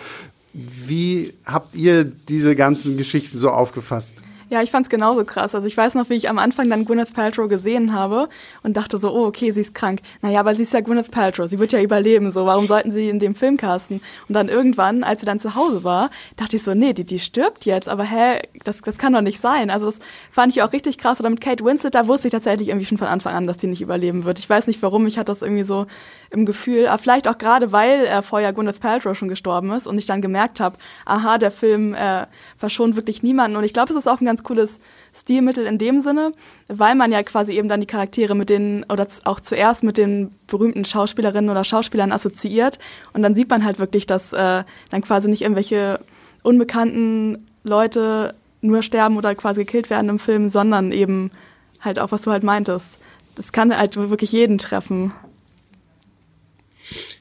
Wie 0.54 1.34
habt 1.46 1.76
ihr 1.76 2.04
diese 2.04 2.56
ganzen 2.56 2.98
Geschichten 2.98 3.38
so 3.38 3.50
aufgefasst? 3.50 4.16
Ja, 4.50 4.62
ich 4.62 4.72
fand's 4.72 4.88
genauso 4.88 5.26
krass. 5.26 5.54
Also 5.56 5.68
ich 5.68 5.76
weiß 5.76 5.96
noch, 5.96 6.10
wie 6.10 6.14
ich 6.14 6.30
am 6.30 6.40
Anfang 6.40 6.70
dann 6.70 6.86
Gwyneth 6.86 7.14
Paltrow 7.14 7.50
gesehen 7.50 7.94
habe 7.94 8.30
und 8.64 8.78
dachte 8.78 8.98
so, 8.98 9.14
oh, 9.14 9.26
okay, 9.26 9.52
sie 9.52 9.60
ist 9.60 9.76
krank. 9.76 10.00
Naja, 10.22 10.40
aber 10.40 10.56
sie 10.56 10.64
ist 10.64 10.74
ja 10.74 10.80
Gwyneth 10.80 11.12
Paltrow, 11.12 11.50
sie 11.50 11.60
wird 11.60 11.74
ja 11.74 11.82
überleben, 11.82 12.32
so, 12.32 12.46
warum 12.46 12.66
sollten 12.66 12.90
sie 12.90 13.10
in 13.10 13.20
dem 13.20 13.36
Film 13.36 13.58
casten? 13.58 14.00
Und 14.30 14.36
dann 14.36 14.48
irgendwann, 14.48 15.04
als 15.04 15.20
sie 15.20 15.26
dann 15.26 15.40
zu 15.40 15.56
Hause 15.56 15.84
war, 15.84 16.10
dachte 16.38 16.56
ich 16.56 16.64
so, 16.64 16.74
nee, 16.74 16.94
die, 16.94 17.04
die 17.04 17.20
stirbt 17.20 17.66
jetzt, 17.66 17.90
aber 17.90 18.04
hä, 18.04 18.40
das, 18.64 18.82
das 18.82 18.98
kann 18.98 19.12
doch 19.12 19.22
nicht 19.22 19.42
sein. 19.42 19.70
Also 19.70 19.88
das 19.88 20.00
fand 20.32 20.54
ich 20.54 20.62
auch 20.62 20.72
richtig 20.72 20.98
krass. 20.98 21.20
Oder 21.20 21.30
mit 21.30 21.42
Kate 21.42 21.66
Winslet, 21.66 21.96
da 21.96 22.08
wusste 22.08 22.30
ich 22.30 22.32
tatsächlich 22.32 22.70
irgendwie 22.70 22.86
schon 22.86 22.98
von 22.98 23.08
Anfang 23.08 23.34
an, 23.34 23.48
dass 23.48 23.58
die 23.58 23.68
nicht 23.68 23.82
überleben 23.82 24.24
wird. 24.24 24.40
Ich 24.40 24.50
weiß 24.50 24.68
nicht 24.68 24.82
warum, 24.82 25.08
ich 25.08 25.18
hatte 25.18 25.32
das 25.32 25.42
irgendwie 25.42 25.64
so 25.64 25.88
im 26.30 26.46
Gefühl, 26.46 26.88
aber 26.88 26.98
vielleicht 26.98 27.28
auch 27.28 27.38
gerade, 27.38 27.72
weil 27.72 28.06
äh, 28.06 28.22
vorher 28.22 28.54
Gwyneth 28.54 28.80
Paltrow 28.80 29.18
schon 29.18 29.28
gestorben 29.28 29.72
ist 29.72 29.88
und 29.88 29.98
ich 29.98 30.06
dann 30.06 30.22
gemerkt 30.22 30.60
habe, 30.60 30.78
aha, 31.06 31.38
der 31.38 31.52
Film 31.52 31.94
äh, 31.94 32.28
verschont 32.58 32.96
wirklich 32.96 33.24
niemanden. 33.24 33.58
Und 33.58 33.64
ich 33.64 33.74
glaube, 33.74 33.92
es 33.92 33.98
ist 33.98 34.08
auch 34.08 34.22
ein 34.22 34.26
ganz 34.26 34.37
cooles 34.44 34.80
Stilmittel 35.14 35.66
in 35.66 35.78
dem 35.78 36.02
Sinne, 36.02 36.34
weil 36.68 36.96
man 36.96 37.12
ja 37.12 37.24
quasi 37.24 37.54
eben 37.54 37.70
dann 37.70 37.82
die 37.82 37.88
Charaktere 37.88 38.36
mit 38.36 38.50
den, 38.50 38.86
oder 38.90 39.08
auch 39.26 39.40
zuerst 39.40 39.84
mit 39.84 39.98
den 39.98 40.32
berühmten 40.48 40.86
Schauspielerinnen 40.86 41.50
oder 41.50 41.64
Schauspielern 41.64 42.12
assoziiert. 42.12 42.80
Und 43.14 43.22
dann 43.24 43.36
sieht 43.36 43.50
man 43.50 43.64
halt 43.64 43.80
wirklich, 43.80 44.06
dass 44.06 44.34
äh, 44.34 44.64
dann 44.90 45.02
quasi 45.02 45.30
nicht 45.30 45.42
irgendwelche 45.42 46.00
unbekannten 46.44 47.48
Leute 47.64 48.36
nur 48.62 48.82
sterben 48.82 49.18
oder 49.18 49.36
quasi 49.36 49.66
gekillt 49.66 49.90
werden 49.90 50.10
im 50.10 50.20
Film, 50.20 50.50
sondern 50.50 50.92
eben 50.92 51.32
halt 51.80 52.00
auch, 52.00 52.12
was 52.12 52.22
du 52.24 52.32
halt 52.32 52.44
meintest. 52.44 53.00
Das 53.36 53.52
kann 53.52 53.76
halt 53.76 53.96
wirklich 53.96 54.32
jeden 54.32 54.58
treffen. 54.58 55.12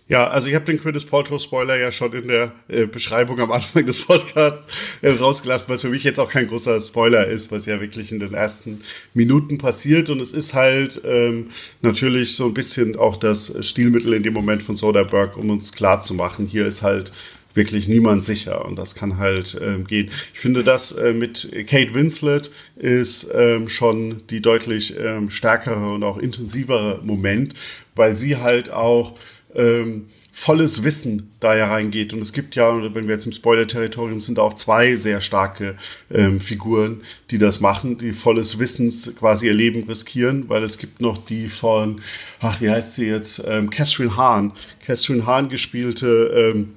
Ja, 0.08 0.28
also 0.28 0.46
ich 0.46 0.54
habe 0.54 0.64
den 0.64 0.78
Quintus 0.80 1.04
Paltrow-Spoiler 1.04 1.76
ja 1.78 1.90
schon 1.90 2.12
in 2.12 2.28
der 2.28 2.52
äh, 2.68 2.86
Beschreibung 2.86 3.40
am 3.40 3.50
Anfang 3.50 3.86
des 3.86 4.04
Podcasts 4.06 4.68
äh, 5.02 5.10
rausgelassen, 5.10 5.68
was 5.68 5.80
für 5.80 5.88
mich 5.88 6.04
jetzt 6.04 6.20
auch 6.20 6.30
kein 6.30 6.46
großer 6.46 6.80
Spoiler 6.80 7.26
ist, 7.26 7.50
was 7.50 7.66
ja 7.66 7.80
wirklich 7.80 8.12
in 8.12 8.20
den 8.20 8.32
ersten 8.32 8.82
Minuten 9.14 9.58
passiert. 9.58 10.08
Und 10.08 10.20
es 10.20 10.32
ist 10.32 10.54
halt 10.54 11.00
ähm, 11.04 11.48
natürlich 11.82 12.36
so 12.36 12.46
ein 12.46 12.54
bisschen 12.54 12.94
auch 12.94 13.16
das 13.16 13.52
Stilmittel 13.66 14.12
in 14.12 14.22
dem 14.22 14.32
Moment 14.32 14.62
von 14.62 14.76
Soderbergh, 14.76 15.36
um 15.40 15.50
uns 15.50 15.72
klar 15.72 16.00
zu 16.00 16.14
machen, 16.14 16.46
hier 16.46 16.66
ist 16.66 16.82
halt 16.82 17.10
wirklich 17.54 17.88
niemand 17.88 18.22
sicher 18.22 18.64
und 18.66 18.76
das 18.78 18.94
kann 18.94 19.16
halt 19.16 19.58
ähm, 19.60 19.86
gehen. 19.86 20.10
Ich 20.34 20.40
finde, 20.40 20.62
das 20.62 20.92
äh, 20.92 21.14
mit 21.14 21.50
Kate 21.66 21.94
Winslet 21.94 22.50
ist 22.76 23.26
ähm, 23.34 23.68
schon 23.68 24.22
die 24.28 24.42
deutlich 24.42 24.94
ähm, 24.96 25.30
stärkere 25.30 25.94
und 25.94 26.04
auch 26.04 26.18
intensivere 26.18 27.00
Moment, 27.02 27.54
weil 27.94 28.14
sie 28.14 28.36
halt 28.36 28.70
auch 28.70 29.18
ähm, 29.56 30.06
volles 30.30 30.84
Wissen 30.84 31.32
da 31.40 31.56
ja 31.56 31.66
reingeht. 31.66 32.12
Und 32.12 32.20
es 32.20 32.34
gibt 32.34 32.56
ja, 32.56 32.94
wenn 32.94 33.08
wir 33.08 33.14
jetzt 33.14 33.24
im 33.24 33.32
Spoiler-Territorium 33.32 34.20
sind, 34.20 34.38
auch 34.38 34.52
zwei 34.52 34.96
sehr 34.96 35.22
starke 35.22 35.76
ähm, 36.12 36.40
Figuren, 36.40 37.00
die 37.30 37.38
das 37.38 37.60
machen, 37.60 37.96
die 37.96 38.12
volles 38.12 38.58
Wissens 38.58 39.14
quasi 39.18 39.46
ihr 39.46 39.54
Leben 39.54 39.84
riskieren, 39.84 40.50
weil 40.50 40.62
es 40.62 40.76
gibt 40.76 41.00
noch 41.00 41.24
die 41.24 41.48
von, 41.48 42.02
ach, 42.38 42.60
wie 42.60 42.68
heißt 42.68 42.96
sie 42.96 43.06
jetzt, 43.06 43.42
ähm, 43.46 43.70
Catherine 43.70 44.16
Hahn. 44.18 44.52
Catherine 44.84 45.24
Hahn 45.24 45.48
gespielte 45.48 46.52
ähm, 46.54 46.74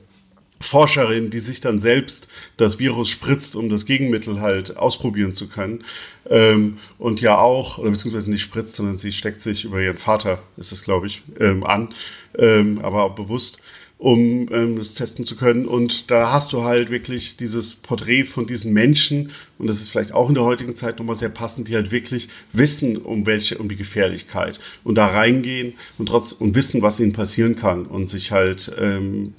Forscherin, 0.61 1.29
die 1.29 1.39
sich 1.39 1.61
dann 1.61 1.79
selbst 1.79 2.27
das 2.57 2.79
Virus 2.79 3.09
spritzt, 3.09 3.55
um 3.55 3.69
das 3.69 3.85
Gegenmittel 3.85 4.41
halt 4.41 4.77
ausprobieren 4.77 5.33
zu 5.33 5.47
können. 5.47 5.83
Ähm, 6.29 6.77
und 6.97 7.21
ja 7.21 7.37
auch, 7.37 7.77
oder 7.77 7.91
beziehungsweise 7.91 8.29
nicht 8.29 8.41
spritzt, 8.41 8.75
sondern 8.75 8.97
sie 8.97 9.11
steckt 9.11 9.41
sich 9.41 9.65
über 9.65 9.81
ihren 9.81 9.97
Vater, 9.97 10.43
ist 10.57 10.71
es 10.71 10.83
glaube 10.83 11.07
ich, 11.07 11.23
ähm, 11.39 11.63
an, 11.63 11.89
ähm, 12.37 12.79
aber 12.79 13.03
auch 13.03 13.15
bewusst. 13.15 13.59
um 13.99 14.47
ähm, 14.53 14.77
das 14.77 14.95
testen 14.95 15.25
zu 15.25 15.35
können. 15.35 15.65
Und 15.65 16.09
da 16.09 16.31
hast 16.31 16.53
du 16.53 16.63
halt 16.63 16.89
wirklich 16.89 17.35
dieses 17.35 17.75
Porträt 17.75 18.23
von 18.23 18.47
diesen 18.47 18.71
Menschen, 18.71 19.31
und 19.57 19.67
das 19.67 19.81
ist 19.81 19.89
vielleicht 19.89 20.13
auch 20.13 20.29
in 20.29 20.35
der 20.35 20.45
heutigen 20.45 20.73
Zeit 20.73 20.99
nochmal 20.99 21.17
sehr 21.17 21.27
passend, 21.27 21.67
die 21.67 21.75
halt 21.75 21.91
wirklich 21.91 22.29
wissen, 22.53 22.95
um 22.95 23.25
welche, 23.25 23.57
um 23.57 23.67
die 23.67 23.75
Gefährlichkeit 23.75 24.61
und 24.85 24.95
da 24.95 25.07
reingehen 25.07 25.73
und 25.97 26.07
trotz 26.07 26.31
und 26.31 26.55
wissen, 26.55 26.81
was 26.81 27.01
ihnen 27.01 27.11
passieren 27.11 27.57
kann 27.57 27.85
und 27.85 28.05
sich 28.05 28.31
halt 28.31 28.71
ähm, 28.79 29.33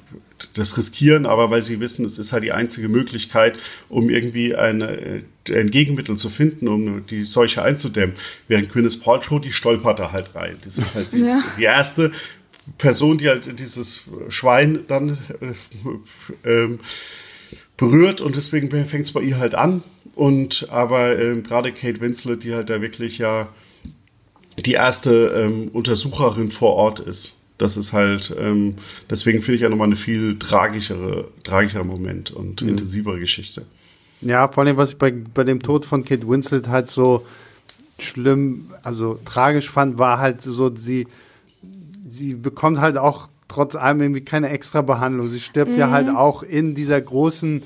das 0.53 0.77
riskieren, 0.77 1.25
aber 1.25 1.51
weil 1.51 1.63
sie 1.63 1.81
wissen, 1.81 2.05
es 2.05 2.19
ist 2.19 2.33
halt 2.33 2.45
die 2.45 2.53
einzige 2.53 2.91
Möglichkeit, 2.91 3.59
um 3.89 4.11
irgendwie 4.11 4.55
eine, 4.55 4.91
äh, 4.91 5.23
ein 5.59 5.71
Gegenmittel 5.71 6.17
zu 6.17 6.29
finden, 6.29 6.69
um 6.69 7.07
die 7.07 7.23
Seuche 7.23 7.63
einzudämmen. 7.63 8.15
Während 8.47 8.71
Gwyneth 8.71 9.03
Paltrow, 9.03 9.41
die 9.41 9.53
stolpert 9.53 9.99
da 9.99 10.13
halt 10.13 10.35
rein. 10.35 10.57
Das 10.65 10.77
ist 10.77 10.95
halt 10.95 11.13
die, 11.13 11.21
ja. 11.25 11.43
die 11.59 11.65
erste 11.65 12.13
Person, 12.79 13.19
die 13.19 13.29
halt 13.29 13.59
dieses 13.59 14.05
Schwein 14.29 14.81
dann 14.89 15.19
äh, 16.43 16.69
berührt 17.77 18.21
und 18.21 18.37
deswegen 18.37 18.71
fängt 18.71 19.07
es 19.07 19.13
bei 19.13 19.23
ihr 19.23 19.39
halt 19.39 19.55
an. 19.55 19.83
Und 20.15 20.69
aber 20.71 21.19
äh, 21.19 21.41
gerade 21.41 21.73
Kate 21.73 22.01
Winslet, 22.01 22.45
die 22.45 22.55
halt 22.55 22.69
da 22.69 22.83
wirklich 22.83 23.19
ja 23.19 23.49
die 24.59 24.73
erste 24.73 25.33
ähm, 25.35 25.69
Untersucherin 25.73 26.51
vor 26.51 26.75
Ort 26.75 27.01
ist. 27.01 27.37
Das 27.59 27.77
ist 27.77 27.93
halt, 27.93 28.35
ähm, 28.39 28.77
deswegen 29.09 29.43
finde 29.43 29.57
ich 29.57 29.63
ja 29.63 29.69
nochmal 29.69 29.87
eine 29.87 29.97
viel 29.97 30.39
tragischere, 30.39 31.29
tragischer 31.45 31.85
Moment 31.85 32.31
und 32.31 32.63
mhm. 32.63 32.71
intensivere 32.71 33.21
Geschichte. 33.21 33.67
Ja, 34.23 34.49
vor 34.49 34.65
allem, 34.65 34.77
was 34.77 34.93
ich 34.93 34.99
bei, 34.99 35.13
bei 35.13 35.45
dem 35.45 35.63
Tod 35.63 35.85
von 35.85 36.05
Kate 36.05 36.29
Winslet 36.29 36.69
halt 36.69 36.89
so 36.89 37.27
schlimm, 37.99 38.71
also 38.83 39.19
tragisch 39.25 39.71
fand, 39.71 39.99
war 39.99 40.19
halt 40.19 40.41
so, 40.41 40.75
sie, 40.75 41.07
sie 42.11 42.35
bekommt 42.35 42.81
halt 42.81 42.97
auch 42.97 43.29
trotz 43.49 43.75
allem 43.75 44.01
irgendwie 44.01 44.25
keine 44.25 44.51
extra 44.51 44.83
Behandlung. 44.83 45.29
Sie 45.29 45.41
stirbt 45.41 45.73
mhm. 45.73 45.79
ja 45.79 45.91
halt 45.91 46.09
auch 46.09 46.43
in 46.43 46.75
dieser 46.75 47.01
großen 47.01 47.63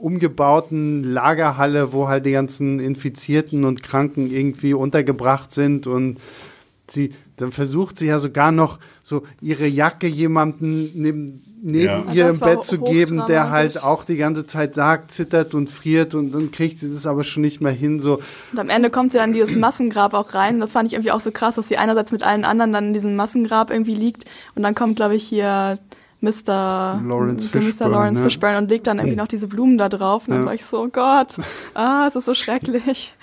umgebauten 0.00 1.04
Lagerhalle, 1.04 1.92
wo 1.92 2.08
halt 2.08 2.26
die 2.26 2.32
ganzen 2.32 2.80
Infizierten 2.80 3.64
und 3.64 3.82
Kranken 3.82 4.30
irgendwie 4.30 4.74
untergebracht 4.74 5.52
sind 5.52 5.86
und 5.86 6.18
sie, 6.88 7.12
dann 7.36 7.52
versucht 7.52 7.98
sie 7.98 8.06
ja 8.06 8.18
sogar 8.18 8.50
noch 8.52 8.78
so 9.02 9.22
ihre 9.40 9.66
Jacke 9.66 10.06
jemanden 10.06 10.90
neben, 10.94 11.47
neben 11.62 12.06
ja. 12.06 12.12
ihr 12.12 12.28
im 12.30 12.38
Bett 12.38 12.64
zu 12.64 12.78
geben, 12.80 13.24
der 13.26 13.50
halt 13.50 13.82
auch 13.82 14.04
die 14.04 14.16
ganze 14.16 14.46
Zeit 14.46 14.74
sagt, 14.74 15.10
zittert 15.10 15.54
und 15.54 15.68
friert 15.68 16.14
und 16.14 16.32
dann 16.32 16.50
kriegt 16.50 16.78
sie 16.78 16.88
das 16.88 17.06
aber 17.06 17.24
schon 17.24 17.42
nicht 17.42 17.60
mehr 17.60 17.72
hin, 17.72 18.00
so. 18.00 18.20
Und 18.52 18.58
am 18.58 18.70
Ende 18.70 18.90
kommt 18.90 19.12
sie 19.12 19.18
dann 19.18 19.30
in 19.30 19.34
dieses 19.34 19.56
Massengrab 19.56 20.14
auch 20.14 20.34
rein. 20.34 20.60
Das 20.60 20.72
fand 20.72 20.86
ich 20.86 20.94
irgendwie 20.94 21.12
auch 21.12 21.20
so 21.20 21.30
krass, 21.30 21.56
dass 21.56 21.68
sie 21.68 21.76
einerseits 21.76 22.12
mit 22.12 22.22
allen 22.22 22.44
anderen 22.44 22.72
dann 22.72 22.86
in 22.88 22.94
diesem 22.94 23.16
Massengrab 23.16 23.70
irgendwie 23.70 23.94
liegt 23.94 24.24
und 24.54 24.62
dann 24.62 24.74
kommt, 24.74 24.96
glaube 24.96 25.16
ich, 25.16 25.24
hier 25.24 25.78
Mr. 26.20 27.00
Lawrence 27.04 27.48
Fishburne, 27.48 27.74
Mr. 27.78 27.88
Lawrence 27.88 28.20
ne? 28.20 28.28
Fishburne 28.28 28.58
und 28.58 28.70
legt 28.70 28.86
dann 28.86 28.98
irgendwie 28.98 29.16
noch 29.16 29.28
diese 29.28 29.46
Blumen 29.46 29.78
da 29.78 29.88
drauf 29.88 30.26
und 30.26 30.34
dann 30.34 30.46
war 30.46 30.54
ich 30.54 30.64
so, 30.64 30.82
oh 30.82 30.88
Gott, 30.88 31.38
ah, 31.74 32.06
es 32.08 32.16
ist 32.16 32.24
so 32.24 32.34
schrecklich. 32.34 33.14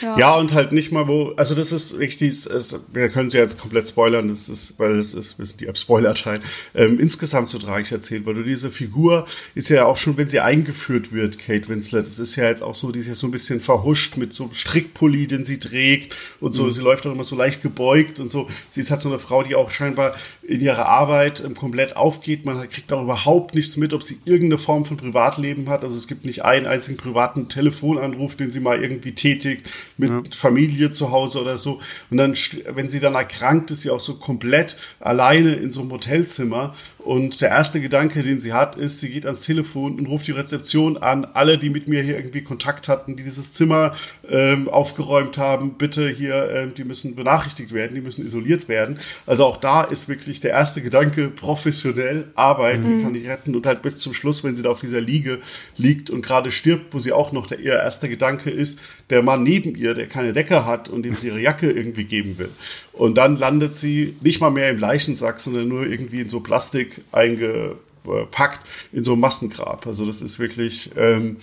Ja. 0.00 0.18
ja. 0.18 0.34
und 0.34 0.52
halt 0.52 0.72
nicht 0.72 0.92
mal 0.92 1.08
wo, 1.08 1.32
also 1.36 1.54
das 1.54 1.72
ist 1.72 1.98
richtig, 1.98 2.46
es, 2.46 2.78
wir 2.92 3.08
können 3.08 3.28
sie 3.28 3.38
jetzt 3.38 3.58
komplett 3.58 3.88
spoilern, 3.88 4.28
das 4.28 4.48
ist, 4.48 4.74
weil 4.78 4.98
es 4.98 5.14
ist, 5.14 5.38
wir 5.38 5.46
sind 5.46 5.60
die 5.60 5.68
Spoiler-Teil, 5.72 6.40
ähm, 6.74 6.98
insgesamt 6.98 7.48
so 7.48 7.58
tragisch 7.58 7.92
erzählt, 7.92 8.26
weil 8.26 8.34
du 8.34 8.42
diese 8.42 8.70
Figur 8.70 9.26
ist 9.54 9.68
ja 9.68 9.84
auch 9.84 9.96
schon, 9.96 10.16
wenn 10.16 10.28
sie 10.28 10.40
eingeführt 10.40 11.12
wird, 11.12 11.38
Kate 11.38 11.68
Winslet, 11.68 12.06
das 12.06 12.18
ist 12.18 12.36
ja 12.36 12.48
jetzt 12.48 12.62
auch 12.62 12.74
so, 12.74 12.92
die 12.92 13.00
ist 13.00 13.06
ja 13.06 13.14
so 13.14 13.26
ein 13.26 13.30
bisschen 13.30 13.60
verhuscht 13.60 14.16
mit 14.16 14.32
so 14.32 14.50
Strickpulli, 14.52 15.26
den 15.26 15.44
sie 15.44 15.58
trägt 15.58 16.14
und 16.40 16.52
so, 16.52 16.64
mhm. 16.64 16.72
sie 16.72 16.80
läuft 16.80 17.06
auch 17.06 17.12
immer 17.12 17.24
so 17.24 17.36
leicht 17.36 17.62
gebeugt 17.62 18.20
und 18.20 18.30
so, 18.30 18.48
sie 18.70 18.80
ist 18.80 18.90
halt 18.90 19.00
so 19.00 19.08
eine 19.08 19.18
Frau, 19.18 19.42
die 19.42 19.54
auch 19.54 19.70
scheinbar 19.70 20.16
in 20.46 20.60
ihrer 20.60 20.86
Arbeit 20.86 21.42
ähm, 21.44 21.54
komplett 21.54 21.96
aufgeht, 21.96 22.44
man 22.44 22.68
kriegt 22.70 22.92
auch 22.92 23.02
überhaupt 23.02 23.54
nichts 23.54 23.76
mit, 23.76 23.92
ob 23.92 24.02
sie 24.02 24.18
irgendeine 24.24 24.58
Form 24.58 24.84
von 24.84 24.96
Privatleben 24.96 25.68
hat, 25.68 25.82
also 25.82 25.96
es 25.96 26.06
gibt 26.06 26.24
nicht 26.24 26.44
einen 26.44 26.66
einzigen 26.66 26.96
privaten 26.96 27.48
Telefonanruf, 27.48 28.36
den 28.36 28.50
sie 28.50 28.60
mal 28.60 28.82
irgendwie 28.82 29.12
tätigt, 29.12 29.68
mit 29.96 30.10
ja. 30.10 30.22
Familie 30.34 30.90
zu 30.90 31.10
Hause 31.10 31.40
oder 31.40 31.58
so. 31.58 31.80
Und 32.10 32.18
dann, 32.18 32.34
wenn 32.68 32.88
sie 32.88 33.00
dann 33.00 33.14
erkrankt, 33.14 33.70
ist 33.70 33.82
sie 33.82 33.90
auch 33.90 34.00
so 34.00 34.14
komplett 34.14 34.76
alleine 35.00 35.54
in 35.54 35.70
so 35.70 35.80
einem 35.80 35.90
Hotelzimmer 35.92 36.74
und 37.06 37.40
der 37.40 37.50
erste 37.50 37.80
Gedanke, 37.80 38.24
den 38.24 38.40
sie 38.40 38.52
hat, 38.52 38.74
ist, 38.74 38.98
sie 38.98 39.08
geht 39.08 39.26
ans 39.26 39.42
Telefon 39.42 39.96
und 39.96 40.06
ruft 40.06 40.26
die 40.26 40.32
Rezeption 40.32 40.96
an. 40.96 41.24
Alle, 41.24 41.56
die 41.56 41.70
mit 41.70 41.86
mir 41.86 42.02
hier 42.02 42.16
irgendwie 42.16 42.42
Kontakt 42.42 42.88
hatten, 42.88 43.14
die 43.14 43.22
dieses 43.22 43.52
Zimmer 43.52 43.94
ähm, 44.28 44.68
aufgeräumt 44.68 45.38
haben, 45.38 45.74
bitte 45.74 46.08
hier, 46.08 46.50
ähm, 46.50 46.74
die 46.74 46.82
müssen 46.82 47.14
benachrichtigt 47.14 47.72
werden, 47.72 47.94
die 47.94 48.00
müssen 48.00 48.26
isoliert 48.26 48.68
werden. 48.68 48.98
Also 49.24 49.44
auch 49.44 49.58
da 49.58 49.84
ist 49.84 50.08
wirklich 50.08 50.40
der 50.40 50.50
erste 50.50 50.82
Gedanke 50.82 51.28
professionell 51.28 52.24
arbeiten, 52.34 52.82
mhm. 52.82 52.98
wie 52.98 53.02
kann 53.04 53.14
ich 53.14 53.28
retten 53.28 53.54
und 53.54 53.66
halt 53.66 53.82
bis 53.82 53.98
zum 53.98 54.12
Schluss, 54.12 54.42
wenn 54.42 54.56
sie 54.56 54.64
da 54.64 54.70
auf 54.70 54.80
dieser 54.80 55.00
Liege 55.00 55.38
liegt 55.76 56.10
und 56.10 56.22
gerade 56.22 56.50
stirbt, 56.50 56.92
wo 56.92 56.98
sie 56.98 57.12
auch 57.12 57.30
noch 57.30 57.46
der 57.46 57.60
ihr 57.60 57.74
erster 57.74 58.08
Gedanke 58.08 58.50
ist, 58.50 58.80
der 59.10 59.22
Mann 59.22 59.44
neben 59.44 59.76
ihr, 59.76 59.94
der 59.94 60.08
keine 60.08 60.32
Decke 60.32 60.66
hat 60.66 60.88
und 60.88 61.04
dem 61.04 61.14
sie 61.14 61.28
ihre 61.28 61.40
Jacke 61.40 61.70
irgendwie 61.70 62.04
geben 62.04 62.36
will. 62.38 62.50
Und 62.92 63.16
dann 63.16 63.36
landet 63.36 63.76
sie 63.76 64.16
nicht 64.22 64.40
mal 64.40 64.50
mehr 64.50 64.70
im 64.70 64.78
Leichensack, 64.78 65.38
sondern 65.38 65.68
nur 65.68 65.86
irgendwie 65.86 66.22
in 66.22 66.28
so 66.28 66.40
Plastik 66.40 66.95
eingepackt, 67.12 68.60
in 68.92 69.04
so 69.04 69.12
einem 69.12 69.20
Massengrab. 69.20 69.86
Also 69.86 70.06
das 70.06 70.22
ist 70.22 70.38
wirklich. 70.38 70.90
Ähm, 70.96 71.38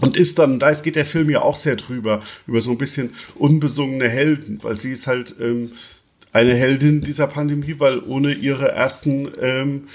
und 0.00 0.16
ist 0.16 0.38
dann, 0.38 0.58
da 0.58 0.72
geht 0.72 0.96
der 0.96 1.04
Film 1.04 1.28
ja 1.28 1.42
auch 1.42 1.56
sehr 1.56 1.76
drüber, 1.76 2.22
über 2.46 2.62
so 2.62 2.70
ein 2.70 2.78
bisschen 2.78 3.10
unbesungene 3.34 4.08
Helden, 4.08 4.58
weil 4.62 4.78
sie 4.78 4.92
ist 4.92 5.06
halt 5.06 5.36
ähm, 5.38 5.72
eine 6.32 6.54
Heldin 6.54 7.02
dieser 7.02 7.26
Pandemie, 7.26 7.74
weil 7.78 7.98
ohne 8.00 8.32
ihre 8.32 8.70
ersten 8.70 9.28
ähm, 9.40 9.88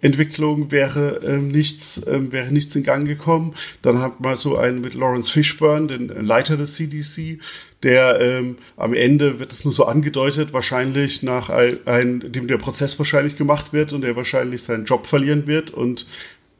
Entwicklung 0.00 0.72
wäre 0.72 1.20
ähm, 1.24 1.48
nichts, 1.48 2.02
ähm, 2.06 2.32
wäre 2.32 2.50
nichts 2.50 2.74
in 2.74 2.82
Gang 2.82 3.06
gekommen. 3.06 3.54
Dann 3.82 4.00
hat 4.00 4.20
man 4.20 4.34
so 4.36 4.56
einen 4.56 4.80
mit 4.80 4.94
Lawrence 4.94 5.30
Fishburne, 5.30 5.86
den 5.86 6.08
Leiter 6.08 6.56
des 6.56 6.74
CDC, 6.74 7.38
der 7.82 8.20
ähm, 8.20 8.58
am 8.76 8.94
Ende 8.94 9.40
wird 9.40 9.52
es 9.52 9.64
nur 9.64 9.72
so 9.72 9.86
angedeutet, 9.86 10.52
wahrscheinlich 10.52 11.22
nach 11.22 11.50
ein, 11.50 11.78
ein, 11.86 12.32
dem 12.32 12.46
der 12.46 12.58
Prozess 12.58 12.98
wahrscheinlich 12.98 13.36
gemacht 13.36 13.72
wird 13.72 13.92
und 13.92 14.02
der 14.02 14.16
wahrscheinlich 14.16 14.62
seinen 14.62 14.84
Job 14.84 15.06
verlieren 15.06 15.46
wird 15.46 15.70
und 15.70 16.06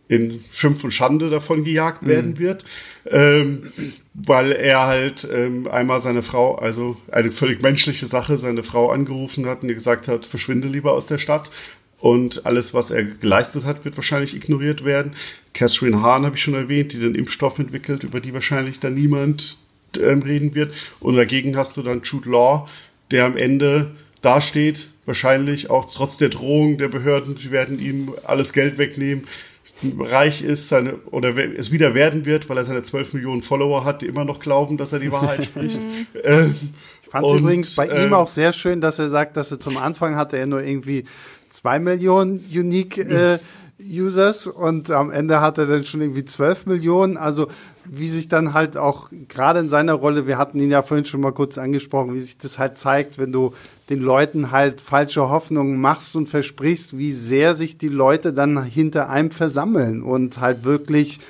in 0.09 0.45
Schimpf 0.51 0.85
und 0.85 0.93
Schande 0.93 1.31
davon 1.31 1.65
gejagt 1.65 2.03
mhm. 2.03 2.07
werden 2.09 2.39
wird, 2.39 2.65
ähm, 3.07 3.73
weil 4.15 4.53
er 4.53 4.87
halt 4.87 5.27
ähm, 5.33 5.69
einmal 5.69 6.01
seine 6.01 6.23
Frau, 6.23 6.57
also 6.57 6.97
eine 7.11 7.33
völlig 7.33 7.63
menschliche 7.63 8.07
Sache, 8.07 8.37
seine 8.37 8.63
Frau 8.63 8.91
angerufen 8.91 9.47
hat 9.47 9.63
und 9.63 9.69
ihr 9.69 9.75
gesagt 9.75 10.09
hat, 10.09 10.27
verschwinde 10.27 10.69
lieber 10.69 10.93
aus 10.93 11.07
der 11.07 11.19
Stadt. 11.19 11.51
Und 11.99 12.47
alles, 12.47 12.75
was 12.75 12.91
er 12.91 13.05
geleistet 13.05 13.65
hat, 13.65 13.85
wird 13.85 13.97
wahrscheinlich 13.97 14.35
ignoriert 14.35 14.85
werden. 14.85 15.13
Catherine 15.55 16.03
Hahn 16.03 16.27
habe 16.27 16.35
ich 16.35 16.43
schon 16.43 16.55
erwähnt, 16.55 16.93
die 16.93 16.99
den 16.99 17.15
Impfstoff 17.15 17.61
entwickelt, 17.61 18.03
über 18.03 18.19
die 18.19 18.35
wahrscheinlich 18.35 18.81
dann 18.81 18.95
niemand 18.95 19.59
ähm, 19.99 20.23
reden 20.23 20.55
wird. 20.55 20.75
Und 21.01 21.17
dagegen 21.17 21.57
hast 21.57 21.77
du 21.77 21.83
dann 21.83 22.03
Jude 22.03 22.31
Law, 22.31 22.69
der 23.11 23.25
am 23.25 23.37
Ende 23.37 23.93
dasteht, 24.21 24.89
wahrscheinlich 25.05 25.71
auch 25.71 25.85
trotz 25.85 26.17
der 26.17 26.29
Drohung 26.29 26.79
der 26.79 26.89
Behörden, 26.89 27.37
sie 27.37 27.51
werden 27.51 27.79
ihm 27.81 28.15
alles 28.25 28.53
Geld 28.53 28.79
wegnehmen, 28.79 29.27
reich 29.99 30.43
ist 30.43 30.69
seine, 30.69 30.95
oder 31.11 31.37
es 31.37 31.73
wieder 31.73 31.95
werden 31.95 32.25
wird, 32.25 32.49
weil 32.49 32.57
er 32.57 32.65
seine 32.65 32.83
12 32.83 33.15
Millionen 33.15 33.43
Follower 33.43 33.85
hat, 33.85 34.03
die 34.03 34.07
immer 34.07 34.25
noch 34.25 34.39
glauben, 34.39 34.77
dass 34.77 34.93
er 34.93 35.01
die 35.01 35.11
Wahrheit 35.11 35.45
spricht. 35.47 35.81
ähm, 36.23 36.55
ich 37.03 37.11
fand 37.11 37.27
es 37.27 37.33
übrigens 37.33 37.75
bei 37.75 37.89
ähm, 37.89 38.09
ihm 38.09 38.15
auch 38.15 38.29
sehr 38.29 38.53
schön, 38.53 38.81
dass 38.81 38.99
er 38.99 39.09
sagt, 39.09 39.37
dass 39.37 39.51
er 39.51 39.61
zum 39.61 39.77
Anfang 39.77 40.17
hatte 40.17 40.39
er 40.39 40.47
nur 40.47 40.63
irgendwie 40.63 41.05
zwei 41.51 41.79
Millionen 41.79 42.45
Unique 42.51 42.99
äh, 42.99 43.39
Users 43.81 44.47
und 44.47 44.91
am 44.91 45.11
Ende 45.11 45.41
hat 45.41 45.59
er 45.59 45.67
dann 45.67 45.85
schon 45.85 46.01
irgendwie 46.01 46.25
12 46.25 46.67
Millionen. 46.67 47.17
Also 47.17 47.49
wie 47.85 48.09
sich 48.09 48.29
dann 48.29 48.55
halt 48.55 48.77
auch 48.77 49.11
gerade 49.29 49.61
in 49.61 49.69
seiner 49.69 49.95
Rolle, 49.95 50.27
wir 50.27 50.39
hatten 50.39 50.59
ihn 50.61 50.71
ja 50.71 50.83
vorhin 50.83 51.07
schon 51.07 51.21
mal 51.21 51.33
kurz 51.33 51.59
angesprochen, 51.59 52.15
wie 52.15 52.21
sich 52.21 52.39
das 52.39 52.59
halt 52.59 52.79
zeigt, 52.79 53.19
wenn 53.19 53.33
du 53.33 53.53
den 53.91 54.01
Leuten 54.01 54.51
halt 54.51 54.81
falsche 54.81 55.29
Hoffnungen 55.29 55.81
machst 55.81 56.17
und 56.17 56.29
versprichst, 56.29 56.97
wie 56.97 57.13
sehr 57.13 57.55
sich 57.55 57.79
die 57.79 57.89
Leute 57.89 58.33
dann 58.33 58.63
hinter 58.63 59.11
einem 59.11 59.31
versammeln 59.31 60.03
und 60.03 60.41
halt 60.41 60.65
wirklich 60.65 61.21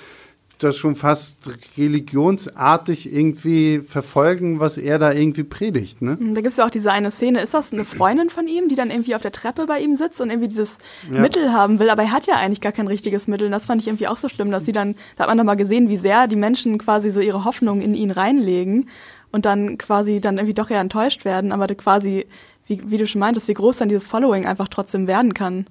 das 0.62 0.76
schon 0.76 0.96
fast 0.96 1.38
religionsartig 1.76 3.12
irgendwie 3.12 3.80
verfolgen, 3.80 4.60
was 4.60 4.78
er 4.78 4.98
da 4.98 5.12
irgendwie 5.12 5.44
predigt. 5.44 6.02
Ne? 6.02 6.16
Da 6.18 6.40
gibt 6.40 6.48
es 6.48 6.56
ja 6.56 6.66
auch 6.66 6.70
diese 6.70 6.92
eine 6.92 7.10
Szene, 7.10 7.40
ist 7.40 7.54
das 7.54 7.72
eine 7.72 7.84
Freundin 7.84 8.30
von 8.30 8.46
ihm, 8.46 8.68
die 8.68 8.74
dann 8.74 8.90
irgendwie 8.90 9.14
auf 9.14 9.22
der 9.22 9.32
Treppe 9.32 9.66
bei 9.66 9.80
ihm 9.80 9.96
sitzt 9.96 10.20
und 10.20 10.30
irgendwie 10.30 10.48
dieses 10.48 10.78
ja. 11.12 11.20
Mittel 11.20 11.52
haben 11.52 11.78
will, 11.78 11.90
aber 11.90 12.02
er 12.02 12.12
hat 12.12 12.26
ja 12.26 12.36
eigentlich 12.36 12.60
gar 12.60 12.72
kein 12.72 12.86
richtiges 12.86 13.28
Mittel. 13.28 13.46
Und 13.46 13.52
das 13.52 13.66
fand 13.66 13.80
ich 13.80 13.88
irgendwie 13.88 14.08
auch 14.08 14.18
so 14.18 14.28
schlimm, 14.28 14.50
dass 14.50 14.64
sie 14.64 14.72
dann, 14.72 14.94
da 15.16 15.22
hat 15.22 15.28
man 15.28 15.36
nochmal 15.36 15.56
gesehen, 15.56 15.88
wie 15.88 15.96
sehr 15.96 16.26
die 16.26 16.36
Menschen 16.36 16.78
quasi 16.78 17.10
so 17.10 17.20
ihre 17.20 17.44
Hoffnung 17.44 17.80
in 17.80 17.94
ihn 17.94 18.10
reinlegen 18.10 18.88
und 19.30 19.46
dann 19.46 19.78
quasi 19.78 20.20
dann 20.20 20.36
irgendwie 20.36 20.54
doch 20.54 20.70
eher 20.70 20.80
enttäuscht 20.80 21.24
werden, 21.24 21.52
aber 21.52 21.66
quasi, 21.68 22.26
wie, 22.66 22.82
wie 22.90 22.98
du 22.98 23.06
schon 23.06 23.20
meintest, 23.20 23.48
wie 23.48 23.54
groß 23.54 23.78
dann 23.78 23.88
dieses 23.88 24.06
Following 24.06 24.46
einfach 24.46 24.68
trotzdem 24.68 25.06
werden 25.06 25.34
kann. 25.34 25.66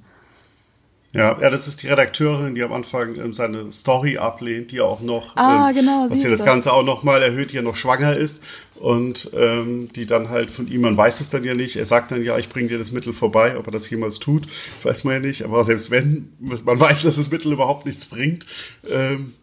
Ja, 1.14 1.38
ja, 1.42 1.50
das 1.50 1.68
ist 1.68 1.84
die 1.84 1.88
Redakteurin, 1.88 2.56
die 2.56 2.64
am 2.64 2.72
Anfang 2.72 3.16
ähm, 3.18 3.34
seine 3.34 3.70
Story 3.74 4.18
ablehnt, 4.18 4.72
die 4.72 4.80
auch 4.80 5.02
noch, 5.02 5.36
ah, 5.36 5.68
ähm, 5.70 5.76
genau, 5.76 6.08
was 6.10 6.22
hier 6.22 6.30
das, 6.30 6.40
das. 6.40 6.46
Ganze 6.46 6.72
auch 6.72 6.84
noch 6.84 7.04
mal 7.04 7.22
erhöht, 7.22 7.52
die 7.52 7.56
ja 7.56 7.62
noch 7.62 7.76
schwanger 7.76 8.16
ist 8.16 8.42
und 8.76 9.30
ähm, 9.34 9.90
die 9.94 10.06
dann 10.06 10.30
halt 10.30 10.52
von 10.52 10.70
ihm, 10.70 10.82
man 10.82 10.96
weiß 10.96 11.20
es 11.20 11.30
dann 11.30 11.44
ja 11.44 11.54
nicht, 11.54 11.76
er 11.76 11.86
sagt 11.86 12.12
dann 12.12 12.24
ja, 12.24 12.38
ich 12.38 12.48
bringe 12.48 12.70
dir 12.70 12.78
das 12.78 12.94
Mittel 12.94 13.12
vorbei, 13.12 13.58
ob 13.58 13.68
er 13.68 13.72
das 13.72 13.90
jemals 13.90 14.20
tut, 14.20 14.48
weiß 14.84 15.04
man 15.04 15.16
ja 15.16 15.20
nicht, 15.20 15.44
aber 15.44 15.66
selbst 15.66 15.92
wenn, 15.92 16.32
man 16.40 16.80
weiß, 16.80 17.04
dass 17.04 17.18
das 17.18 17.30
Mittel 17.30 17.52
überhaupt 17.52 17.86
nichts 17.86 18.06
bringt, 18.06 18.46
ähm, 18.90 19.34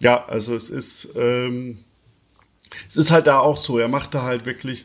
ja, 0.00 0.24
also 0.26 0.56
es 0.56 0.68
ist, 0.68 1.10
ähm, 1.14 1.78
es 2.88 2.96
ist 2.96 3.12
halt 3.12 3.28
da 3.28 3.38
auch 3.38 3.56
so, 3.56 3.78
er 3.78 3.88
macht 3.88 4.14
da 4.14 4.22
halt 4.22 4.46
wirklich 4.46 4.84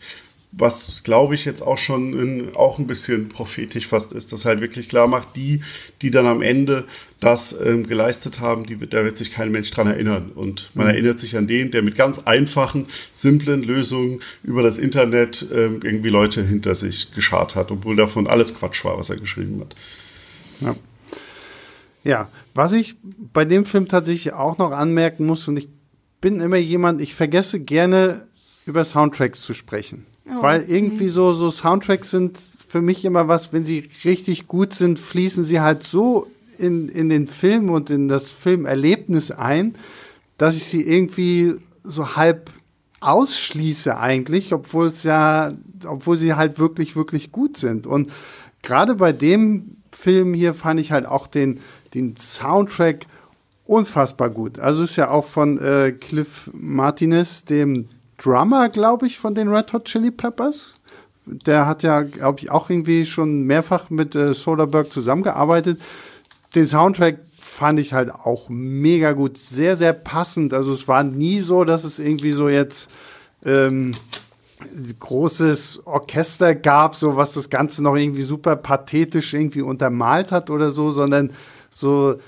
was 0.52 1.04
glaube 1.04 1.36
ich 1.36 1.46
jetzt 1.46 1.62
auch 1.62 1.78
schon 1.78 2.20
in, 2.20 2.56
auch 2.56 2.80
ein 2.80 2.88
bisschen 2.88 3.30
prophetisch 3.30 3.88
fast 3.88 4.12
ist, 4.12 4.34
das 4.34 4.46
halt 4.46 4.62
wirklich 4.62 4.90
klar 4.90 5.08
macht, 5.08 5.36
die, 5.36 5.62
die 6.02 6.10
dann 6.10 6.26
am 6.26 6.42
Ende 6.42 6.86
das 7.20 7.56
ähm, 7.64 7.86
geleistet 7.86 8.40
haben, 8.40 8.66
die, 8.66 8.78
da 8.78 9.04
wird 9.04 9.18
sich 9.18 9.32
kein 9.32 9.52
Mensch 9.52 9.70
dran 9.70 9.88
erinnern. 9.88 10.32
Und 10.34 10.72
man 10.74 10.88
mhm. 10.88 10.94
erinnert 10.94 11.20
sich 11.20 11.38
an 11.38 11.48
den, 11.48 11.70
der 11.70 11.84
mit 11.84 11.96
ganz 11.96 12.20
einfachen, 12.20 12.88
simplen 13.12 13.62
Lösungen 13.62 14.22
über 14.44 14.64
das 14.64 14.78
Internet 14.78 15.48
ähm, 15.54 15.82
irgendwie 15.84 16.10
Leute 16.10 16.44
hinter 16.44 16.74
sich 16.74 17.12
geschart 17.14 17.56
hat, 17.56 17.70
obwohl 17.72 17.96
davon 17.96 18.26
alles 18.26 18.56
Quatsch 18.56 18.84
war, 18.84 18.98
was 18.98 19.10
er 19.10 19.18
geschrieben 19.18 19.62
hat. 19.62 19.76
Ja. 20.62 20.76
Ja, 22.04 22.30
was 22.56 22.72
ich 22.74 22.96
bei 23.04 23.44
dem 23.44 23.66
Film 23.66 23.88
tatsächlich 23.88 24.34
auch 24.34 24.58
noch 24.58 24.72
anmerken 24.72 25.26
muss, 25.26 25.48
und 25.48 25.58
ich 25.58 25.68
bin 26.22 26.40
immer 26.40 26.58
jemand, 26.58 27.02
ich 27.02 27.14
vergesse 27.14 27.60
gerne 27.60 28.26
über 28.66 28.86
Soundtracks 28.86 29.42
zu 29.42 29.54
sprechen. 29.54 30.06
Oh. 30.32 30.42
Weil 30.42 30.64
irgendwie 30.68 31.10
so, 31.10 31.34
so 31.34 31.52
Soundtracks 31.52 32.12
sind 32.12 32.40
für 32.68 32.82
mich 32.82 33.04
immer 33.06 33.28
was, 33.28 33.52
wenn 33.52 33.66
sie 33.66 33.90
richtig 34.06 34.48
gut 34.48 34.74
sind, 34.74 35.00
fließen 35.00 35.44
sie 35.44 35.60
halt 35.60 35.84
so 35.84 36.28
in, 36.58 36.90
in 36.90 37.10
den 37.10 37.28
Film 37.28 37.70
und 37.70 37.90
in 37.90 38.08
das 38.08 38.30
Filmerlebnis 38.30 39.32
ein, 39.32 39.76
dass 40.38 40.56
ich 40.56 40.66
sie 40.66 40.84
irgendwie 40.84 41.56
so 41.84 42.16
halb 42.16 42.52
ausschließe 43.00 43.98
eigentlich, 43.98 44.54
obwohl 44.54 44.88
es 44.88 45.04
ja, 45.04 45.54
obwohl 45.88 46.18
sie 46.18 46.34
halt 46.34 46.60
wirklich, 46.60 46.96
wirklich 46.96 47.32
gut 47.32 47.58
sind. 47.58 47.88
Und 47.88 48.12
gerade 48.62 48.96
bei 48.96 49.14
dem 49.14 49.78
Film 49.92 50.34
hier 50.34 50.54
fand 50.54 50.80
ich 50.80 50.92
halt 50.92 51.06
auch 51.06 51.28
den, 51.28 51.62
den 51.94 52.18
Soundtrack 52.18 53.06
unfassbar 53.66 54.30
gut. 54.30 54.60
Also 54.60 54.84
ist 54.84 54.96
ja 54.96 55.10
auch 55.10 55.26
von 55.26 55.60
äh, 55.60 55.92
Cliff 55.92 56.50
Martinez, 56.54 57.46
dem 57.46 57.90
Drummer, 58.24 58.70
glaube 58.70 59.08
ich, 59.08 59.18
von 59.18 59.34
den 59.34 59.50
Red 59.50 59.74
Hot 59.74 59.86
Chili 59.86 60.12
Peppers. 60.12 60.74
Der 61.26 61.66
hat 61.66 61.84
ja, 61.84 62.02
glaube 62.02 62.40
ich, 62.40 62.52
auch 62.52 62.70
irgendwie 62.70 63.06
schon 63.06 63.44
mehrfach 63.44 63.90
mit 63.90 64.16
äh, 64.16 64.34
Soderbergh 64.34 64.90
zusammengearbeitet. 64.90 65.80
Den 66.56 66.66
Soundtrack 66.66 67.20
fand 67.40 67.80
ich 67.80 67.94
halt 67.94 68.12
auch 68.12 68.50
mega 68.50 69.14
gut, 69.14 69.38
sehr, 69.38 69.78
sehr 69.78 69.94
passend. 69.94 70.54
Also 70.54 70.74
es 70.74 70.88
war 70.88 71.04
nie 71.04 71.40
so, 71.40 71.64
dass 71.64 71.84
es 71.84 72.00
irgendwie 72.00 72.32
so 72.32 72.50
jetzt 72.50 72.90
ähm, 73.46 73.94
großes 75.00 75.86
Orchester 75.86 76.56
gab, 76.56 76.96
so 76.96 77.16
was 77.16 77.34
das 77.34 77.50
Ganze 77.50 77.84
noch 77.84 77.96
irgendwie 77.96 78.24
super 78.24 78.56
pathetisch 78.56 79.34
irgendwie 79.34 79.62
untermalt 79.62 80.32
hat 80.32 80.50
oder 80.50 80.72
so, 80.72 80.92
sondern 80.92 81.32
so 81.70 82.20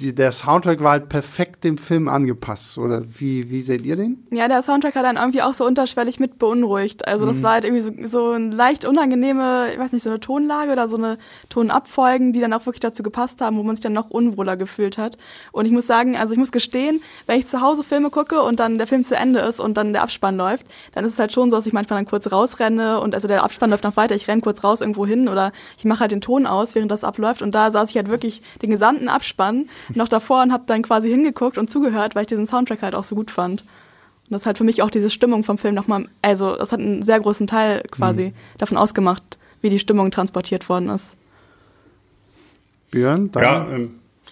die, 0.00 0.14
der 0.14 0.32
Soundtrack 0.32 0.82
war 0.82 0.92
halt 0.92 1.08
perfekt 1.08 1.62
dem 1.64 1.78
Film 1.78 2.08
angepasst. 2.08 2.78
Oder 2.78 3.02
wie, 3.18 3.50
wie 3.50 3.62
seht 3.62 3.86
ihr 3.86 3.96
den? 3.96 4.26
Ja, 4.30 4.48
der 4.48 4.62
Soundtrack 4.62 4.94
hat 4.96 5.04
dann 5.04 5.16
irgendwie 5.16 5.42
auch 5.42 5.54
so 5.54 5.64
unterschwellig 5.64 6.18
mit 6.18 6.38
beunruhigt. 6.38 7.06
Also 7.06 7.26
das 7.26 7.38
mhm. 7.38 7.42
war 7.42 7.52
halt 7.52 7.64
irgendwie 7.64 7.82
so, 7.82 7.92
so 8.06 8.30
eine 8.32 8.54
leicht 8.54 8.84
unangenehme, 8.84 9.68
ich 9.72 9.78
weiß 9.78 9.92
nicht, 9.92 10.02
so 10.02 10.10
eine 10.10 10.20
Tonlage 10.20 10.72
oder 10.72 10.88
so 10.88 10.96
eine 10.96 11.18
Tonabfolgen, 11.48 12.32
die 12.32 12.40
dann 12.40 12.52
auch 12.52 12.66
wirklich 12.66 12.80
dazu 12.80 13.02
gepasst 13.02 13.40
haben, 13.40 13.56
wo 13.56 13.62
man 13.62 13.76
sich 13.76 13.82
dann 13.82 13.92
noch 13.92 14.10
unwohler 14.10 14.56
gefühlt 14.56 14.98
hat. 14.98 15.16
Und 15.52 15.66
ich 15.66 15.72
muss 15.72 15.86
sagen, 15.86 16.16
also 16.16 16.32
ich 16.32 16.38
muss 16.38 16.50
gestehen, 16.50 17.00
wenn 17.26 17.38
ich 17.38 17.46
zu 17.46 17.60
Hause 17.60 17.84
Filme 17.84 18.10
gucke 18.10 18.42
und 18.42 18.60
dann 18.60 18.78
der 18.78 18.86
Film 18.86 19.04
zu 19.04 19.16
Ende 19.16 19.40
ist 19.40 19.60
und 19.60 19.76
dann 19.76 19.92
der 19.92 20.02
Abspann 20.02 20.36
läuft, 20.36 20.66
dann 20.92 21.04
ist 21.04 21.12
es 21.12 21.18
halt 21.18 21.32
schon 21.32 21.50
so, 21.50 21.56
dass 21.56 21.66
ich 21.66 21.72
manchmal 21.72 22.00
dann 22.00 22.06
kurz 22.06 22.32
rausrenne 22.32 23.00
und 23.00 23.14
also 23.14 23.28
der 23.28 23.44
Abspann 23.44 23.70
läuft 23.70 23.84
noch 23.84 23.96
weiter, 23.96 24.14
ich 24.14 24.26
renne 24.26 24.42
kurz 24.42 24.64
raus 24.64 24.80
irgendwo 24.80 25.06
hin 25.06 25.28
oder 25.28 25.52
ich 25.78 25.84
mache 25.84 26.00
halt 26.00 26.10
den 26.10 26.20
Ton 26.20 26.46
aus, 26.46 26.74
während 26.74 26.90
das 26.90 27.04
abläuft. 27.04 27.42
Und 27.42 27.54
da 27.54 27.70
saß 27.70 27.90
ich 27.90 27.96
halt 27.96 28.08
wirklich 28.08 28.42
den 28.60 28.70
gesamten 28.70 29.08
Abspann 29.08 29.66
noch 29.94 30.08
davor 30.08 30.42
und 30.42 30.52
habe 30.52 30.64
dann 30.66 30.82
quasi 30.82 31.08
hingeguckt 31.08 31.58
und 31.58 31.70
zugehört, 31.70 32.14
weil 32.14 32.22
ich 32.22 32.28
diesen 32.28 32.46
Soundtrack 32.46 32.82
halt 32.82 32.94
auch 32.94 33.04
so 33.04 33.14
gut 33.14 33.30
fand. 33.30 33.62
Und 33.62 34.30
das 34.30 34.46
hat 34.46 34.58
für 34.58 34.64
mich 34.64 34.82
auch 34.82 34.90
diese 34.90 35.10
Stimmung 35.10 35.44
vom 35.44 35.58
Film 35.58 35.74
nochmal, 35.74 36.08
also 36.22 36.56
das 36.56 36.72
hat 36.72 36.80
einen 36.80 37.02
sehr 37.02 37.20
großen 37.20 37.46
Teil 37.46 37.82
quasi 37.90 38.26
mhm. 38.26 38.32
davon 38.58 38.78
ausgemacht, 38.78 39.38
wie 39.60 39.70
die 39.70 39.78
Stimmung 39.78 40.10
transportiert 40.10 40.68
worden 40.68 40.88
ist. 40.88 41.16
Björn, 42.90 43.30
dein? 43.32 43.42
Ja, 43.42 43.68
ähm, 43.70 43.90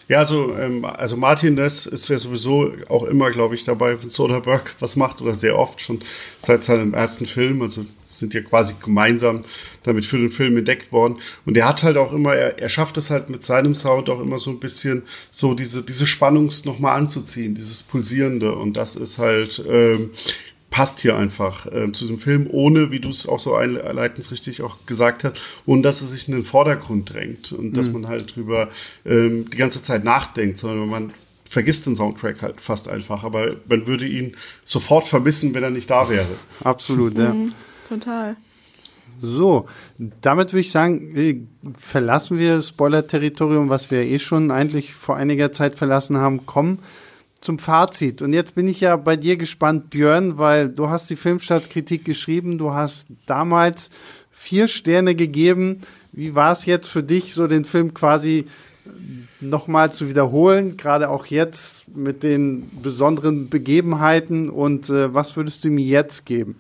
ja, 0.09 0.19
also, 0.19 0.55
ähm, 0.57 0.85
also 0.85 1.17
Martin 1.17 1.55
Ness 1.55 1.87
ist 1.87 2.09
ja 2.09 2.19
sowieso 2.19 2.73
auch 2.89 3.05
immer, 3.05 3.31
glaube 3.31 3.55
ich, 3.55 3.65
dabei, 3.65 4.01
wenn 4.01 4.09
Soderbergh 4.09 4.71
was 4.79 4.97
macht 4.97 5.23
oder 5.23 5.35
sehr 5.35 5.59
oft 5.59 5.81
schon 5.81 6.01
seit 6.41 6.65
seinem 6.65 6.93
ersten 6.93 7.27
Film. 7.27 7.63
Also 7.63 7.87
sind 8.09 8.35
ja 8.35 8.43
quasi 8.43 8.75
gemeinsam 8.83 9.45
damit 9.85 10.05
für 10.05 10.19
den 10.19 10.31
Film 10.31 10.57
entdeckt 10.57 10.93
worden. 10.93 11.19
Und 11.45 11.57
er 11.57 11.69
hat 11.69 11.83
halt 11.83 11.97
auch 11.97 12.13
immer, 12.13 12.35
er, 12.35 12.59
er 12.59 12.69
schafft 12.69 12.97
es 12.97 13.11
halt 13.11 13.31
mit 13.31 13.45
seinem 13.45 13.75
Sound 13.75 14.09
auch 14.11 14.21
immer 14.21 14.39
so 14.39 14.51
ein 14.51 14.61
bisschen 14.61 15.03
so 15.31 15.55
diese, 15.55 15.83
diese 15.83 16.07
Spannungs 16.07 16.65
nochmal 16.65 16.97
anzuziehen, 16.97 17.55
dieses 17.55 17.83
Pulsierende. 17.83 18.55
Und 18.55 18.77
das 18.77 18.97
ist 18.97 19.19
halt, 19.19 19.63
ähm, 19.69 20.11
passt 20.73 21.01
hier 21.01 21.17
einfach 21.17 21.67
äh, 21.67 21.93
zu 21.93 22.05
diesem 22.05 22.19
Film, 22.19 22.49
ohne, 22.51 22.91
wie 22.91 22.99
du 22.99 23.11
es 23.11 23.29
auch 23.29 23.39
so 23.39 23.55
einleitend 23.55 24.29
richtig 24.31 24.63
auch 24.63 24.79
gesagt 24.87 25.23
hast, 25.23 25.37
ohne 25.67 25.83
dass 25.83 26.01
es 26.01 26.11
sich 26.11 26.27
in 26.27 26.35
den 26.35 26.45
Vordergrund 26.45 27.13
drängt 27.13 27.53
und 27.53 27.67
mhm. 27.67 27.73
dass 27.75 27.93
man 27.93 28.09
halt 28.09 28.35
drüber 28.35 28.71
ähm, 29.05 29.49
die 29.51 29.57
ganze 29.59 29.83
Zeit 29.83 30.03
nachdenkt, 30.03 30.59
sondern 30.59 30.89
man 30.89 31.13
vergisst 31.49 31.87
den 31.87 31.95
Soundtrack 31.95 32.41
halt 32.41 32.61
fast 32.63 32.89
einfach, 32.89 33.23
aber 33.23 33.57
man 33.69 33.87
würde 33.87 34.07
ihn 34.07 34.35
sofort 34.65 35.07
vermissen, 35.07 35.53
wenn 35.53 35.63
er 35.63 35.71
nicht 35.71 35.91
da 35.91 36.09
wäre. 36.09 36.27
Absolut, 36.65 37.19
ja. 37.19 37.35
Mhm, 37.35 37.53
total. 37.89 38.37
So, 39.21 39.67
damit 40.21 40.53
würde 40.53 40.61
ich 40.61 40.73
sagen, 40.73 41.17
äh, 41.17 41.41
verlassen 41.77 42.39
wir 42.39 42.61
Spoiler-Territorium, 42.61 43.69
was 43.69 43.91
wir 43.91 44.03
eh 44.03 44.19
schon 44.19 44.51
eigentlich 44.51 44.95
vor 44.95 45.17
einiger 45.17 45.53
Zeit 45.53 45.77
verlassen 45.77 46.17
haben, 46.19 46.47
kommen 46.47 46.81
zum 47.41 47.59
Fazit. 47.59 48.23
Und 48.23 48.33
jetzt 48.33 48.55
bin 48.55 48.69
ich 48.69 48.81
ja 48.81 48.97
bei 48.97 49.17
dir 49.17 49.37
gespannt, 49.37 49.91
Björn, 49.91 50.39
weil 50.39 50.69
du 50.69 50.89
hast 50.89 51.11
die 51.11 51.17
Filmstartskritik 51.17 52.05
geschrieben, 52.05 52.59
du 52.59 52.73
hast 52.73 53.09
damals 53.27 53.91
vier 54.31 54.69
Sterne 54.69 55.15
gegeben. 55.15 55.83
Wie 56.13 56.35
war 56.35 56.53
es 56.53 56.67
jetzt 56.67 56.89
für 56.89 57.03
dich, 57.03 57.35
so 57.35 57.47
den 57.47 57.65
Film 57.65 57.95
quasi 57.95 58.47
nochmal 59.41 59.93
zu 59.93 60.09
wiederholen, 60.09 60.77
gerade 60.77 61.09
auch 61.09 61.27
jetzt 61.27 61.89
mit 61.95 62.23
den 62.23 62.71
besonderen 62.83 63.49
Begebenheiten 63.49 64.49
und 64.49 64.89
äh, 64.89 65.13
was 65.13 65.37
würdest 65.37 65.65
du 65.65 65.71
mir 65.71 65.85
jetzt 65.85 66.27
geben? 66.27 66.57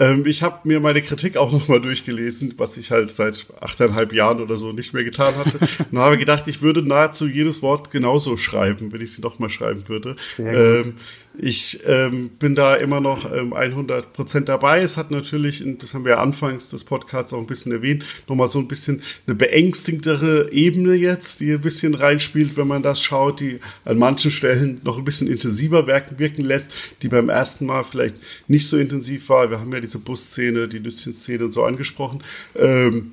Ähm, 0.00 0.24
ich 0.24 0.42
habe 0.42 0.66
mir 0.66 0.80
meine 0.80 1.02
Kritik 1.02 1.36
auch 1.36 1.52
nochmal 1.52 1.80
durchgelesen, 1.80 2.54
was 2.56 2.78
ich 2.78 2.90
halt 2.90 3.10
seit 3.10 3.46
achteinhalb 3.60 4.14
Jahren 4.14 4.40
oder 4.40 4.56
so 4.56 4.72
nicht 4.72 4.94
mehr 4.94 5.04
getan 5.04 5.36
hatte. 5.36 5.58
und 5.92 5.98
habe 5.98 6.16
gedacht, 6.16 6.48
ich 6.48 6.62
würde 6.62 6.82
nahezu 6.82 7.28
jedes 7.28 7.60
Wort 7.60 7.90
genauso 7.90 8.38
schreiben, 8.38 8.92
wenn 8.92 9.02
ich 9.02 9.12
sie 9.12 9.20
nochmal 9.20 9.50
schreiben 9.50 9.86
würde. 9.88 10.16
Sehr 10.34 10.82
gut. 10.82 10.86
Ähm, 10.86 10.94
ich 11.42 11.80
ähm, 11.86 12.28
bin 12.38 12.54
da 12.54 12.74
immer 12.74 13.00
noch 13.00 13.30
ähm, 13.32 13.54
100 13.54 14.12
Prozent 14.12 14.48
dabei. 14.50 14.80
Es 14.80 14.98
hat 14.98 15.10
natürlich, 15.10 15.64
das 15.78 15.94
haben 15.94 16.04
wir 16.04 16.12
ja 16.12 16.22
anfangs 16.22 16.68
des 16.68 16.84
Podcasts 16.84 17.32
auch 17.32 17.38
ein 17.38 17.46
bisschen 17.46 17.72
erwähnt, 17.72 18.04
nochmal 18.28 18.46
so 18.46 18.58
ein 18.58 18.68
bisschen 18.68 19.02
eine 19.26 19.34
beängstigtere 19.36 20.52
Ebene 20.52 20.94
jetzt, 20.94 21.40
die 21.40 21.52
ein 21.52 21.60
bisschen 21.62 21.94
reinspielt, 21.94 22.58
wenn 22.58 22.66
man 22.68 22.82
das 22.82 23.00
schaut, 23.00 23.40
die 23.40 23.58
an 23.86 23.98
manchen 23.98 24.30
Stellen 24.30 24.80
noch 24.84 24.98
ein 24.98 25.04
bisschen 25.04 25.28
intensiver 25.28 25.86
wirken, 25.86 26.18
wirken 26.18 26.44
lässt, 26.44 26.72
die 27.00 27.08
beim 27.08 27.30
ersten 27.30 27.64
Mal 27.64 27.84
vielleicht 27.84 28.16
nicht 28.46 28.68
so 28.68 28.76
intensiv 28.76 29.30
war. 29.30 29.50
Wir 29.50 29.60
haben 29.60 29.72
ja 29.72 29.80
diese 29.80 29.98
Busszene, 29.98 30.68
die 30.68 30.80
Nüsschen-Szene 30.80 31.44
und 31.46 31.52
so 31.52 31.64
angesprochen. 31.64 32.22
Ähm, 32.54 33.12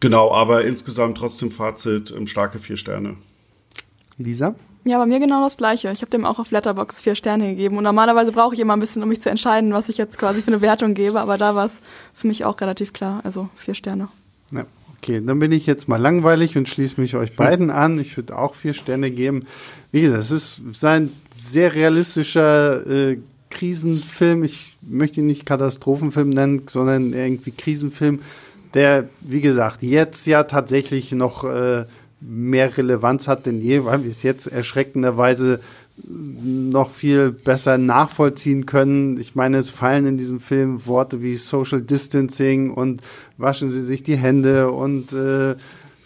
genau, 0.00 0.32
aber 0.32 0.64
insgesamt 0.64 1.18
trotzdem 1.18 1.50
Fazit, 1.50 2.10
ähm, 2.16 2.26
starke 2.26 2.58
vier 2.58 2.78
Sterne. 2.78 3.16
Lisa? 4.16 4.54
Ja, 4.86 4.98
bei 4.98 5.06
mir 5.06 5.18
genau 5.18 5.42
das 5.42 5.56
Gleiche. 5.56 5.90
Ich 5.92 6.02
habe 6.02 6.10
dem 6.10 6.26
auch 6.26 6.38
auf 6.38 6.50
Letterbox 6.50 7.00
vier 7.00 7.14
Sterne 7.14 7.48
gegeben. 7.48 7.78
Und 7.78 7.84
normalerweise 7.84 8.32
brauche 8.32 8.54
ich 8.54 8.60
immer 8.60 8.74
ein 8.74 8.80
bisschen, 8.80 9.02
um 9.02 9.08
mich 9.08 9.22
zu 9.22 9.30
entscheiden, 9.30 9.72
was 9.72 9.88
ich 9.88 9.96
jetzt 9.96 10.18
quasi 10.18 10.42
für 10.42 10.48
eine 10.48 10.60
Wertung 10.60 10.92
gebe. 10.92 11.20
Aber 11.20 11.38
da 11.38 11.54
war 11.54 11.66
es 11.66 11.80
für 12.12 12.26
mich 12.26 12.44
auch 12.44 12.60
relativ 12.60 12.92
klar. 12.92 13.22
Also 13.24 13.48
vier 13.56 13.74
Sterne. 13.74 14.08
Ja, 14.52 14.66
okay. 14.98 15.22
Dann 15.24 15.38
bin 15.38 15.52
ich 15.52 15.66
jetzt 15.66 15.88
mal 15.88 15.96
langweilig 15.96 16.58
und 16.58 16.68
schließe 16.68 17.00
mich 17.00 17.16
euch 17.16 17.34
beiden 17.34 17.70
an. 17.70 17.98
Ich 17.98 18.14
würde 18.18 18.36
auch 18.36 18.54
vier 18.54 18.74
Sterne 18.74 19.10
geben. 19.10 19.46
Wie 19.90 20.02
gesagt, 20.02 20.22
es 20.22 20.30
ist 20.30 20.84
ein 20.84 21.12
sehr 21.30 21.74
realistischer 21.74 22.86
äh, 22.86 23.18
Krisenfilm. 23.48 24.44
Ich 24.44 24.76
möchte 24.82 25.20
ihn 25.20 25.26
nicht 25.26 25.46
Katastrophenfilm 25.46 26.28
nennen, 26.28 26.62
sondern 26.68 27.14
irgendwie 27.14 27.52
Krisenfilm, 27.52 28.20
der, 28.74 29.08
wie 29.20 29.40
gesagt, 29.40 29.82
jetzt 29.82 30.26
ja 30.26 30.42
tatsächlich 30.42 31.12
noch 31.12 31.44
äh, 31.44 31.86
mehr 32.26 32.76
Relevanz 32.76 33.28
hat 33.28 33.46
denn 33.46 33.60
je, 33.60 33.84
weil 33.84 34.02
wir 34.02 34.10
es 34.10 34.22
jetzt 34.22 34.46
erschreckenderweise 34.46 35.60
noch 35.96 36.90
viel 36.90 37.30
besser 37.30 37.78
nachvollziehen 37.78 38.66
können. 38.66 39.18
Ich 39.20 39.34
meine, 39.34 39.58
es 39.58 39.70
fallen 39.70 40.06
in 40.06 40.16
diesem 40.16 40.40
Film 40.40 40.86
Worte 40.86 41.22
wie 41.22 41.36
Social 41.36 41.82
Distancing 41.82 42.72
und 42.72 43.02
waschen 43.36 43.70
Sie 43.70 43.80
sich 43.80 44.02
die 44.02 44.16
Hände 44.16 44.72
und 44.72 45.12
äh, 45.12 45.54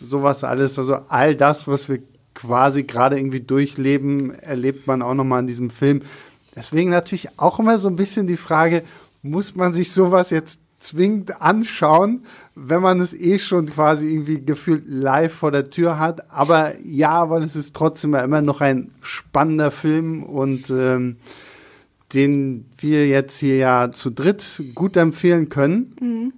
sowas 0.01 0.45
alles. 0.45 0.79
Also 0.79 0.97
all 1.09 1.35
das, 1.35 1.69
was 1.69 1.89
wir 1.89 2.01
quasi 2.35 2.83
gerade 2.85 3.19
irgendwie 3.19 3.41
durchleben, 3.41 4.31
erlebt 4.35 4.87
man 4.87 5.03
auch 5.03 5.15
nochmal 5.15 5.41
in 5.41 5.47
diesem 5.47 5.71
Film. 5.71 6.03
Deswegen 6.55 6.91
natürlich 6.91 7.29
auch 7.39 7.59
immer 7.59 7.79
so 7.79 7.89
ein 7.89 7.97
bisschen 7.97 8.27
die 8.27 8.37
Frage, 8.37 8.83
muss 9.23 9.57
man 9.57 9.73
sich 9.73 9.93
sowas 9.93 10.31
jetzt 10.31 10.61
zwingend 10.79 11.41
anschauen, 11.41 12.25
wenn 12.55 12.81
man 12.81 13.01
es 13.01 13.13
eh 13.13 13.39
schon 13.39 13.67
quasi 13.67 14.11
irgendwie 14.11 14.45
gefühlt 14.45 14.85
live 14.87 15.33
vor 15.33 15.51
der 15.51 15.71
Tür 15.71 15.99
hat. 15.99 16.31
Aber 16.31 16.79
ja, 16.85 17.29
weil 17.31 17.43
es 17.43 17.57
ist 17.57 17.75
trotzdem 17.75 18.15
immer 18.15 18.43
noch 18.43 18.61
ein 18.61 18.93
spannender 19.03 19.71
Film 19.71 20.23
und 20.23 20.71
ähm, 20.71 21.17
den 22.15 22.65
wir 22.79 23.07
jetzt 23.09 23.39
hier 23.39 23.57
ja 23.57 23.91
zu 23.91 24.11
dritt 24.11 24.63
gut 24.75 24.97
empfehlen 24.97 25.49
können. 25.49 25.97
Mhm. 26.01 26.33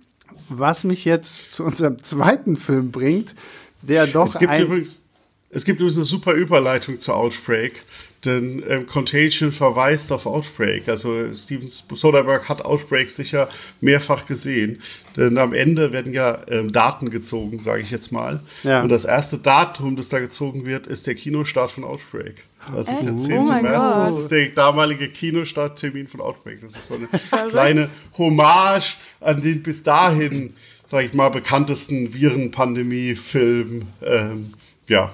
Was 0.48 0.83
mich 0.83 1.05
jetzt 1.05 1.53
zu 1.53 1.62
unserem 1.62 2.03
zweiten 2.03 2.57
Film 2.57 2.90
bringt, 2.90 3.35
der 3.83 4.07
doch 4.07 4.26
es 4.26 4.38
gibt 4.38 4.50
ein 4.50 4.64
übrigens 4.64 5.05
es 5.50 5.64
gibt 5.64 5.81
übrigens 5.81 5.98
eine 5.98 6.07
super 6.07 6.33
Überleitung 6.33 6.98
zu 6.98 7.12
Outbreak, 7.12 7.85
denn 8.24 8.62
ähm, 8.68 8.87
Contagion 8.87 9.50
verweist 9.50 10.12
auf 10.12 10.26
Outbreak. 10.26 10.88
Also 10.88 11.33
Steven 11.33 11.68
Soderbergh 11.68 12.48
hat 12.48 12.64
Outbreak 12.64 13.09
sicher 13.09 13.48
mehrfach 13.80 14.26
gesehen, 14.26 14.83
denn 15.16 15.38
am 15.38 15.54
Ende 15.54 15.92
werden 15.92 16.12
ja 16.12 16.42
ähm, 16.48 16.70
Daten 16.70 17.11
gezogen, 17.11 17.62
sage 17.62 17.83
ich 17.83 17.90
jetzt 17.90 18.12
mal. 18.12 18.40
Ja. 18.62 18.83
Und 18.83 18.90
das 18.90 19.04
erste 19.04 19.38
Datum, 19.38 19.96
das 19.96 20.11
da 20.11 20.20
gezogen 20.20 20.66
wird, 20.66 20.87
ist 20.87 21.06
der 21.06 21.14
Kinostart 21.14 21.70
von 21.70 21.85
Outbreak. 21.85 22.44
Das 22.74 22.88
ist 22.88 23.02
der 23.02 23.14
Echt? 23.14 23.22
10. 23.22 23.38
Oh 23.38 23.44
März. 23.44 23.94
Das 23.94 24.18
ist 24.18 24.30
der 24.30 24.48
damalige 24.50 25.09
Kinostarttermin 25.09 26.06
von 26.06 26.20
Outbreak. 26.20 26.61
Das 26.61 26.76
ist 26.76 26.87
so 26.87 26.94
eine 26.94 27.09
kleine 27.48 27.88
Hommage 28.18 28.98
an 29.20 29.40
den 29.40 29.62
bis 29.62 29.83
dahin, 29.83 30.54
sage 30.85 31.06
ich 31.06 31.14
mal, 31.14 31.30
bekanntesten 31.30 32.12
Virenpandemie-Film. 32.12 33.87
Ähm, 34.02 34.52
ja, 34.88 35.12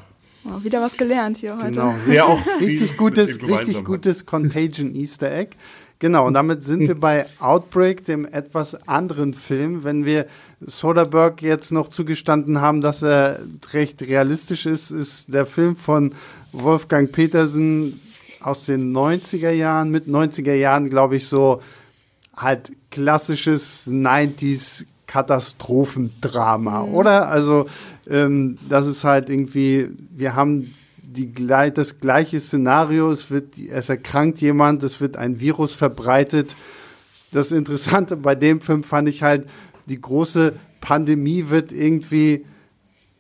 Oh, 0.49 0.63
wieder 0.63 0.81
was 0.81 0.97
gelernt 0.97 1.39
hier 1.39 1.57
heute. 1.57 1.73
Genau. 1.73 1.95
Ja, 2.09 2.25
auch 2.25 2.41
richtig 2.61 2.97
gutes, 2.97 3.43
richtig 3.43 3.85
gutes 3.85 4.27
Contagion 4.27 4.95
Easter 4.95 5.33
Egg. 5.33 5.57
Genau, 5.99 6.27
und 6.27 6.35
damit 6.35 6.63
sind 6.63 6.81
wir 6.81 6.95
bei 6.95 7.27
Outbreak, 7.41 8.05
dem 8.05 8.27
etwas 8.27 8.87
anderen 8.87 9.33
Film. 9.33 9.83
Wenn 9.83 10.05
wir 10.05 10.27
Soderbergh 10.61 11.41
jetzt 11.47 11.73
noch 11.73 11.89
zugestanden 11.89 12.61
haben, 12.61 12.83
dass 12.83 13.03
er 13.03 13.41
recht 13.73 14.03
realistisch 14.03 14.67
ist, 14.67 14.91
ist 14.91 15.33
der 15.33 15.47
Film 15.47 15.75
von 15.75 16.15
Wolfgang 16.53 17.11
Petersen 17.11 18.01
aus 18.41 18.67
den 18.67 18.95
90er 18.95 19.51
Jahren, 19.51 19.91
mit 19.91 20.07
90er 20.07 20.55
Jahren, 20.55 20.91
glaube 20.91 21.17
ich, 21.17 21.27
so 21.27 21.63
halt 22.37 22.73
klassisches 22.91 23.89
90s 23.89 24.85
Katastrophendrama, 25.17 26.83
oder? 26.83 27.29
Also 27.29 27.65
ähm, 28.07 28.59
das 28.69 28.87
ist 28.87 29.03
halt 29.03 29.31
irgendwie, 29.31 29.89
wir 30.15 30.37
haben 30.37 30.75
die, 30.99 31.33
das 31.73 32.01
gleiche 32.01 32.39
Szenario, 32.39 33.11
es 33.11 33.31
wird, 33.31 33.57
es 33.57 33.89
erkrankt 33.89 34.43
jemand, 34.43 34.83
es 34.83 35.01
wird 35.01 35.17
ein 35.17 35.41
Virus 35.41 35.73
verbreitet. 35.73 36.55
Das 37.33 37.51
Interessante 37.51 38.15
bei 38.15 38.35
dem 38.35 38.61
Film 38.61 38.83
fand 38.83 39.09
ich 39.09 39.23
halt, 39.23 39.49
die 39.89 39.99
große 39.99 40.53
Pandemie 40.83 41.49
wird 41.49 41.73
irgendwie 41.73 42.45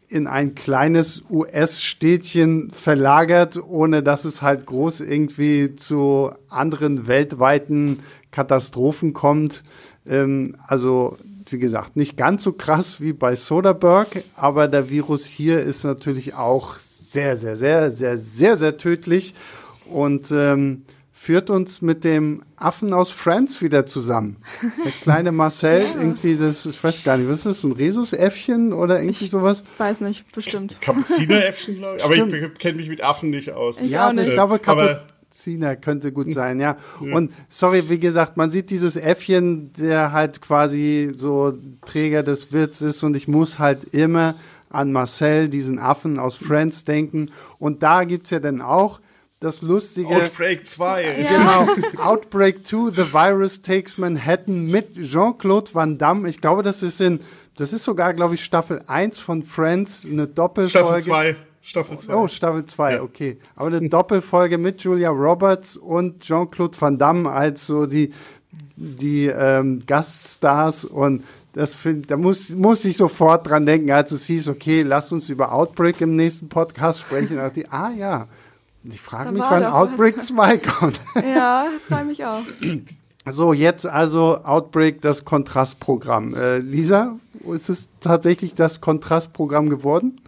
in 0.09 0.27
ein 0.27 0.55
kleines 0.55 1.23
US-Städtchen 1.31 2.73
verlagert, 2.73 3.57
ohne 3.57 4.03
dass 4.03 4.27
es 4.27 4.43
halt 4.43 4.67
groß 4.67 5.01
irgendwie 5.01 5.77
zu 5.77 6.31
anderen 6.51 7.07
weltweiten 7.07 8.03
Katastrophen 8.33 9.15
kommt. 9.15 9.65
Ähm, 10.07 10.57
also, 10.67 11.17
wie 11.53 11.59
gesagt, 11.59 11.97
nicht 11.97 12.17
ganz 12.17 12.43
so 12.43 12.53
krass 12.53 13.01
wie 13.01 13.13
bei 13.13 13.37
Soderbergh, 13.37 14.23
aber 14.35 14.69
der 14.69 14.91
Virus 14.91 15.27
hier 15.27 15.61
ist 15.63 15.85
natürlich 15.85 16.35
auch 16.35 16.75
sehr, 16.77 17.37
sehr, 17.37 17.57
sehr, 17.57 17.91
sehr, 17.91 18.19
sehr, 18.19 18.57
sehr 18.57 18.77
tödlich 18.79 19.35
und 19.89 20.31
ähm, 20.33 20.83
führt 21.13 21.49
uns 21.51 21.83
mit 21.83 22.05
dem 22.05 22.43
Affen 22.57 22.93
aus 22.93 23.11
Friends 23.11 23.63
wieder 23.63 23.87
zusammen. 23.87 24.37
Der 24.85 24.93
kleine 25.03 25.33
Marcel, 25.33 25.87
irgendwie, 25.97 26.37
das, 26.37 26.67
ich 26.67 26.83
weiß 26.83 27.03
gar 27.05 27.17
nicht, 27.17 27.29
was 27.29 27.39
ist 27.39 27.47
das, 27.47 27.61
so 27.61 27.69
ein 27.69 27.73
Rhesusäffchen 27.73 28.73
oder 28.73 29.01
irgendwie 29.01 29.27
sowas? 29.27 29.65
Weiß 29.79 30.01
nicht, 30.03 30.31
bestimmt. 30.33 30.81
Kapuzineräffchen, 30.81 31.79
glaube 31.79 31.97
ich. 31.97 32.05
Aber 32.05 32.15
ich 32.15 32.55
kenne 32.59 32.77
mich 32.77 32.89
mit 32.89 33.03
Affen 33.03 33.31
nicht 33.31 33.51
aus. 33.53 33.81
Ich 33.81 33.91
ja, 33.91 34.09
auch 34.09 34.13
nicht. 34.13 34.29
ich 34.29 34.35
glaube, 34.35 34.61
Aber- 34.67 35.03
Kapuziner 35.37 35.77
könnte 35.77 36.13
gut 36.13 36.33
sein, 36.33 36.61
ja. 36.61 36.77
Und 37.01 37.33
sorry, 37.49 37.89
wie 37.89 38.01
gesagt, 38.01 38.37
man 38.37 38.51
sieht 38.51 38.71
dieses 38.71 38.97
Äffchen, 38.97 39.73
der 39.75 40.13
halt 40.13 40.41
quasi 40.41 41.11
so 41.15 41.55
Träger 41.85 42.23
des 42.23 42.53
Wirts 42.53 42.83
ist 42.83 43.03
und 43.03 43.17
ich 43.17 43.29
muss 43.29 43.59
halt 43.59 43.85
immer 43.85 44.37
an 44.71 44.93
Marcel, 44.93 45.49
diesen 45.49 45.79
Affen 45.79 46.19
aus 46.19 46.35
Friends 46.35 46.85
denken. 46.85 47.31
Und 47.59 47.83
da 47.83 48.05
gibt's 48.05 48.31
ja 48.31 48.41
dann 48.41 48.61
auch 48.61 49.01
das 49.39 49.63
lustige. 49.63 50.09
Outbreak 50.09 50.67
2. 50.67 51.27
Genau. 51.29 52.03
Outbreak 52.03 52.67
2, 52.67 52.91
The 52.91 53.13
Virus 53.13 53.63
Takes 53.63 53.99
Manhattan 53.99 54.67
mit 54.67 55.01
Jean-Claude 55.01 55.73
Van 55.73 55.99
Damme. 55.99 56.29
Ich 56.29 56.41
glaube, 56.41 56.63
das 56.63 56.83
ist 56.83 57.01
in, 57.01 57.21
das 57.57 57.73
ist 57.73 57.85
sogar, 57.85 58.13
glaube 58.13 58.35
ich, 58.35 58.45
Staffel 58.45 58.83
1 58.87 59.21
von 59.21 59.43
Friends, 59.45 60.07
eine 60.11 60.27
Doppelfolge. 60.27 61.03
Staffel 61.03 61.35
2. 61.35 61.37
Staffel 61.67 61.99
2. 61.99 62.15
Oh, 62.15 62.29
Staffel 62.29 62.65
2, 62.65 62.95
Ja. 62.95 63.03
okay. 63.03 63.39
Aber 63.57 63.67
eine 63.67 63.89
Doppelfolge 63.89 64.57
mit 64.57 64.83
Julia 64.83 65.11
Roberts 65.11 65.77
und 65.77 66.21
Jean-Claude 66.21 66.81
Van 66.81 66.97
Damme 66.97 67.29
als 67.29 67.67
so 67.67 67.87
die, 67.87 68.13
die 68.77 69.27
ähm, 69.27 69.83
Gaststars 69.85 70.85
und 70.85 71.25
das 71.55 71.75
find, 71.75 72.09
da 72.11 72.17
muss, 72.17 72.55
muss 72.55 72.85
ich 72.85 72.97
sofort 72.97 73.49
dran 73.49 73.67
denken, 73.67 73.91
als 73.91 74.13
es 74.13 74.27
hieß, 74.27 74.47
okay, 74.49 74.83
lass 74.83 75.11
uns 75.11 75.29
über 75.29 75.53
Outbreak 75.53 76.01
im 76.03 76.15
nächsten 76.15 76.49
Podcast 76.49 77.01
sprechen. 77.01 77.37
Da 77.37 77.51
ich, 77.53 77.69
ah 77.73 77.91
ja. 77.97 78.27
Ich 78.85 79.01
frage 79.01 79.33
mich, 79.33 79.43
wann 79.43 79.65
Outbreak 79.65 80.19
was. 80.19 80.29
2 80.29 80.59
kommt. 80.59 81.01
Ja, 81.17 81.67
das 81.75 81.85
freut 81.89 82.07
mich 82.07 82.25
auch. 82.25 82.43
So, 83.29 83.53
jetzt 83.53 83.87
also 83.87 84.39
Outbreak, 84.45 85.01
das 85.01 85.25
Kontrastprogramm. 85.25 86.35
Äh, 86.35 86.59
Lisa, 86.59 87.17
ist 87.53 87.71
es 87.71 87.89
tatsächlich 88.01 88.55
das 88.55 88.81
Kontrastprogramm 88.81 89.69
geworden? 89.69 90.21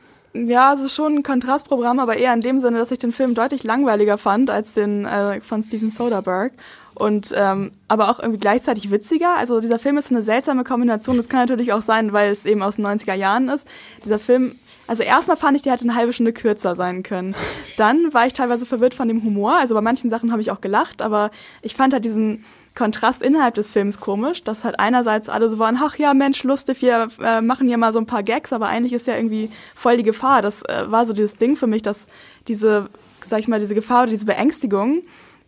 Ja, 0.47 0.73
es 0.73 0.81
ist 0.81 0.95
schon 0.95 1.17
ein 1.17 1.23
Kontrastprogramm, 1.23 1.99
aber 1.99 2.17
eher 2.17 2.33
in 2.33 2.41
dem 2.41 2.59
Sinne, 2.61 2.79
dass 2.79 2.91
ich 2.91 2.99
den 2.99 3.13
Film 3.13 3.35
deutlich 3.35 3.65
langweiliger 3.65 4.19
fand 4.19 4.51
als 4.51 4.75
den 4.75 5.05
äh, 5.05 5.41
von 5.41 5.63
Steven 5.63 5.91
Soderbergh. 5.91 6.55
Und 6.95 7.33
ähm, 7.37 7.71
aber 7.87 8.11
auch 8.11 8.19
irgendwie 8.19 8.41
gleichzeitig 8.41 8.91
witziger. 8.91 9.37
Also 9.37 9.61
dieser 9.61 9.79
Film 9.79 9.99
ist 9.99 10.11
eine 10.11 10.23
seltsame 10.23 10.65
Kombination. 10.65 11.17
Das 11.17 11.29
kann 11.29 11.41
natürlich 11.41 11.73
auch 11.73 11.83
sein, 11.83 12.13
weil 12.13 12.31
es 12.31 12.45
eben 12.45 12.61
aus 12.63 12.77
den 12.77 12.87
90er 12.87 13.15
Jahren 13.15 13.49
ist. 13.49 13.69
Dieser 14.05 14.19
Film, 14.19 14.57
also 14.89 15.05
erstmal 15.05 15.37
fand 15.37 15.57
ich, 15.57 15.63
der 15.63 15.75
hätte 15.75 15.85
eine 15.85 15.95
halbe 15.95 16.13
Stunde 16.13 16.33
kürzer 16.33 16.75
sein 16.75 17.05
können. 17.05 17.37
Dann 17.77 18.13
war 18.13 18.27
ich 18.27 18.33
teilweise 18.33 18.67
verwirrt 18.67 18.95
von 18.95 19.07
dem 19.07 19.23
Humor. 19.23 19.57
Also 19.57 19.75
bei 19.75 19.81
manchen 19.81 20.11
Sachen 20.11 20.33
habe 20.33 20.43
ich 20.43 20.51
auch 20.51 20.61
gelacht, 20.61 21.01
aber 21.01 21.31
ich 21.63 21.77
fand 21.77 21.93
halt 21.93 22.05
diesen 22.05 22.45
Kontrast 22.79 23.23
innerhalb 23.23 23.55
des 23.55 23.73
Films 23.73 23.99
komisch, 23.99 24.45
dass 24.45 24.63
halt 24.63 24.79
einerseits 24.79 25.29
alle 25.29 25.49
so 25.49 25.59
waren, 25.59 25.77
ach 25.83 25.99
ja, 25.99 26.15
Mensch, 26.15 26.45
lustig, 26.45 26.81
wir 26.81 27.09
äh, 27.21 27.41
machen 27.41 27.67
hier 27.67 27.77
mal 27.77 27.93
so 27.93 27.99
ein 27.99 28.07
paar 28.07 28.23
Gags, 28.23 28.53
aber 28.53 28.69
eigentlich 28.69 28.93
ist 28.93 29.09
ja 29.09 29.17
irgendwie 29.17 29.51
voll 29.75 29.97
die 29.97 30.05
Gefahr. 30.05 30.43
Das 30.43 30.63
äh, 30.63 30.85
war 30.89 31.05
so 31.05 31.13
dieses 31.13 31.37
Ding 31.37 31.57
für 31.57 31.67
mich, 31.67 31.83
dass 31.83 32.07
diese, 32.47 32.89
sag 33.21 33.41
ich 33.41 33.49
mal, 33.49 33.59
diese 33.59 33.75
Gefahr 33.75 34.03
oder 34.03 34.13
diese 34.13 34.27
Beängstigung 34.27 35.03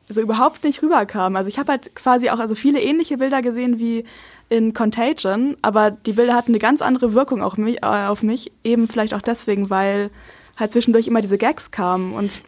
so 0.09 0.21
überhaupt 0.21 0.65
nicht 0.65 0.83
rüberkam. 0.83 1.37
Also 1.37 1.49
ich 1.49 1.61
habe 1.61 1.71
halt 1.71 1.95
quasi 1.95 2.31
auch 2.31 2.41
also 2.41 2.57
viele 2.57 2.81
ähnliche 2.81 3.17
Bilder 3.17 3.43
gesehen 3.43 3.79
wie 3.79 4.05
in 4.49 4.75
Contagion, 4.75 5.57
aber 5.63 5.93
die 5.93 6.15
Bilder 6.15 6.35
hatten 6.35 6.51
eine 6.51 6.59
ganz 6.59 6.83
andere 6.83 7.15
Wirkung 7.15 7.43
auch 7.43 7.57
mich, 7.57 7.85
äh, 7.85 8.07
auf 8.09 8.25
mich, 8.25 8.51
eben 8.65 8.89
vielleicht 8.89 9.15
auch 9.15 9.23
deswegen, 9.23 9.71
weil 9.71 10.11
halt 10.57 10.73
zwischendurch 10.73 11.07
immer 11.07 11.21
diese 11.21 11.39
Gags 11.39 11.71
kamen 11.71 12.13
und 12.13 12.43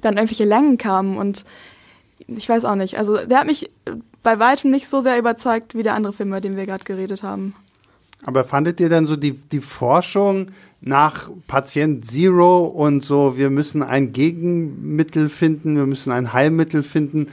dann 0.00 0.16
irgendwelche 0.16 0.44
Längen 0.44 0.78
kamen 0.78 1.16
und 1.16 1.44
ich 2.28 2.48
weiß 2.48 2.64
auch 2.64 2.74
nicht. 2.74 2.98
Also 2.98 3.18
der 3.18 3.38
hat 3.38 3.46
mich 3.46 3.70
bei 4.26 4.40
weitem 4.40 4.72
nicht 4.72 4.88
so 4.88 5.00
sehr 5.00 5.20
überzeugt 5.20 5.76
wie 5.76 5.84
der 5.84 5.94
andere 5.94 6.12
Film, 6.12 6.30
über 6.30 6.40
den 6.40 6.56
wir 6.56 6.66
gerade 6.66 6.82
geredet 6.82 7.22
haben. 7.22 7.54
Aber 8.24 8.42
fandet 8.42 8.80
ihr 8.80 8.88
dann 8.88 9.06
so 9.06 9.14
die, 9.14 9.34
die 9.34 9.60
Forschung 9.60 10.48
nach 10.80 11.30
Patient 11.46 12.04
Zero 12.04 12.64
und 12.64 13.04
so, 13.04 13.36
wir 13.36 13.50
müssen 13.50 13.84
ein 13.84 14.12
Gegenmittel 14.12 15.28
finden, 15.28 15.76
wir 15.76 15.86
müssen 15.86 16.10
ein 16.10 16.32
Heilmittel 16.32 16.82
finden? 16.82 17.28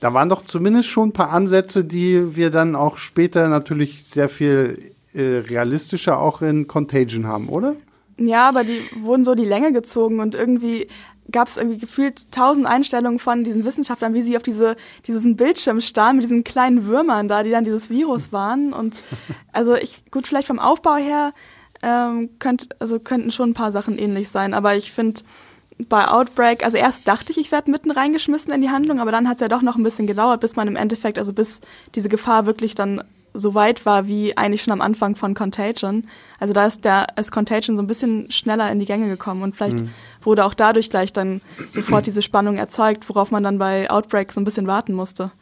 Da 0.00 0.12
waren 0.12 0.28
doch 0.28 0.44
zumindest 0.44 0.90
schon 0.90 1.08
ein 1.08 1.12
paar 1.12 1.30
Ansätze, 1.30 1.82
die 1.82 2.36
wir 2.36 2.50
dann 2.50 2.76
auch 2.76 2.98
später 2.98 3.48
natürlich 3.48 4.04
sehr 4.04 4.28
viel 4.28 4.78
äh, 5.14 5.22
realistischer 5.48 6.18
auch 6.18 6.42
in 6.42 6.68
Contagion 6.68 7.26
haben, 7.26 7.48
oder? 7.48 7.74
Ja, 8.16 8.48
aber 8.48 8.64
die 8.64 8.80
wurden 8.96 9.24
so 9.24 9.34
die 9.34 9.44
Länge 9.44 9.72
gezogen 9.72 10.20
und 10.20 10.34
irgendwie 10.34 10.88
gab 11.30 11.48
es 11.48 11.56
irgendwie 11.56 11.78
gefühlt 11.78 12.30
tausend 12.32 12.66
Einstellungen 12.66 13.18
von 13.18 13.44
diesen 13.44 13.64
Wissenschaftlern, 13.64 14.14
wie 14.14 14.22
sie 14.22 14.36
auf 14.36 14.42
diese, 14.42 14.76
diesen 15.06 15.36
Bildschirm 15.36 15.80
starren 15.80 16.16
mit 16.16 16.24
diesen 16.24 16.44
kleinen 16.44 16.84
Würmern 16.84 17.28
da, 17.28 17.42
die 17.42 17.50
dann 17.50 17.64
dieses 17.64 17.90
Virus 17.90 18.32
waren. 18.32 18.72
Und 18.72 18.98
also 19.52 19.74
ich, 19.74 20.04
gut, 20.10 20.26
vielleicht 20.26 20.46
vom 20.46 20.58
Aufbau 20.58 20.96
her 20.96 21.32
ähm, 21.82 22.30
könnt, 22.38 22.68
also 22.80 23.00
könnten 23.00 23.30
schon 23.30 23.50
ein 23.50 23.54
paar 23.54 23.72
Sachen 23.72 23.98
ähnlich 23.98 24.28
sein, 24.28 24.54
aber 24.54 24.76
ich 24.76 24.92
finde 24.92 25.22
bei 25.88 26.06
Outbreak, 26.06 26.64
also 26.64 26.76
erst 26.76 27.08
dachte 27.08 27.32
ich, 27.32 27.38
ich 27.38 27.50
werde 27.50 27.70
mitten 27.70 27.90
reingeschmissen 27.90 28.52
in 28.52 28.60
die 28.60 28.70
Handlung, 28.70 29.00
aber 29.00 29.10
dann 29.10 29.28
hat 29.28 29.38
es 29.38 29.40
ja 29.40 29.48
doch 29.48 29.62
noch 29.62 29.76
ein 29.76 29.82
bisschen 29.82 30.06
gedauert, 30.06 30.40
bis 30.40 30.56
man 30.56 30.68
im 30.68 30.76
Endeffekt, 30.76 31.18
also 31.18 31.32
bis 31.32 31.60
diese 31.94 32.08
Gefahr 32.08 32.46
wirklich 32.46 32.74
dann 32.74 33.02
so 33.34 33.54
weit 33.54 33.84
war 33.84 34.06
wie 34.06 34.36
eigentlich 34.36 34.62
schon 34.62 34.72
am 34.72 34.80
Anfang 34.80 35.16
von 35.16 35.34
Contagion. 35.34 36.06
Also 36.38 36.54
da 36.54 36.66
ist 36.66 36.84
der 36.84 37.08
ist 37.18 37.32
Contagion 37.32 37.76
so 37.76 37.82
ein 37.82 37.86
bisschen 37.86 38.30
schneller 38.30 38.70
in 38.70 38.78
die 38.78 38.86
Gänge 38.86 39.08
gekommen 39.08 39.42
und 39.42 39.56
vielleicht 39.56 39.80
mhm. 39.80 39.90
wurde 40.22 40.44
auch 40.44 40.54
dadurch 40.54 40.88
gleich 40.88 41.12
dann 41.12 41.40
sofort 41.68 42.06
diese 42.06 42.22
Spannung 42.22 42.56
erzeugt, 42.56 43.08
worauf 43.08 43.30
man 43.30 43.42
dann 43.42 43.58
bei 43.58 43.90
Outbreak 43.90 44.32
so 44.32 44.40
ein 44.40 44.44
bisschen 44.44 44.66
warten 44.66 44.94
musste 44.94 45.32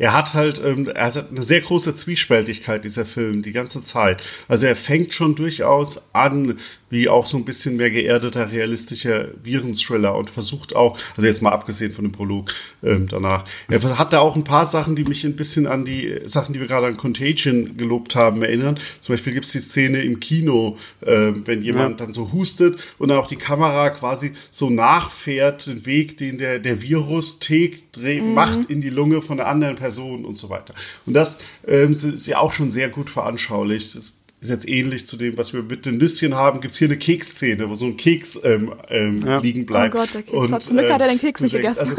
er 0.00 0.14
hat 0.14 0.32
halt, 0.32 0.58
ähm, 0.64 0.88
er 0.88 1.14
hat 1.14 1.30
eine 1.30 1.42
sehr 1.42 1.60
große 1.60 1.94
Zwiespältigkeit, 1.94 2.86
dieser 2.86 3.04
Film, 3.04 3.42
die 3.42 3.52
ganze 3.52 3.82
Zeit. 3.82 4.22
Also 4.48 4.64
er 4.64 4.74
fängt 4.74 5.12
schon 5.12 5.34
durchaus 5.34 6.00
an, 6.14 6.58
wie 6.90 7.08
auch 7.08 7.24
so 7.24 7.36
ein 7.36 7.44
bisschen 7.44 7.76
mehr 7.76 7.90
geerdeter, 7.90 8.50
realistischer 8.52 9.28
Virenthriller 9.42 10.16
und 10.16 10.28
versucht 10.28 10.76
auch, 10.76 10.98
also 11.16 11.26
jetzt 11.26 11.40
mal 11.40 11.52
abgesehen 11.52 11.92
von 11.92 12.04
dem 12.04 12.12
Prolog 12.12 12.52
ähm, 12.82 13.08
danach, 13.08 13.44
er 13.68 13.98
hat 13.98 14.12
da 14.12 14.18
auch 14.18 14.36
ein 14.36 14.44
paar 14.44 14.66
Sachen, 14.66 14.96
die 14.96 15.04
mich 15.04 15.24
ein 15.24 15.36
bisschen 15.36 15.66
an 15.66 15.84
die 15.84 16.20
Sachen, 16.24 16.52
die 16.52 16.60
wir 16.60 16.66
gerade 16.66 16.88
an 16.88 16.96
Contagion 16.96 17.76
gelobt 17.76 18.14
haben, 18.14 18.42
erinnern. 18.42 18.78
Zum 19.00 19.14
Beispiel 19.14 19.32
gibt 19.32 19.46
es 19.46 19.52
die 19.52 19.60
Szene 19.60 20.02
im 20.02 20.20
Kino, 20.20 20.76
äh, 21.00 21.32
wenn 21.44 21.62
jemand 21.62 22.00
ja. 22.00 22.06
dann 22.06 22.12
so 22.12 22.32
hustet 22.32 22.80
und 22.98 23.08
dann 23.08 23.18
auch 23.18 23.28
die 23.28 23.36
Kamera 23.36 23.90
quasi 23.90 24.32
so 24.50 24.68
nachfährt, 24.68 25.66
den 25.66 25.86
Weg, 25.86 26.16
den 26.16 26.38
der, 26.38 26.58
der 26.58 26.82
Virus 26.82 27.38
tägt, 27.38 27.96
mhm. 27.96 28.34
macht 28.34 28.68
in 28.68 28.80
die 28.80 28.90
Lunge 28.90 29.22
von 29.22 29.38
einer 29.38 29.48
anderen 29.48 29.76
Person 29.76 30.24
und 30.24 30.34
so 30.34 30.50
weiter. 30.50 30.74
Und 31.06 31.14
das 31.14 31.38
ähm, 31.66 31.92
ist 31.92 32.26
ja 32.26 32.38
auch 32.38 32.52
schon 32.52 32.70
sehr 32.70 32.88
gut 32.88 33.10
veranschaulicht. 33.10 33.94
Das 33.94 34.12
ist 34.40 34.48
jetzt 34.48 34.68
ähnlich 34.68 35.06
zu 35.06 35.16
dem, 35.16 35.36
was 35.36 35.52
wir 35.52 35.62
mit 35.62 35.84
den 35.86 35.98
Nüsschen 35.98 36.34
haben. 36.34 36.60
Gibt 36.60 36.72
es 36.72 36.78
hier 36.78 36.88
eine 36.88 36.96
Keksszene, 36.98 37.68
wo 37.68 37.74
so 37.74 37.86
ein 37.86 37.96
Keks 37.96 38.40
ähm, 38.42 38.72
ähm, 38.88 39.22
ja. 39.26 39.38
liegen 39.38 39.66
bleibt. 39.66 39.94
Oh 39.94 39.98
Gott, 39.98 40.14
der 40.14 40.22
Keks. 40.22 40.36
Und, 40.36 40.52
hat 40.52 40.62
zum 40.62 40.78
Glück 40.78 40.90
hat 40.90 41.00
er 41.00 41.08
den 41.08 41.18
Keks 41.18 41.40
nicht 41.40 41.52
gegessen. 41.52 41.80
Also, 41.80 41.96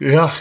ja, 0.00 0.32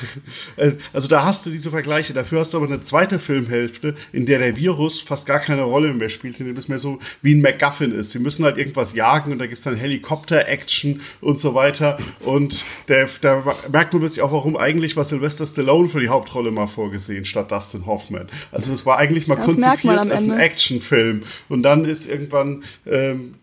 äh, 0.55 0.71
also 0.93 1.09
da 1.09 1.25
hast 1.25 1.45
du 1.45 1.49
diese 1.49 1.69
Vergleiche. 1.69 2.13
Dafür 2.13 2.39
hast 2.39 2.53
du 2.53 2.57
aber 2.57 2.67
eine 2.67 2.81
zweite 2.81 3.19
Filmhälfte, 3.19 3.95
in 4.13 4.25
der 4.25 4.39
der 4.39 4.55
Virus 4.55 5.01
fast 5.01 5.27
gar 5.27 5.39
keine 5.39 5.63
Rolle 5.63 5.93
mehr 5.93 6.07
spielt, 6.07 6.39
in 6.39 6.45
dem 6.45 6.55
es 6.55 6.69
mehr 6.69 6.79
so 6.79 6.99
wie 7.21 7.35
ein 7.35 7.41
MacGuffin 7.41 7.91
ist. 7.91 8.11
Sie 8.11 8.19
müssen 8.19 8.45
halt 8.45 8.57
irgendwas 8.57 8.93
jagen 8.93 9.33
und 9.33 9.39
da 9.39 9.47
gibt's 9.47 9.65
dann 9.65 9.75
Helikopter-Action 9.75 11.01
und 11.19 11.37
so 11.37 11.53
weiter. 11.53 11.97
Und 12.21 12.63
der, 12.87 13.09
da 13.21 13.43
merkt 13.69 13.91
man 13.91 14.01
plötzlich 14.01 14.21
auch, 14.21 14.31
warum 14.31 14.55
eigentlich 14.55 14.95
war 14.95 15.03
Sylvester 15.03 15.45
Stallone 15.45 15.89
für 15.89 15.99
die 15.99 16.09
Hauptrolle 16.09 16.51
mal 16.51 16.67
vorgesehen, 16.67 17.25
statt 17.25 17.51
Dustin 17.51 17.85
Hoffman. 17.85 18.29
Also 18.53 18.71
das 18.71 18.85
war 18.85 18.97
eigentlich 18.97 19.27
mal 19.27 19.35
das 19.35 19.45
konzipiert 19.45 19.97
als 19.97 20.23
ein 20.23 20.39
Actionfilm. 20.39 21.23
Und 21.49 21.63
dann 21.63 21.83
ist 21.83 22.07
irgendwann 22.07 22.63
ähm, 22.85 23.35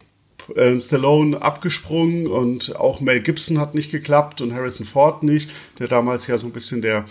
äh, 0.54 0.80
Stallone 0.80 1.40
abgesprungen 1.40 2.26
und 2.26 2.76
auch 2.76 3.00
Mel 3.00 3.20
Gibson 3.20 3.58
hat 3.58 3.74
nicht 3.74 3.90
geklappt 3.90 4.40
und 4.40 4.54
Harrison 4.54 4.86
Ford 4.86 5.22
nicht, 5.22 5.50
der 5.78 5.88
damals 5.88 6.26
ja 6.26 6.38
so 6.38 6.46
ein 6.46 6.52
bisschen 6.52 6.82
der 6.82 7.06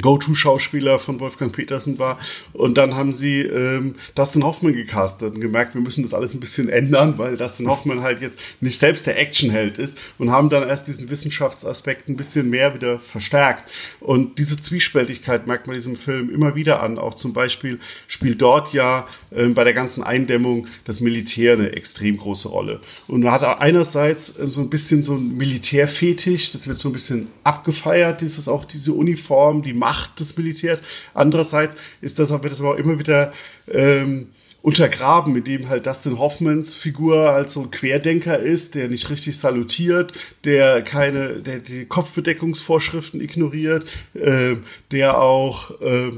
Go-To-Schauspieler 0.00 0.98
von 0.98 1.20
Wolfgang 1.20 1.52
Petersen 1.52 1.98
war. 1.98 2.18
Und 2.52 2.76
dann 2.78 2.94
haben 2.94 3.12
sie 3.12 3.40
ähm, 3.40 3.96
Dustin 4.14 4.44
Hoffman 4.44 4.72
gecastet 4.72 5.34
und 5.34 5.40
gemerkt, 5.40 5.74
wir 5.74 5.80
müssen 5.80 6.02
das 6.02 6.14
alles 6.14 6.34
ein 6.34 6.40
bisschen 6.40 6.68
ändern, 6.68 7.18
weil 7.18 7.36
Dustin 7.36 7.68
Hoffman 7.68 8.02
halt 8.02 8.20
jetzt 8.20 8.38
nicht 8.60 8.78
selbst 8.78 9.06
der 9.06 9.18
Actionheld 9.18 9.78
ist 9.78 9.98
und 10.18 10.30
haben 10.30 10.50
dann 10.50 10.68
erst 10.68 10.86
diesen 10.86 11.10
Wissenschaftsaspekt 11.10 12.08
ein 12.08 12.16
bisschen 12.16 12.50
mehr 12.50 12.74
wieder 12.74 12.98
verstärkt. 12.98 13.70
Und 14.00 14.38
diese 14.38 14.60
Zwiespältigkeit 14.60 15.46
merkt 15.46 15.66
man 15.66 15.74
diesem 15.74 15.96
Film 15.96 16.30
immer 16.30 16.54
wieder 16.54 16.82
an. 16.82 16.98
Auch 16.98 17.14
zum 17.14 17.32
Beispiel 17.32 17.78
spielt 18.08 18.40
dort 18.42 18.72
ja 18.72 19.06
ähm, 19.34 19.54
bei 19.54 19.64
der 19.64 19.74
ganzen 19.74 20.02
Eindämmung 20.02 20.66
das 20.84 21.00
Militär 21.00 21.54
eine 21.54 21.72
extrem 21.72 22.16
große 22.16 22.48
Rolle. 22.48 22.80
Und 23.06 23.22
man 23.22 23.32
hat 23.32 23.60
einerseits 23.60 24.34
ähm, 24.38 24.50
so 24.50 24.60
ein 24.60 24.70
bisschen 24.70 25.02
so 25.02 25.14
ein 25.14 25.36
Militärfetisch, 25.36 26.50
das 26.50 26.66
wird 26.66 26.76
so 26.76 26.88
ein 26.88 26.92
bisschen 26.92 27.28
abgefeiert, 27.42 28.20
dieses 28.20 28.48
auch 28.48 28.64
diese 28.64 28.92
Uniform, 28.92 29.62
die 29.62 29.72
Macht 29.84 30.18
des 30.18 30.34
Militärs. 30.38 30.82
Andererseits 31.12 31.76
ist 32.00 32.18
das, 32.18 32.30
wird 32.30 32.50
das 32.50 32.60
aber 32.60 32.70
auch 32.70 32.78
immer 32.78 32.98
wieder 32.98 33.34
ähm, 33.70 34.28
untergraben, 34.62 35.34
mit 35.34 35.46
dem 35.46 35.68
halt 35.68 35.84
Dustin 35.84 36.18
Hoffmans 36.18 36.74
Figur 36.74 37.32
halt 37.32 37.50
so 37.50 37.60
ein 37.60 37.70
Querdenker 37.70 38.38
ist, 38.38 38.74
der 38.74 38.88
nicht 38.88 39.10
richtig 39.10 39.38
salutiert, 39.38 40.14
der 40.44 40.80
keine, 40.80 41.42
der 41.42 41.58
die 41.58 41.84
Kopfbedeckungsvorschriften 41.84 43.20
ignoriert, 43.20 43.86
äh, 44.14 44.56
der 44.90 45.20
auch 45.20 45.78
äh, 45.82 46.12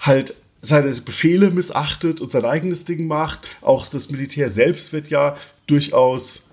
halt 0.00 0.34
seine 0.60 0.90
Befehle 0.90 1.52
missachtet 1.52 2.20
und 2.20 2.32
sein 2.32 2.44
eigenes 2.44 2.84
Ding 2.84 3.06
macht. 3.06 3.46
Auch 3.60 3.86
das 3.86 4.10
Militär 4.10 4.50
selbst 4.50 4.92
wird 4.92 5.06
ja 5.06 5.36
durchaus 5.68 6.43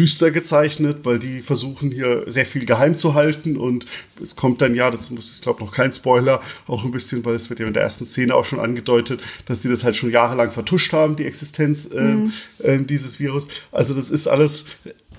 düster 0.00 0.30
gezeichnet, 0.30 1.00
weil 1.02 1.18
die 1.18 1.42
versuchen 1.42 1.90
hier 1.90 2.24
sehr 2.26 2.46
viel 2.46 2.64
geheim 2.64 2.96
zu 2.96 3.12
halten 3.12 3.58
und 3.58 3.84
es 4.22 4.34
kommt 4.34 4.62
dann 4.62 4.74
ja, 4.74 4.90
das 4.90 5.10
muss 5.10 5.30
ich 5.30 5.42
glaube 5.42 5.62
noch 5.62 5.72
kein 5.72 5.92
Spoiler, 5.92 6.40
auch 6.66 6.84
ein 6.84 6.90
bisschen, 6.90 7.22
weil 7.26 7.34
es 7.34 7.50
wird 7.50 7.60
ja 7.60 7.66
in 7.66 7.74
der 7.74 7.82
ersten 7.82 8.06
Szene 8.06 8.34
auch 8.34 8.46
schon 8.46 8.60
angedeutet, 8.60 9.20
dass 9.44 9.60
sie 9.60 9.68
das 9.68 9.84
halt 9.84 9.96
schon 9.96 10.10
jahrelang 10.10 10.52
vertuscht 10.52 10.94
haben, 10.94 11.16
die 11.16 11.26
Existenz 11.26 11.84
äh, 11.84 12.00
mhm. 12.00 12.32
äh, 12.60 12.78
dieses 12.78 13.20
Virus. 13.20 13.48
Also 13.72 13.92
das 13.92 14.10
ist 14.10 14.26
alles 14.26 14.64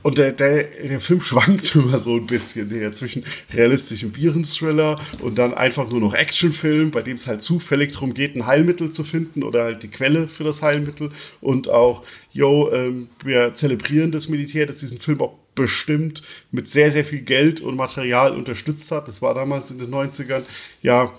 und 0.03 0.17
der, 0.17 0.31
der, 0.31 0.63
der 0.63 0.99
Film 0.99 1.21
schwankt 1.21 1.75
immer 1.75 1.99
so 1.99 2.15
ein 2.15 2.27
bisschen 2.27 2.69
hier 2.69 2.91
zwischen 2.91 3.23
realistischem 3.53 4.15
Virenthriller 4.15 4.99
und 5.19 5.37
dann 5.37 5.53
einfach 5.53 5.89
nur 5.89 5.99
noch 5.99 6.13
Actionfilm, 6.13 6.91
bei 6.91 7.01
dem 7.01 7.15
es 7.15 7.27
halt 7.27 7.41
zufällig 7.41 7.93
darum 7.93 8.13
geht, 8.13 8.35
ein 8.35 8.45
Heilmittel 8.45 8.89
zu 8.89 9.03
finden 9.03 9.43
oder 9.43 9.63
halt 9.63 9.83
die 9.83 9.89
Quelle 9.89 10.27
für 10.27 10.43
das 10.43 10.61
Heilmittel. 10.61 11.11
Und 11.39 11.69
auch, 11.69 12.03
yo, 12.31 12.71
ähm, 12.71 13.09
wir 13.23 13.53
zelebrieren 13.53 14.11
das 14.11 14.29
Militär, 14.29 14.65
das 14.65 14.77
diesen 14.77 14.99
Film 14.99 15.21
auch 15.21 15.37
bestimmt 15.53 16.23
mit 16.51 16.67
sehr, 16.67 16.91
sehr 16.91 17.05
viel 17.05 17.21
Geld 17.21 17.59
und 17.59 17.75
Material 17.75 18.35
unterstützt 18.35 18.91
hat. 18.91 19.07
Das 19.07 19.21
war 19.21 19.33
damals 19.33 19.69
in 19.69 19.79
den 19.79 19.91
90ern 19.91 20.43
ja 20.81 21.11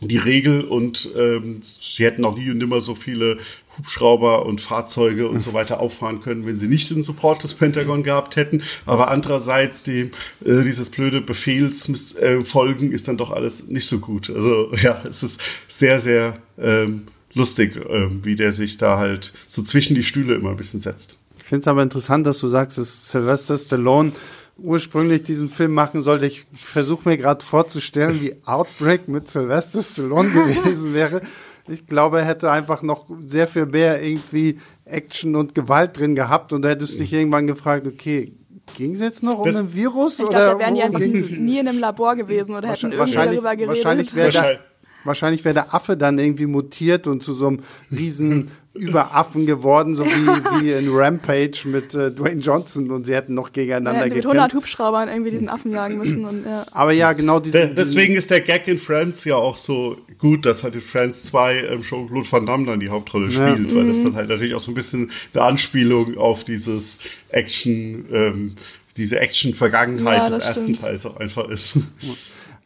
die 0.00 0.16
Regel 0.16 0.62
und 0.62 1.10
ähm, 1.16 1.58
sie 1.60 2.04
hätten 2.04 2.24
auch 2.24 2.36
nie 2.36 2.50
und 2.50 2.58
nimmer 2.58 2.80
so 2.80 2.94
viele 2.94 3.38
Hubschrauber 3.78 4.46
und 4.46 4.60
Fahrzeuge 4.60 5.28
und 5.28 5.40
so 5.40 5.52
weiter 5.52 5.80
auffahren 5.80 6.20
können, 6.20 6.46
wenn 6.46 6.58
sie 6.58 6.68
nicht 6.68 6.90
den 6.90 7.02
Support 7.02 7.44
des 7.44 7.54
Pentagon 7.54 8.02
gehabt 8.02 8.36
hätten. 8.36 8.62
Aber 8.86 9.08
andererseits 9.08 9.82
dem 9.82 10.10
äh, 10.44 10.62
dieses 10.62 10.90
blöde 10.90 11.20
Befehls 11.20 11.88
äh, 12.16 12.44
folgen 12.44 12.92
ist 12.92 13.08
dann 13.08 13.16
doch 13.16 13.30
alles 13.30 13.68
nicht 13.68 13.86
so 13.86 13.98
gut. 13.98 14.30
Also 14.30 14.72
ja, 14.82 15.02
es 15.08 15.22
ist 15.22 15.40
sehr 15.68 16.00
sehr 16.00 16.34
ähm, 16.58 17.06
lustig, 17.34 17.76
äh, 17.76 18.08
wie 18.22 18.36
der 18.36 18.52
sich 18.52 18.76
da 18.76 18.98
halt 18.98 19.32
so 19.48 19.62
zwischen 19.62 19.94
die 19.94 20.02
Stühle 20.02 20.34
immer 20.34 20.50
ein 20.50 20.56
bisschen 20.56 20.80
setzt. 20.80 21.18
Ich 21.38 21.44
finde 21.44 21.62
es 21.62 21.68
aber 21.68 21.82
interessant, 21.82 22.26
dass 22.26 22.40
du 22.40 22.48
sagst, 22.48 22.76
dass 22.76 23.10
Sylvester 23.10 23.56
Stallone 23.56 24.12
ursprünglich 24.58 25.22
diesen 25.22 25.48
Film 25.48 25.72
machen 25.72 26.02
sollte. 26.02 26.26
Ich 26.26 26.44
versuche 26.54 27.08
mir 27.08 27.16
gerade 27.16 27.44
vorzustellen, 27.44 28.20
wie 28.20 28.34
Outbreak 28.44 29.08
mit 29.08 29.28
Sylvester 29.28 29.82
Stallone 29.82 30.30
gewesen 30.62 30.94
wäre. 30.94 31.22
Ich 31.68 31.86
glaube, 31.86 32.20
er 32.20 32.24
hätte 32.24 32.50
einfach 32.50 32.82
noch 32.82 33.06
sehr 33.24 33.46
viel 33.46 33.66
mehr 33.66 34.02
irgendwie 34.02 34.58
Action 34.84 35.36
und 35.36 35.54
Gewalt 35.54 35.98
drin 35.98 36.14
gehabt 36.14 36.52
und 36.52 36.62
da 36.62 36.70
hättest 36.70 36.94
du 36.94 36.98
dich 37.00 37.12
irgendwann 37.12 37.46
gefragt, 37.46 37.86
okay, 37.86 38.32
ging 38.74 38.94
es 38.94 39.00
jetzt 39.00 39.22
noch 39.22 39.38
um 39.40 39.46
das, 39.46 39.56
ein 39.56 39.74
Virus? 39.74 40.18
Ich 40.18 40.26
oder 40.26 40.30
glaube, 40.30 40.52
da 40.52 40.58
wären 40.58 40.74
die 40.74 40.82
einfach 40.82 41.00
nie 41.00 41.58
in 41.58 41.68
einem 41.68 41.78
Labor 41.78 42.16
gewesen 42.16 42.54
oder 42.54 42.68
hätten 42.68 42.92
irgendwie 42.92 43.12
darüber 43.12 43.56
geredet. 43.56 43.68
Wahrscheinlich 43.68 44.14
wäre 44.14 44.58
wahrscheinlich 45.04 45.44
wäre 45.44 45.54
der 45.54 45.74
Affe 45.74 45.96
dann 45.96 46.18
irgendwie 46.18 46.46
mutiert 46.46 47.06
und 47.06 47.22
zu 47.22 47.32
so 47.32 47.48
einem 47.48 47.60
riesen 47.90 48.50
Überaffen 48.78 49.46
geworden, 49.46 49.94
so 49.94 50.04
wie, 50.04 50.08
wie 50.62 50.72
in 50.72 50.88
Rampage 50.90 51.62
mit 51.66 51.94
äh, 51.94 52.10
Dwayne 52.10 52.40
Johnson 52.40 52.90
und 52.90 53.06
sie 53.06 53.14
hätten 53.14 53.34
noch 53.34 53.52
gegeneinander 53.52 54.06
ja, 54.06 54.14
mit 54.14 54.24
100 54.24 54.54
Hubschraubern 54.54 55.08
irgendwie 55.08 55.30
diesen 55.30 55.48
Affen 55.48 55.72
jagen 55.72 55.98
müssen. 55.98 56.24
Und, 56.24 56.44
ja. 56.44 56.66
Aber 56.72 56.92
ja, 56.92 57.12
genau 57.12 57.40
diese, 57.40 57.66
De 57.66 57.74
Deswegen 57.74 58.16
ist 58.16 58.30
der 58.30 58.40
Gag 58.40 58.68
in 58.68 58.78
Friends 58.78 59.24
ja 59.24 59.36
auch 59.36 59.56
so 59.56 59.96
gut, 60.18 60.46
dass 60.46 60.62
halt 60.62 60.74
in 60.74 60.80
Friends 60.80 61.24
2 61.24 61.56
ähm, 61.58 61.82
Jean-Claude 61.82 62.30
Van 62.30 62.46
Damme 62.46 62.66
dann 62.66 62.80
die 62.80 62.88
Hauptrolle 62.88 63.28
ja. 63.30 63.52
spielt, 63.52 63.74
weil 63.74 63.84
mhm. 63.84 63.88
das 63.88 64.02
dann 64.02 64.14
halt 64.14 64.28
natürlich 64.28 64.54
auch 64.54 64.60
so 64.60 64.70
ein 64.70 64.74
bisschen 64.74 65.10
eine 65.34 65.42
Anspielung 65.42 66.16
auf 66.16 66.44
dieses 66.44 66.98
Action, 67.30 68.06
ähm, 68.12 68.56
diese 68.96 69.18
Action-Vergangenheit 69.20 70.18
ja, 70.18 70.36
des 70.36 70.44
ersten 70.44 70.62
stimmt. 70.62 70.80
Teils 70.80 71.06
auch 71.06 71.16
einfach 71.16 71.48
ist. 71.48 71.78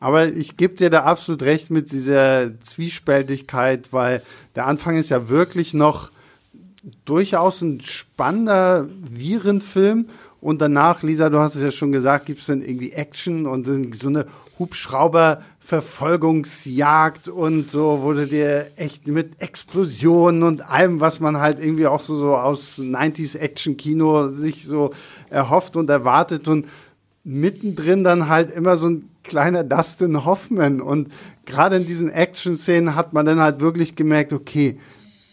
Aber 0.02 0.26
ich 0.26 0.56
gebe 0.56 0.74
dir 0.74 0.90
da 0.90 1.04
absolut 1.04 1.42
recht 1.42 1.70
mit 1.70 1.92
dieser 1.92 2.58
Zwiespältigkeit, 2.58 3.92
weil 3.92 4.24
der 4.56 4.66
Anfang 4.66 4.96
ist 4.96 5.10
ja 5.10 5.28
wirklich 5.28 5.74
noch 5.74 6.10
durchaus 7.04 7.62
ein 7.62 7.80
spannender 7.82 8.88
Virenfilm. 9.00 10.08
Und 10.40 10.60
danach, 10.60 11.04
Lisa, 11.04 11.30
du 11.30 11.38
hast 11.38 11.54
es 11.54 11.62
ja 11.62 11.70
schon 11.70 11.92
gesagt, 11.92 12.26
gibt 12.26 12.40
es 12.40 12.46
dann 12.46 12.62
irgendwie 12.62 12.90
Action 12.90 13.46
und 13.46 13.68
so 13.94 14.08
eine 14.08 14.26
Hubschrauber-Verfolgungsjagd 14.58 17.28
und 17.28 17.70
so, 17.70 18.00
wurde 18.00 18.26
dir 18.26 18.72
echt 18.74 19.06
mit 19.06 19.40
Explosionen 19.40 20.42
und 20.42 20.68
allem, 20.68 20.98
was 20.98 21.20
man 21.20 21.36
halt 21.36 21.60
irgendwie 21.60 21.86
auch 21.86 22.00
so, 22.00 22.16
so 22.16 22.34
aus 22.34 22.80
90s 22.80 23.38
Action-Kino 23.38 24.30
sich 24.30 24.64
so 24.64 24.90
erhofft 25.30 25.76
und 25.76 25.88
erwartet 25.88 26.48
und 26.48 26.66
mittendrin 27.24 28.04
dann 28.04 28.28
halt 28.28 28.50
immer 28.50 28.76
so 28.76 28.88
ein 28.88 29.08
kleiner 29.22 29.64
Dustin 29.64 30.24
Hoffman. 30.24 30.80
Und 30.80 31.12
gerade 31.46 31.76
in 31.76 31.86
diesen 31.86 32.10
Action-Szenen 32.10 32.94
hat 32.94 33.12
man 33.12 33.26
dann 33.26 33.40
halt 33.40 33.60
wirklich 33.60 33.94
gemerkt, 33.96 34.32
okay, 34.32 34.78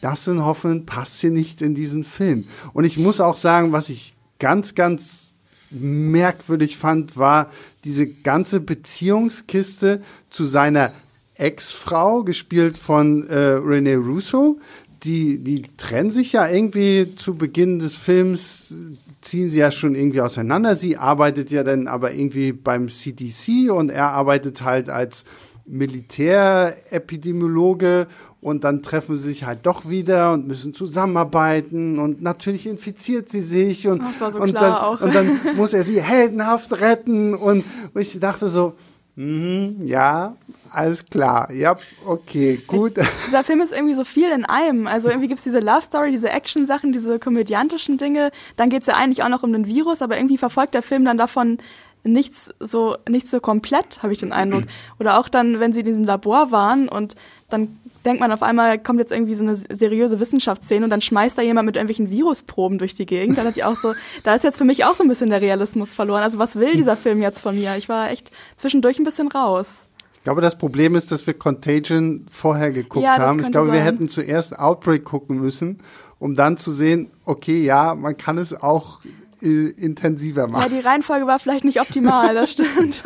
Dustin 0.02 0.44
Hoffman 0.46 0.86
passt 0.86 1.20
hier 1.20 1.32
nicht 1.32 1.62
in 1.62 1.76
diesen 1.76 2.04
Film. 2.04 2.46
Und 2.74 2.86
ich 2.86 2.98
muss 2.98 3.20
auch 3.20 3.36
sagen, 3.36 3.72
was 3.72 3.90
ich 3.90 4.16
ganz, 4.40 4.76
ganz 4.76 5.34
merkwürdig 5.72 6.78
fand, 6.78 7.18
war 7.18 7.52
diese 7.84 8.08
ganze 8.08 8.60
Beziehungskiste 8.60 10.02
zu 10.30 10.46
seiner 10.46 10.94
Ex-Frau, 11.36 12.24
gespielt 12.24 12.78
von 12.78 13.28
äh, 13.28 13.36
Rene 13.36 13.98
Russo. 13.98 14.60
Die, 15.04 15.40
die 15.40 15.64
trennen 15.78 16.10
sich 16.10 16.34
ja 16.34 16.48
irgendwie 16.48 17.16
zu 17.16 17.36
Beginn 17.36 17.80
des 17.80 17.96
Films, 17.96 18.76
ziehen 19.22 19.50
sie 19.50 19.60
ja 19.60 19.72
schon 19.72 19.96
irgendwie 19.96 20.22
auseinander. 20.22 20.76
Sie 20.76 20.98
arbeitet 20.98 21.50
ja 21.52 21.64
dann 21.64 21.88
aber 21.88 22.14
irgendwie 22.14 22.52
beim 22.54 22.90
CDC 22.90 23.72
und 23.72 23.90
er 23.90 24.12
arbeitet 24.12 24.64
halt 24.64 24.90
als 24.90 25.26
Militärepidemiologe 25.66 28.08
und 28.42 28.64
dann 28.64 28.82
treffen 28.82 29.16
sie 29.16 29.30
sich 29.30 29.44
halt 29.44 29.66
doch 29.66 29.90
wieder 29.90 30.32
und 30.34 30.48
müssen 30.48 30.74
zusammenarbeiten 30.74 32.00
und 32.00 32.22
natürlich 32.22 32.68
infiziert 32.68 33.28
sie 33.30 33.42
sich 33.42 33.88
und, 33.88 34.02
so 34.18 34.26
und, 34.40 34.56
dann, 34.56 34.98
und 35.00 35.14
dann 35.14 35.40
muss 35.58 35.74
er 35.74 35.84
sie 35.84 36.02
heldenhaft 36.02 36.80
retten 36.80 37.36
und, 37.36 37.66
und 37.94 38.02
ich 38.02 38.18
dachte 38.20 38.48
so, 38.48 38.74
mh, 39.16 39.84
ja, 39.84 40.38
alles 40.72 41.06
klar, 41.06 41.52
ja, 41.52 41.78
okay, 42.06 42.62
gut. 42.68 42.98
Dieser 43.28 43.44
Film 43.44 43.62
ist 43.62 43.74
irgendwie 43.74 43.94
so 43.94 44.04
viel 44.04 44.32
in 44.32 44.46
einem. 44.46 44.88
Also 44.88 45.10
irgendwie 45.10 45.28
gibt's 45.28 45.44
diese 45.44 45.60
Love 45.60 45.82
Story, 45.82 46.12
diese 46.12 46.30
Action-Sachen, 46.30 46.92
diese 46.92 47.20
komödiantischen 47.20 47.98
Dinge. 47.98 48.32
Dann 48.58 48.70
geht's 48.70 48.88
ja 48.88 48.96
eigentlich 48.96 49.24
auch 49.24 49.30
noch 49.30 49.44
um 49.44 49.54
den 49.54 49.66
Virus, 49.66 50.02
aber 50.02 50.18
irgendwie 50.18 50.38
verfolgt 50.38 50.74
der 50.74 50.82
Film 50.82 51.06
dann 51.06 51.18
davon 51.18 51.58
nichts 52.04 52.54
so 52.60 52.96
nichts 53.10 53.30
so 53.32 53.40
komplett, 53.40 54.02
habe 54.04 54.14
ich 54.14 54.20
den 54.20 54.32
Eindruck. 54.32 54.64
Oder 55.00 55.20
auch 55.20 55.30
dann, 55.30 55.60
wenn 55.60 55.74
sie 55.74 55.80
in 55.80 55.86
diesem 55.86 56.06
Labor 56.06 56.52
waren 56.52 56.88
und 56.88 57.16
dann 57.50 57.80
denkt 58.06 58.22
man 58.22 58.32
auf 58.32 58.44
einmal, 58.44 58.80
kommt 58.80 59.00
jetzt 59.00 59.12
irgendwie 59.12 59.36
so 59.36 59.44
eine 59.44 59.56
seriöse 59.56 60.20
Wissenschaftsszene 60.20 60.86
und 60.86 60.90
dann 60.90 61.02
schmeißt 61.02 61.38
da 61.38 61.42
jemand 61.42 61.66
mit 61.66 61.76
irgendwelchen 61.76 62.10
Virusproben 62.10 62.78
durch 62.78 62.96
die 62.96 63.06
Gegend. 63.06 63.38
Dann 63.38 63.46
hat 63.46 63.58
ich 63.58 63.64
auch 63.64 63.76
so, 63.76 63.94
da 64.24 64.36
ist 64.36 64.44
jetzt 64.44 64.58
für 64.58 64.64
mich 64.64 64.86
auch 64.86 64.96
so 64.96 65.04
ein 65.04 65.10
bisschen 65.10 65.30
der 65.30 65.42
Realismus 65.42 65.94
verloren. 65.94 66.24
Also 66.24 66.40
was 66.40 66.56
will 66.56 66.76
dieser 66.76 66.96
Film 66.96 67.22
jetzt 67.22 67.42
von 67.42 67.56
mir? 67.56 67.76
Ich 67.76 67.90
war 67.90 68.10
echt 68.10 68.32
zwischendurch 68.56 69.00
ein 69.00 69.04
bisschen 69.04 69.28
raus. 69.28 69.89
Ich 70.20 70.24
glaube, 70.26 70.42
das 70.42 70.58
Problem 70.58 70.96
ist, 70.96 71.14
dass 71.14 71.26
wir 71.26 71.34
Contagion 71.34 72.26
vorher 72.30 72.74
geguckt 72.74 73.06
ja, 73.06 73.18
haben. 73.18 73.40
Ich 73.40 73.52
glaube, 73.52 73.68
sein. 73.68 73.78
wir 73.78 73.84
hätten 73.84 74.10
zuerst 74.10 74.58
Outbreak 74.58 75.06
gucken 75.06 75.40
müssen, 75.40 75.80
um 76.20 76.36
dann 76.36 76.58
zu 76.58 76.74
sehen, 76.74 77.10
okay, 77.24 77.64
ja, 77.64 77.96
man 77.96 78.18
kann 78.18 78.38
es 78.38 78.54
auch 78.54 79.00
äh, 79.42 79.70
intensiver 79.70 80.48
machen. 80.48 80.70
Ja, 80.70 80.78
die 80.78 80.86
Reihenfolge 80.86 81.26
war 81.26 81.40
vielleicht 81.40 81.64
nicht 81.64 81.80
optimal, 81.80 82.34
das 82.34 82.52
stimmt. 82.54 83.02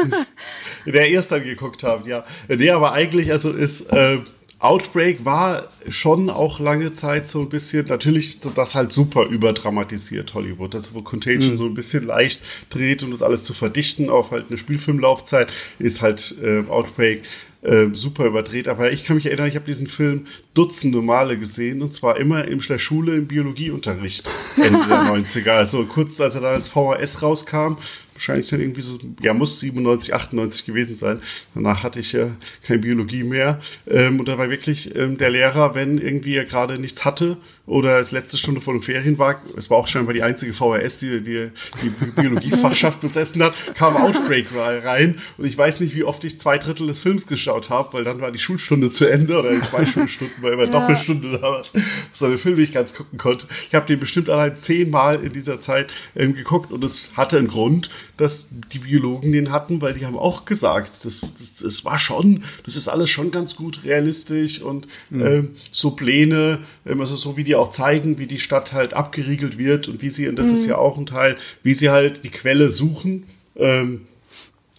Der 0.87 1.07
erst 1.07 1.31
dann 1.31 1.43
geguckt 1.43 1.83
haben, 1.83 2.07
ja. 2.07 2.23
Nee, 2.47 2.71
aber 2.71 2.93
eigentlich, 2.93 3.31
also 3.31 3.51
ist, 3.51 3.81
äh, 3.91 4.17
Outbreak 4.63 5.25
war 5.25 5.67
schon 5.89 6.29
auch 6.29 6.61
lange 6.61 6.93
Zeit 6.93 7.27
so 7.27 7.41
ein 7.41 7.49
bisschen, 7.49 7.85
natürlich 7.87 8.29
ist 8.29 8.57
das 8.57 8.75
halt 8.75 8.93
super 8.93 9.25
überdramatisiert, 9.25 10.33
Hollywood. 10.33 10.73
Das, 10.73 10.93
wo 10.93 11.01
Contagion 11.01 11.51
mhm. 11.51 11.57
so 11.57 11.65
ein 11.65 11.73
bisschen 11.73 12.07
leicht 12.07 12.41
dreht, 12.69 13.03
um 13.03 13.11
das 13.11 13.21
alles 13.21 13.43
zu 13.43 13.53
verdichten 13.53 14.09
auf 14.09 14.31
halt 14.31 14.45
eine 14.47 14.57
Spielfilmlaufzeit, 14.57 15.51
ist 15.79 16.01
halt 16.01 16.35
äh, 16.41 16.63
Outbreak 16.69 17.23
äh, 17.63 17.87
super 17.91 18.25
überdreht. 18.25 18.69
Aber 18.69 18.89
ich 18.93 19.03
kann 19.03 19.17
mich 19.17 19.25
erinnern, 19.25 19.47
ich 19.47 19.55
habe 19.55 19.65
diesen 19.65 19.87
Film 19.87 20.27
dutzende 20.53 21.01
Male 21.01 21.37
gesehen 21.37 21.81
und 21.81 21.93
zwar 21.93 22.17
immer 22.17 22.47
in 22.47 22.59
der 22.59 22.79
Schule 22.79 23.15
im 23.15 23.27
Biologieunterricht 23.27 24.29
Ende 24.55 24.79
der 24.87 24.97
90er. 25.13 25.49
Also 25.49 25.83
kurz 25.85 26.21
als 26.21 26.35
er 26.35 26.41
da 26.41 26.51
als 26.51 26.69
VHS 26.69 27.21
rauskam, 27.21 27.75
wahrscheinlich 28.23 28.49
dann 28.49 28.61
irgendwie 28.61 28.81
so, 28.81 28.97
ja, 29.21 29.33
muss 29.33 29.59
97, 29.59 30.13
98 30.13 30.65
gewesen 30.65 30.95
sein. 30.95 31.19
Danach 31.53 31.83
hatte 31.83 31.99
ich 31.99 32.13
ja 32.13 32.31
keine 32.65 32.79
Biologie 32.79 33.23
mehr. 33.23 33.59
Ähm, 33.85 34.19
und 34.19 34.27
da 34.27 34.37
war 34.37 34.49
wirklich 34.49 34.95
ähm, 34.95 35.17
der 35.17 35.29
Lehrer, 35.29 35.75
wenn 35.75 35.97
irgendwie 35.97 36.35
er 36.35 36.45
gerade 36.45 36.79
nichts 36.79 37.03
hatte 37.03 37.37
oder 37.65 37.99
es 37.99 38.11
letzte 38.11 38.37
Stunde 38.37 38.59
vor 38.61 38.73
den 38.73 38.81
Ferien 38.81 39.17
war, 39.17 39.41
es 39.57 39.69
war 39.69 39.77
auch 39.77 39.87
scheinbar 39.87 40.13
die 40.13 40.23
einzige 40.23 40.53
VHS, 40.53 40.99
die 40.99 41.21
die, 41.21 41.49
die 41.81 41.89
Biologiefachschaft 42.21 42.99
besessen 43.01 43.41
hat, 43.41 43.53
kam 43.75 43.95
Outbreak 43.95 44.47
rein. 44.53 45.19
Und 45.37 45.45
ich 45.45 45.57
weiß 45.57 45.79
nicht, 45.79 45.95
wie 45.95 46.03
oft 46.03 46.23
ich 46.25 46.39
zwei 46.39 46.57
Drittel 46.57 46.87
des 46.87 46.99
Films 46.99 47.27
geschaut 47.27 47.69
habe, 47.69 47.93
weil 47.93 48.03
dann 48.03 48.19
war 48.19 48.31
die 48.31 48.39
Schulstunde 48.39 48.89
zu 48.89 49.05
Ende 49.05 49.39
oder 49.39 49.51
in 49.51 49.63
zwei 49.63 49.85
Schulstunden 49.93 50.43
war 50.43 50.51
immer 50.51 50.65
ja. 50.65 50.71
Doppelstunde 50.71 51.37
oder 51.37 51.59
was. 51.59 51.73
So 52.13 52.25
eine 52.25 52.37
Film, 52.37 52.57
die 52.57 52.63
ich 52.63 52.73
ganz 52.73 52.93
gucken 52.93 53.17
konnte. 53.17 53.47
Ich 53.67 53.75
habe 53.75 53.85
den 53.85 53.99
bestimmt 53.99 54.29
allein 54.29 54.57
zehnmal 54.57 55.23
in 55.23 55.31
dieser 55.31 55.59
Zeit 55.59 55.93
ähm, 56.15 56.35
geguckt 56.35 56.71
und 56.71 56.83
es 56.83 57.11
hatte 57.15 57.37
einen 57.37 57.47
Grund, 57.47 57.89
dass 58.17 58.47
die 58.71 58.79
Biologen 58.79 59.31
den 59.31 59.51
hatten, 59.51 59.81
weil 59.81 59.93
die 59.93 60.05
haben 60.05 60.17
auch 60.17 60.45
gesagt, 60.45 61.05
das, 61.05 61.21
das, 61.21 61.55
das 61.61 61.85
war 61.85 61.97
schon, 61.97 62.43
das 62.65 62.75
ist 62.75 62.87
alles 62.87 63.09
schon 63.09 63.31
ganz 63.31 63.55
gut 63.55 63.83
realistisch 63.83 64.61
und 64.61 64.87
mhm. 65.09 65.25
ähm, 65.25 65.49
so 65.71 65.91
Pläne, 65.91 66.59
ähm, 66.85 67.01
also 67.01 67.15
so 67.15 67.37
wie 67.37 67.43
die 67.43 67.55
auch 67.55 67.71
zeigen, 67.71 68.19
wie 68.19 68.27
die 68.27 68.39
Stadt 68.39 68.73
halt 68.73 68.93
abgeriegelt 68.93 69.57
wird 69.57 69.87
und 69.87 70.01
wie 70.01 70.09
sie, 70.09 70.27
und 70.27 70.37
das 70.37 70.49
mhm. 70.49 70.53
ist 70.53 70.65
ja 70.65 70.77
auch 70.77 70.97
ein 70.97 71.05
Teil, 71.05 71.37
wie 71.63 71.73
sie 71.73 71.89
halt 71.89 72.23
die 72.23 72.29
Quelle 72.29 72.69
suchen, 72.71 73.23
ähm, 73.55 74.01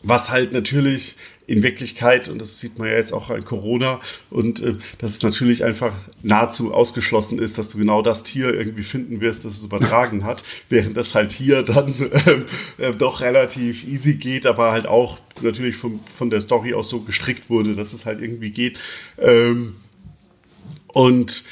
was 0.02 0.30
halt 0.30 0.52
natürlich 0.52 1.16
in 1.46 1.62
Wirklichkeit, 1.62 2.28
und 2.28 2.40
das 2.40 2.58
sieht 2.58 2.78
man 2.78 2.88
ja 2.88 2.94
jetzt 2.94 3.12
auch 3.12 3.30
an 3.30 3.44
Corona, 3.44 4.00
und 4.30 4.62
äh, 4.62 4.74
dass 4.98 5.12
es 5.12 5.22
natürlich 5.22 5.64
einfach 5.64 5.92
nahezu 6.22 6.72
ausgeschlossen 6.72 7.38
ist, 7.38 7.58
dass 7.58 7.68
du 7.68 7.78
genau 7.78 8.02
das 8.02 8.22
Tier 8.22 8.54
irgendwie 8.54 8.82
finden 8.82 9.20
wirst, 9.20 9.44
das 9.44 9.58
es 9.58 9.64
übertragen 9.64 10.24
hat, 10.24 10.44
während 10.68 10.96
das 10.96 11.14
halt 11.14 11.32
hier 11.32 11.62
dann 11.62 11.94
äh, 12.78 12.82
äh, 12.82 12.94
doch 12.94 13.20
relativ 13.20 13.86
easy 13.86 14.14
geht, 14.14 14.46
aber 14.46 14.72
halt 14.72 14.86
auch 14.86 15.18
natürlich 15.40 15.76
vom, 15.76 16.00
von 16.16 16.30
der 16.30 16.40
Story 16.40 16.74
aus 16.74 16.88
so 16.88 17.00
gestrickt 17.00 17.50
wurde, 17.50 17.74
dass 17.74 17.92
es 17.92 18.06
halt 18.06 18.20
irgendwie 18.20 18.50
geht. 18.50 18.78
Ähm, 19.18 19.76
und 20.86 21.44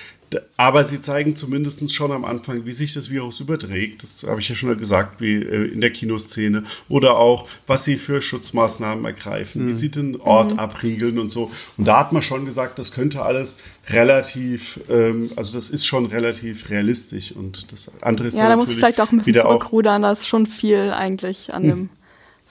aber 0.56 0.84
sie 0.84 1.00
zeigen 1.00 1.36
zumindest 1.36 1.92
schon 1.94 2.12
am 2.12 2.24
Anfang, 2.24 2.64
wie 2.64 2.72
sich 2.72 2.94
das 2.94 3.10
Virus 3.10 3.40
überträgt. 3.40 4.02
Das 4.02 4.22
habe 4.24 4.40
ich 4.40 4.48
ja 4.48 4.54
schon 4.54 4.76
gesagt, 4.76 5.20
wie 5.20 5.34
äh, 5.34 5.72
in 5.72 5.80
der 5.80 5.90
Kinoszene. 5.90 6.64
Oder 6.88 7.16
auch, 7.16 7.48
was 7.66 7.84
sie 7.84 7.96
für 7.96 8.22
Schutzmaßnahmen 8.22 9.04
ergreifen, 9.04 9.64
mhm. 9.64 9.68
wie 9.68 9.74
sie 9.74 9.90
den 9.90 10.20
Ort 10.20 10.52
mhm. 10.52 10.58
abriegeln 10.58 11.18
und 11.18 11.28
so. 11.28 11.50
Und 11.76 11.86
da 11.86 11.98
hat 11.98 12.12
man 12.12 12.22
schon 12.22 12.44
gesagt, 12.44 12.78
das 12.78 12.92
könnte 12.92 13.22
alles 13.22 13.58
relativ, 13.88 14.80
ähm, 14.88 15.30
also 15.36 15.54
das 15.54 15.70
ist 15.70 15.86
schon 15.86 16.06
relativ 16.06 16.70
realistisch. 16.70 17.32
Und 17.32 17.72
das 17.72 17.90
andere 18.02 18.28
ist 18.28 18.34
Ja, 18.34 18.48
da 18.48 18.56
muss 18.56 18.70
ich 18.70 18.76
vielleicht 18.76 19.00
auch 19.00 19.10
ein 19.12 19.18
bisschen 19.18 19.34
zurückrudern. 19.34 20.02
Da 20.02 20.12
ist 20.12 20.28
schon 20.28 20.46
viel 20.46 20.92
eigentlich 20.92 21.52
an 21.52 21.62
mhm. 21.64 21.68
dem. 21.68 21.88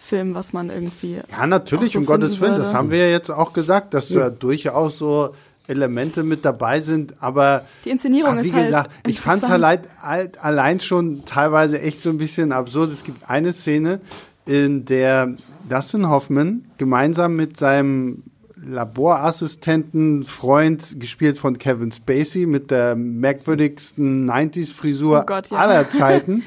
Film, 0.04 0.34
was 0.34 0.52
man 0.52 0.72
irgendwie. 0.72 1.20
Ja, 1.30 1.46
natürlich, 1.46 1.92
so 1.92 2.00
um 2.00 2.08
Gottes 2.08 2.40
Willen. 2.40 2.58
Das 2.58 2.74
haben 2.74 2.90
wir 2.90 2.98
ja 2.98 3.08
jetzt 3.08 3.30
auch 3.30 3.54
gesagt, 3.54 3.94
dass 3.94 4.10
da 4.10 4.32
durchaus 4.32 4.98
so 4.98 5.36
Elemente 5.68 6.24
mit 6.24 6.44
dabei 6.44 6.82
sind, 6.82 7.22
aber 7.22 7.66
die 7.86 7.92
Inszenierung 7.92 8.38
ach, 8.38 8.44
wie 8.44 8.48
ist 8.48 8.54
halt 8.54 8.66
gesagt, 8.66 8.92
halt 8.92 9.08
ich 9.08 9.20
fand 9.20 9.44
es 9.44 9.50
allein, 9.50 9.80
allein 10.02 10.80
schon 10.80 11.24
teilweise 11.26 11.80
echt 11.80 12.02
so 12.02 12.10
ein 12.10 12.18
bisschen 12.18 12.52
absurd. 12.52 12.92
Es 12.92 13.04
gibt 13.04 13.30
eine 13.30 13.54
Szene, 13.54 14.02
in 14.46 14.86
der 14.86 15.36
Dustin 15.70 16.10
Hoffman 16.10 16.66
gemeinsam 16.78 17.36
mit 17.36 17.58
seinem 17.58 18.24
Laborassistenten, 18.64 20.24
Freund, 20.24 21.00
gespielt 21.00 21.38
von 21.38 21.58
Kevin 21.58 21.92
Spacey, 21.92 22.46
mit 22.46 22.70
der 22.70 22.96
merkwürdigsten 22.96 24.30
90s-Frisur 24.30 25.26
oh 25.28 25.32
ja. 25.32 25.58
aller 25.58 25.90
Zeiten, 25.90 26.44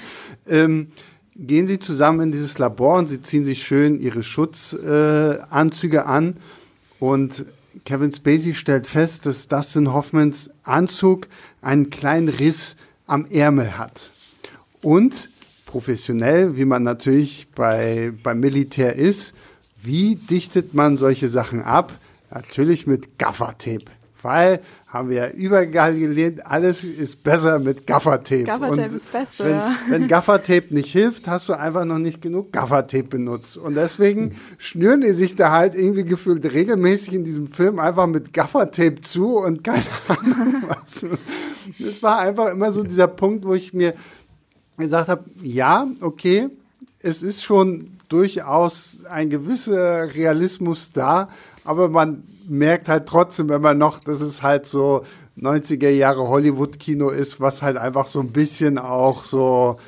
ähm, 0.48 0.88
gehen 1.34 1.66
sie 1.66 1.80
zusammen 1.80 2.20
in 2.20 2.32
dieses 2.32 2.58
Labor 2.58 2.98
und 2.98 3.08
sie 3.08 3.20
ziehen 3.20 3.44
sich 3.44 3.64
schön 3.64 3.98
ihre 4.00 4.22
Schutzanzüge 4.22 5.96
äh, 5.96 6.00
an 6.00 6.36
und 7.00 7.46
Kevin 7.84 8.12
Spacey 8.12 8.54
stellt 8.54 8.86
fest, 8.86 9.26
dass 9.26 9.48
Dustin 9.48 9.92
Hoffmans 9.92 10.50
Anzug 10.62 11.28
einen 11.60 11.90
kleinen 11.90 12.28
Riss 12.28 12.76
am 13.06 13.26
Ärmel 13.26 13.76
hat. 13.76 14.10
Und 14.80 15.28
professionell, 15.66 16.56
wie 16.56 16.64
man 16.64 16.82
natürlich 16.82 17.48
bei, 17.54 18.12
beim 18.22 18.40
Militär 18.40 18.96
ist, 18.96 19.34
wie 19.82 20.16
dichtet 20.16 20.72
man 20.72 20.96
solche 20.96 21.28
Sachen 21.28 21.62
ab? 21.62 21.92
Natürlich 22.30 22.86
mit 22.86 23.18
Gaffertape. 23.18 23.84
Weil 24.24 24.60
haben 24.86 25.10
wir 25.10 25.16
ja 25.16 25.30
überall 25.30 25.68
gelernt, 25.68 26.46
alles 26.46 26.82
ist 26.82 27.22
besser 27.22 27.58
mit 27.58 27.86
Gaffertape. 27.86 28.44
Gaffertape 28.44 28.88
und 28.88 28.96
ist 28.96 29.12
beste, 29.12 29.44
wenn, 29.44 29.52
ja. 29.52 29.76
Wenn 29.90 30.08
Gaffertape 30.08 30.74
nicht 30.74 30.90
hilft, 30.90 31.28
hast 31.28 31.50
du 31.50 31.52
einfach 31.52 31.84
noch 31.84 31.98
nicht 31.98 32.22
genug 32.22 32.50
Gaffertape 32.50 33.04
benutzt. 33.04 33.58
Und 33.58 33.74
deswegen 33.74 34.34
schnüren 34.56 35.02
die 35.02 35.10
sich 35.10 35.36
da 35.36 35.50
halt 35.50 35.74
irgendwie 35.74 36.04
gefühlt 36.04 36.50
regelmäßig 36.50 37.12
in 37.12 37.24
diesem 37.24 37.48
Film 37.48 37.78
einfach 37.78 38.06
mit 38.06 38.32
Gaffertape 38.32 39.02
zu 39.02 39.36
und 39.36 39.62
keine 39.62 39.82
Ahnung 40.08 40.64
was. 40.68 41.04
Das 41.78 42.02
war 42.02 42.20
einfach 42.20 42.50
immer 42.50 42.72
so 42.72 42.82
dieser 42.82 43.08
Punkt, 43.08 43.44
wo 43.44 43.52
ich 43.52 43.74
mir 43.74 43.92
gesagt 44.78 45.08
habe, 45.08 45.24
ja, 45.42 45.86
okay, 46.00 46.48
es 47.00 47.22
ist 47.22 47.44
schon 47.44 47.90
durchaus 48.08 49.04
ein 49.04 49.28
gewisser 49.28 50.14
Realismus 50.14 50.92
da, 50.92 51.28
aber 51.62 51.90
man 51.90 52.22
merkt 52.46 52.88
halt 52.88 53.06
trotzdem 53.06 53.50
immer 53.50 53.74
noch, 53.74 53.98
dass 53.98 54.20
es 54.20 54.42
halt 54.42 54.66
so 54.66 55.04
90er 55.38 55.90
Jahre 55.90 56.28
Hollywood-Kino 56.28 57.10
ist, 57.10 57.40
was 57.40 57.62
halt 57.62 57.76
einfach 57.76 58.06
so 58.06 58.20
ein 58.20 58.32
bisschen 58.32 58.78
auch 58.78 59.24
so 59.24 59.78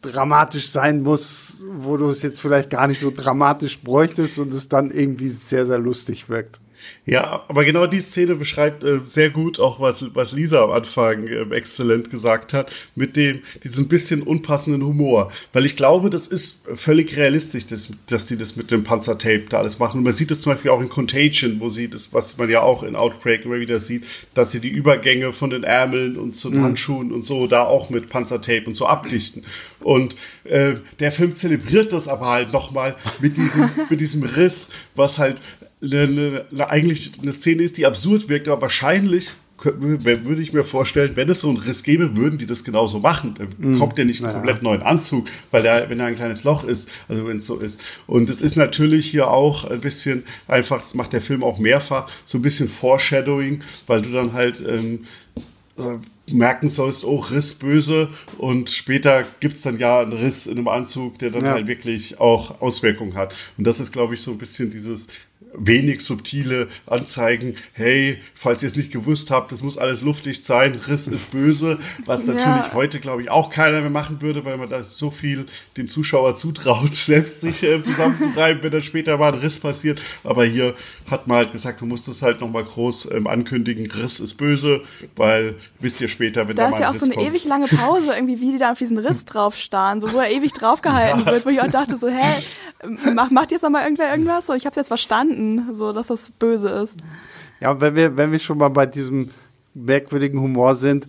dramatisch 0.00 0.70
sein 0.70 1.02
muss, 1.02 1.58
wo 1.60 1.96
du 1.96 2.08
es 2.10 2.22
jetzt 2.22 2.40
vielleicht 2.40 2.70
gar 2.70 2.86
nicht 2.86 3.00
so 3.00 3.10
dramatisch 3.10 3.80
bräuchtest 3.80 4.38
und 4.38 4.54
es 4.54 4.68
dann 4.68 4.90
irgendwie 4.90 5.28
sehr, 5.28 5.66
sehr 5.66 5.78
lustig 5.78 6.28
wirkt. 6.28 6.60
Ja, 7.06 7.44
aber 7.48 7.64
genau 7.64 7.86
die 7.86 8.02
Szene 8.02 8.34
beschreibt 8.34 8.84
äh, 8.84 9.00
sehr 9.06 9.30
gut 9.30 9.58
auch, 9.58 9.80
was, 9.80 10.14
was 10.14 10.32
Lisa 10.32 10.62
am 10.62 10.72
Anfang 10.72 11.26
äh, 11.26 11.54
exzellent 11.54 12.10
gesagt 12.10 12.52
hat, 12.52 12.70
mit 12.94 13.16
dem, 13.16 13.40
diesem 13.64 13.88
bisschen 13.88 14.22
unpassenden 14.22 14.84
Humor. 14.84 15.32
Weil 15.54 15.64
ich 15.64 15.74
glaube, 15.74 16.10
das 16.10 16.26
ist 16.26 16.66
völlig 16.74 17.16
realistisch, 17.16 17.66
dass, 17.66 17.88
dass 18.08 18.26
die 18.26 18.36
das 18.36 18.56
mit 18.56 18.70
dem 18.70 18.84
Panzertape 18.84 19.46
da 19.48 19.58
alles 19.58 19.78
machen. 19.78 19.98
Und 19.98 20.04
man 20.04 20.12
sieht 20.12 20.30
das 20.30 20.42
zum 20.42 20.52
Beispiel 20.52 20.70
auch 20.70 20.82
in 20.82 20.90
Contagion, 20.90 21.60
wo 21.60 21.70
sie 21.70 21.88
das, 21.88 22.12
was 22.12 22.36
man 22.36 22.50
ja 22.50 22.60
auch 22.60 22.82
in 22.82 22.94
Outbreak 22.94 23.46
immer 23.46 23.58
wieder 23.58 23.80
sieht, 23.80 24.04
dass 24.34 24.50
sie 24.50 24.60
die 24.60 24.68
Übergänge 24.68 25.32
von 25.32 25.48
den 25.48 25.64
Ärmeln 25.64 26.18
und 26.18 26.36
zu 26.36 26.50
den 26.50 26.58
mhm. 26.58 26.64
Handschuhen 26.64 27.12
und 27.12 27.22
so 27.24 27.46
da 27.46 27.64
auch 27.64 27.88
mit 27.88 28.10
Panzertape 28.10 28.66
und 28.66 28.74
so 28.74 28.86
abdichten. 28.86 29.44
Und 29.80 30.16
äh, 30.44 30.74
der 31.00 31.12
Film 31.12 31.32
zelebriert 31.32 31.92
das 31.92 32.06
aber 32.06 32.26
halt 32.26 32.52
nochmal 32.52 32.96
mit 33.20 33.36
diesem, 33.38 33.70
mit 33.88 34.00
diesem 34.00 34.24
Riss, 34.24 34.68
was 34.94 35.16
halt 35.16 35.40
eine, 35.82 36.46
eine, 36.50 36.70
eigentlich 36.70 37.12
eine 37.20 37.32
Szene 37.32 37.62
ist, 37.62 37.78
die 37.78 37.86
absurd 37.86 38.28
wirkt, 38.28 38.48
aber 38.48 38.62
wahrscheinlich 38.62 39.28
würde 39.64 40.40
ich 40.40 40.52
mir 40.52 40.62
vorstellen, 40.62 41.16
wenn 41.16 41.28
es 41.28 41.40
so 41.40 41.48
einen 41.48 41.58
Riss 41.58 41.82
gäbe, 41.82 42.16
würden 42.16 42.38
die 42.38 42.46
das 42.46 42.62
genauso 42.62 43.00
machen. 43.00 43.34
Da 43.36 43.44
mm, 43.58 43.76
kommt 43.76 43.98
ja 43.98 44.04
nicht 44.04 44.20
einen 44.20 44.28
naja. 44.28 44.38
komplett 44.38 44.62
neuen 44.62 44.82
Anzug, 44.82 45.26
weil 45.50 45.62
da, 45.62 45.88
wenn 45.90 45.98
da 45.98 46.06
ein 46.06 46.14
kleines 46.14 46.44
Loch 46.44 46.64
ist, 46.64 46.88
also 47.08 47.26
wenn 47.26 47.38
es 47.38 47.46
so 47.46 47.58
ist. 47.58 47.80
Und 48.06 48.30
es 48.30 48.40
ist 48.40 48.56
natürlich 48.56 49.06
hier 49.06 49.28
auch 49.28 49.64
ein 49.64 49.80
bisschen 49.80 50.22
einfach, 50.46 50.82
das 50.82 50.94
macht 50.94 51.12
der 51.12 51.22
Film 51.22 51.42
auch 51.42 51.58
mehrfach, 51.58 52.08
so 52.24 52.38
ein 52.38 52.42
bisschen 52.42 52.68
Foreshadowing, 52.68 53.62
weil 53.86 54.02
du 54.02 54.12
dann 54.12 54.32
halt 54.32 54.62
ähm, 54.66 55.06
also 55.76 56.00
merken 56.30 56.70
sollst, 56.70 57.04
oh, 57.04 57.16
Riss 57.16 57.54
böse 57.54 58.10
und 58.36 58.70
später 58.70 59.24
gibt 59.40 59.56
es 59.56 59.62
dann 59.62 59.78
ja 59.78 60.00
einen 60.00 60.12
Riss 60.12 60.46
in 60.46 60.58
einem 60.58 60.68
Anzug, 60.68 61.18
der 61.18 61.30
dann 61.30 61.44
ja. 61.44 61.52
halt 61.52 61.66
wirklich 61.66 62.20
auch 62.20 62.60
Auswirkungen 62.60 63.14
hat. 63.14 63.34
Und 63.56 63.66
das 63.66 63.80
ist, 63.80 63.92
glaube 63.92 64.14
ich, 64.14 64.20
so 64.20 64.32
ein 64.32 64.38
bisschen 64.38 64.70
dieses 64.70 65.08
wenig 65.54 66.04
subtile 66.04 66.68
Anzeigen, 66.86 67.56
hey, 67.72 68.18
falls 68.34 68.62
ihr 68.62 68.66
es 68.66 68.76
nicht 68.76 68.92
gewusst 68.92 69.30
habt, 69.30 69.52
das 69.52 69.62
muss 69.62 69.78
alles 69.78 70.02
luftig 70.02 70.44
sein, 70.44 70.74
Riss 70.74 71.06
ist 71.06 71.30
böse, 71.30 71.78
was 72.04 72.24
natürlich 72.24 72.46
ja. 72.46 72.72
heute, 72.74 73.00
glaube 73.00 73.22
ich, 73.22 73.30
auch 73.30 73.50
keiner 73.50 73.80
mehr 73.80 73.90
machen 73.90 74.20
würde, 74.20 74.44
weil 74.44 74.56
man 74.56 74.68
da 74.68 74.82
so 74.82 75.10
viel 75.10 75.46
dem 75.76 75.88
Zuschauer 75.88 76.34
zutraut, 76.36 76.94
selbst 76.94 77.40
sich 77.40 77.62
äh, 77.62 77.82
zusammenzureiben, 77.82 78.62
wenn 78.62 78.70
dann 78.70 78.82
später 78.82 79.16
mal 79.16 79.32
ein 79.32 79.38
Riss 79.38 79.60
passiert. 79.60 80.00
Aber 80.24 80.44
hier 80.44 80.74
hat 81.10 81.26
man 81.26 81.38
halt 81.38 81.52
gesagt, 81.52 81.80
du 81.80 81.86
musst 81.86 82.08
es 82.08 82.22
halt 82.22 82.40
nochmal 82.40 82.64
groß 82.64 83.10
ähm, 83.12 83.26
ankündigen, 83.26 83.90
Riss 83.90 84.20
ist 84.20 84.34
böse, 84.34 84.82
weil 85.16 85.56
wisst 85.80 86.00
ihr 86.00 86.08
später, 86.08 86.48
wenn 86.48 86.56
da, 86.56 86.64
da 86.64 86.70
mal 86.70 86.76
ein 86.76 86.80
ist 86.80 86.80
ja 86.80 86.88
auch 86.88 86.94
Riss 86.94 87.00
so 87.00 87.06
eine 87.06 87.14
kommt. 87.14 87.28
ewig 87.28 87.44
lange 87.44 87.66
Pause, 87.66 88.12
irgendwie, 88.14 88.40
wie 88.40 88.52
die 88.52 88.58
da 88.58 88.72
auf 88.72 88.78
diesen 88.78 88.98
Riss 88.98 89.24
drauf 89.24 89.56
starren, 89.56 90.00
so 90.00 90.12
wo 90.12 90.18
er 90.18 90.30
ewig 90.30 90.52
draufgehalten 90.52 91.20
ja. 91.26 91.32
wird, 91.32 91.46
wo 91.46 91.50
ich 91.50 91.60
auch 91.60 91.70
dachte 91.70 91.96
so, 91.96 92.08
hä, 92.08 92.42
mach, 93.14 93.30
macht 93.30 93.50
jetzt 93.50 93.62
nochmal 93.62 93.84
irgendwer 93.84 94.10
irgendwas? 94.10 94.46
So, 94.46 94.54
ich 94.54 94.66
hab's 94.66 94.76
jetzt 94.76 94.88
verstanden, 94.88 95.27
so, 95.72 95.92
dass 95.92 96.08
das 96.08 96.30
böse 96.30 96.68
ist. 96.68 96.96
Ja, 97.60 97.80
wenn 97.80 97.94
wir, 97.94 98.16
wenn 98.16 98.32
wir 98.32 98.38
schon 98.38 98.58
mal 98.58 98.68
bei 98.68 98.86
diesem 98.86 99.28
merkwürdigen 99.74 100.40
Humor 100.40 100.76
sind, 100.76 101.08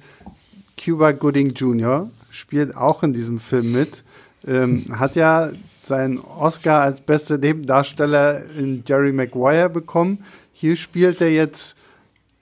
Cuba 0.83 1.11
Gooding 1.11 1.49
Jr. 1.49 2.09
spielt 2.31 2.75
auch 2.75 3.03
in 3.03 3.13
diesem 3.13 3.39
Film 3.39 3.71
mit. 3.71 4.03
Ähm, 4.47 4.85
hat 4.97 5.15
ja 5.15 5.51
seinen 5.81 6.19
Oscar 6.19 6.81
als 6.81 7.01
bester 7.01 7.37
Nebendarsteller 7.37 8.43
in 8.57 8.83
Jerry 8.85 9.11
Maguire 9.11 9.69
bekommen. 9.69 10.23
Hier 10.53 10.75
spielt 10.75 11.21
er 11.21 11.31
jetzt, 11.31 11.75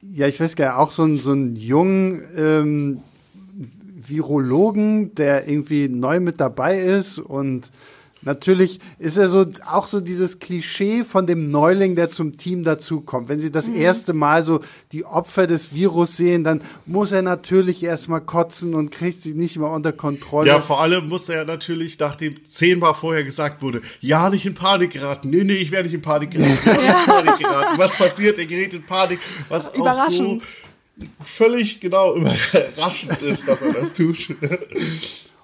ja, 0.02 0.28
ich 0.28 0.40
weiß 0.40 0.56
gar 0.56 0.70
nicht, 0.70 0.78
auch 0.78 0.92
so 0.92 1.04
einen, 1.04 1.20
so 1.20 1.32
einen 1.32 1.56
jungen 1.56 2.28
ähm, 2.36 3.00
Virologen, 3.96 5.16
der 5.16 5.48
irgendwie 5.48 5.88
neu 5.88 6.20
mit 6.20 6.40
dabei 6.40 6.80
ist 6.80 7.20
und 7.20 7.72
Natürlich 8.22 8.80
ist 9.00 9.18
er 9.18 9.28
so 9.28 9.46
auch 9.70 9.88
so 9.88 10.00
dieses 10.00 10.40
Klischee 10.40 11.04
von 11.04 11.28
dem 11.28 11.52
Neuling, 11.52 11.96
der 11.96 12.10
zum 12.10 12.38
Team 12.38 12.64
dazukommt. 12.64 13.30
Wenn 13.30 13.40
sie 13.40 13.52
das 13.52 13.68
mhm. 13.68 13.76
erste 13.76 14.14
Mal 14.14 14.44
so 14.44 14.62
die 14.92 15.06
Opfer 15.06 15.48
des 15.48 15.74
Virus 15.74 16.18
sehen, 16.18 16.44
dann 16.44 16.62
muss 16.86 17.12
er 17.12 17.22
natürlich 17.22 17.84
erstmal 17.84 18.22
kotzen 18.22 18.74
und 18.74 18.92
kriegt 18.92 19.22
sie 19.22 19.34
nicht 19.34 19.58
mehr 19.58 19.70
unter 19.70 19.92
Kontrolle. 19.94 20.50
Ja, 20.50 20.62
vor 20.62 20.82
allem 20.82 21.08
muss 21.08 21.30
er 21.30 21.46
natürlich, 21.46 22.00
nachdem 22.00 22.44
zehnmal 22.46 22.94
vorher 22.94 23.24
gesagt 23.24 23.62
wurde, 23.62 23.82
ja, 24.02 24.30
nicht 24.30 24.46
in 24.46 24.56
Panik 24.56 24.92
geraten. 24.92 25.30
Nee, 25.30 25.44
nee, 25.44 25.54
ich 25.54 25.72
werde 25.72 25.86
nicht 25.86 25.96
in 25.96 26.02
Panik 26.02 26.32
geraten. 26.32 26.86
ja. 26.86 27.04
Panik 27.06 27.38
geraten. 27.40 27.78
Was 27.78 27.96
passiert? 27.96 28.38
Er 28.38 28.46
gerät 28.46 28.74
in 28.74 28.84
Panik. 28.84 29.20
Was 29.50 29.74
auch 29.74 30.10
so 30.10 30.42
völlig 31.24 31.80
genau 31.80 32.16
überraschend 32.16 33.22
ist, 33.22 33.48
dass 33.48 33.62
er 33.62 33.74
das 33.74 33.94
tut. 33.94 34.36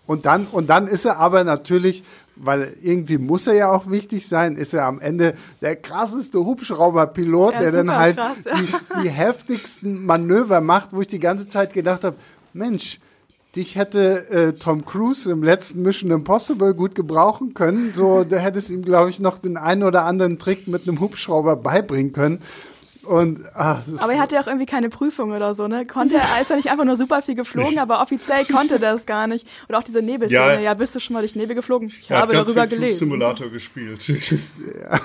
Und 0.05 0.25
dann, 0.25 0.47
und 0.47 0.69
dann 0.69 0.87
ist 0.87 1.05
er 1.05 1.17
aber 1.17 1.43
natürlich 1.43 2.03
weil 2.35 2.75
irgendwie 2.81 3.17
muss 3.17 3.47
er 3.47 3.53
ja 3.53 3.71
auch 3.71 3.89
wichtig 3.89 4.27
sein, 4.27 4.55
ist 4.55 4.73
er 4.73 4.85
am 4.85 4.99
Ende 4.99 5.35
der 5.61 5.75
krasseste 5.75 6.39
Hubschrauberpilot, 6.39 7.53
ja, 7.53 7.59
der 7.59 7.71
dann 7.71 7.91
halt 7.91 8.17
krass, 8.17 8.37
ja. 8.45 8.53
die, 8.55 9.03
die 9.03 9.09
heftigsten 9.09 10.05
Manöver 10.05 10.61
macht, 10.61 10.93
wo 10.93 11.01
ich 11.01 11.07
die 11.07 11.19
ganze 11.19 11.47
Zeit 11.47 11.73
gedacht 11.73 12.03
habe, 12.03 12.17
Mensch, 12.53 12.99
dich 13.55 13.75
hätte 13.75 14.29
äh, 14.29 14.53
Tom 14.53 14.85
Cruise 14.85 15.31
im 15.31 15.43
letzten 15.43 15.81
Mission 15.83 16.11
Impossible 16.11 16.73
gut 16.73 16.95
gebrauchen 16.95 17.53
können. 17.53 17.93
So, 17.93 18.23
da 18.23 18.37
hätte 18.37 18.57
es 18.57 18.69
ihm, 18.69 18.81
glaube 18.81 19.11
ich, 19.11 19.19
noch 19.19 19.37
den 19.37 19.57
einen 19.57 19.83
oder 19.83 20.05
anderen 20.05 20.39
Trick 20.39 20.67
mit 20.67 20.87
einem 20.87 20.99
Hubschrauber 20.99 21.55
beibringen 21.55 22.13
können. 22.13 22.39
Und, 23.03 23.41
ah, 23.53 23.81
aber 23.99 24.13
er 24.13 24.19
hatte 24.21 24.35
ja 24.35 24.41
auch 24.41 24.47
irgendwie 24.47 24.65
keine 24.65 24.89
Prüfung 24.89 25.33
oder 25.33 25.53
so, 25.53 25.67
ne? 25.67 25.85
Konnte 25.85 26.15
er, 26.15 26.41
ist 26.41 26.49
ja 26.49 26.55
nicht 26.55 26.71
einfach 26.71 26.85
nur 26.85 26.95
super 26.95 27.21
viel 27.21 27.35
geflogen, 27.35 27.77
aber 27.77 28.01
offiziell 28.01 28.45
konnte 28.45 28.79
der 28.79 28.93
es 28.93 29.05
gar 29.05 29.27
nicht. 29.27 29.45
Und 29.67 29.75
auch 29.75 29.83
diese 29.83 30.01
Nebelszene, 30.01 30.55
ja, 30.55 30.59
ja, 30.59 30.73
bist 30.73 30.95
du 30.95 31.01
schon 31.01 31.13
mal 31.13 31.19
durch 31.19 31.35
Nebel 31.35 31.53
geflogen? 31.53 31.91
Ich 31.99 32.09
er 32.09 32.19
habe 32.21 32.33
darüber 32.33 32.65
gelesen. 32.65 32.99
Simulator 32.99 33.49
gespielt. 33.49 34.07
ja, 34.07 34.99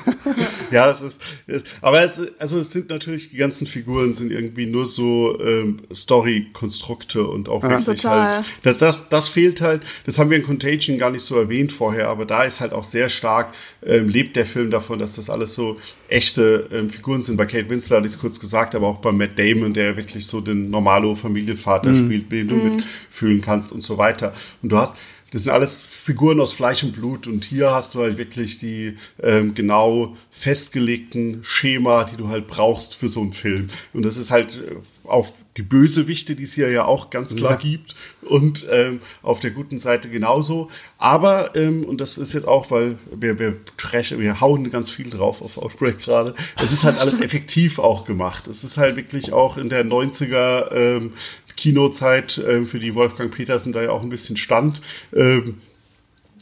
ja 0.71 0.91
es 0.93 1.01
ist, 1.01 1.21
es, 1.49 1.63
aber 1.81 2.03
es, 2.03 2.21
also 2.39 2.61
es 2.61 2.71
sind 2.71 2.89
natürlich, 2.89 3.31
die 3.31 3.37
ganzen 3.37 3.67
Figuren 3.67 4.15
sind 4.15 4.31
irgendwie 4.31 4.67
nur 4.67 4.87
so 4.87 5.37
ähm, 5.41 5.81
Story-Konstrukte 5.93 7.27
und 7.27 7.49
auch 7.49 7.65
ja. 7.65 7.71
wirklich 7.71 8.01
Total. 8.01 8.37
halt, 8.37 8.47
das, 8.63 8.79
das, 8.79 9.09
das 9.09 9.27
fehlt 9.27 9.61
halt, 9.61 9.83
das 10.07 10.19
haben 10.19 10.31
wir 10.31 10.37
in 10.37 10.45
Contagion 10.45 10.99
gar 10.99 11.11
nicht 11.11 11.23
so 11.23 11.37
erwähnt 11.37 11.73
vorher, 11.73 12.09
aber 12.09 12.27
da 12.27 12.45
ist 12.45 12.61
halt 12.61 12.73
auch 12.73 12.85
sehr 12.85 13.09
stark, 13.09 13.55
ähm, 13.85 14.09
lebt 14.09 14.37
der 14.37 14.47
Film 14.47 14.71
davon, 14.71 15.01
dass 15.01 15.17
das 15.17 15.29
alles 15.29 15.55
so 15.55 15.79
echte 16.09 16.69
ähm, 16.73 16.91
Figuren 16.91 17.23
sind. 17.23 17.37
Bei 17.37 17.47
Kate 17.47 17.69
Winslet 17.69 17.99
hatte 17.99 18.07
ich 18.07 18.15
es 18.15 18.19
kurz 18.19 18.41
gesagt, 18.41 18.75
aber 18.75 18.87
auch 18.89 18.99
bei 18.99 19.13
Matt 19.13 19.39
Damon, 19.39 19.75
der 19.75 19.97
wirklich 19.97 20.27
so 20.27 20.41
den 20.41 20.71
normalo 20.71 21.15
Familienvater 21.15 21.91
mhm. 21.91 22.05
spielt, 22.05 22.33
den 22.33 22.49
du 22.49 22.55
mhm. 22.55 22.77
mitfühlen 22.77 23.41
kannst 23.41 23.73
und 23.73 23.83
so 23.83 23.99
weiter. 23.99 24.33
Und 24.63 24.71
du 24.71 24.79
hast, 24.79 24.97
das 25.33 25.43
sind 25.43 25.53
alles 25.53 25.85
Figuren 25.85 26.41
aus 26.41 26.53
Fleisch 26.53 26.83
und 26.83 26.93
Blut 26.93 27.27
und 27.27 27.45
hier 27.45 27.71
hast 27.71 27.95
du 27.95 28.01
halt 28.01 28.17
wirklich 28.17 28.59
die 28.59 28.97
ähm, 29.23 29.55
genau 29.55 30.17
festgelegten 30.31 31.41
Schema, 31.43 32.05
die 32.05 32.17
du 32.17 32.29
halt 32.29 32.47
brauchst 32.47 32.95
für 32.95 33.09
so 33.09 33.21
einen 33.21 33.35
Film. 33.35 33.69
Und 33.93 34.05
das 34.05 34.17
ist 34.17 34.31
halt 34.31 34.57
äh, 34.57 34.77
auf 35.09 35.33
die 35.57 35.63
Bösewichte, 35.63 36.37
die 36.37 36.45
es 36.45 36.53
hier 36.53 36.71
ja 36.71 36.85
auch 36.85 37.11
ganz 37.11 37.35
klar 37.35 37.53
ja. 37.53 37.57
gibt 37.57 37.97
und 38.23 38.67
ähm, 38.71 39.01
auf 39.23 39.41
der 39.41 39.51
guten 39.51 39.79
Seite 39.79 40.09
genauso. 40.09 40.71
Aber, 40.99 41.57
ähm, 41.57 41.85
und 41.85 42.01
das 42.01 42.17
ist 42.17 42.33
jetzt 42.33 42.47
auch, 42.47 42.71
weil 42.71 42.99
wir, 43.15 43.39
wir, 43.39 43.57
trashen, 43.77 44.21
wir 44.21 44.41
hauen 44.41 44.71
ganz 44.71 44.91
viel 44.91 45.11
drauf 45.11 45.43
auf 45.43 45.59
Outbreak 45.59 45.99
gerade, 45.99 46.35
es 46.63 46.73
ist 46.73 46.85
halt 46.85 46.99
alles 47.01 47.21
effektiv 47.21 47.79
auch 47.79 48.05
gemacht. 48.05 48.47
Es 48.47 48.63
ist 48.63 48.77
halt 48.77 48.97
wirklich 48.97 49.33
auch 49.33 49.57
in 49.57 49.69
der 49.69 49.85
90er 49.85 50.73
ähm, 50.73 51.13
Kinozeit, 51.57 52.41
ähm, 52.47 52.69
für 52.69 52.79
die 52.79 52.95
Wolfgang 52.95 53.35
Petersen 53.35 53.73
da 53.73 53.83
ja 53.83 53.91
auch 53.91 54.03
ein 54.03 54.11
bisschen 54.11 54.37
stand, 54.37 54.81
ähm, 55.13 55.59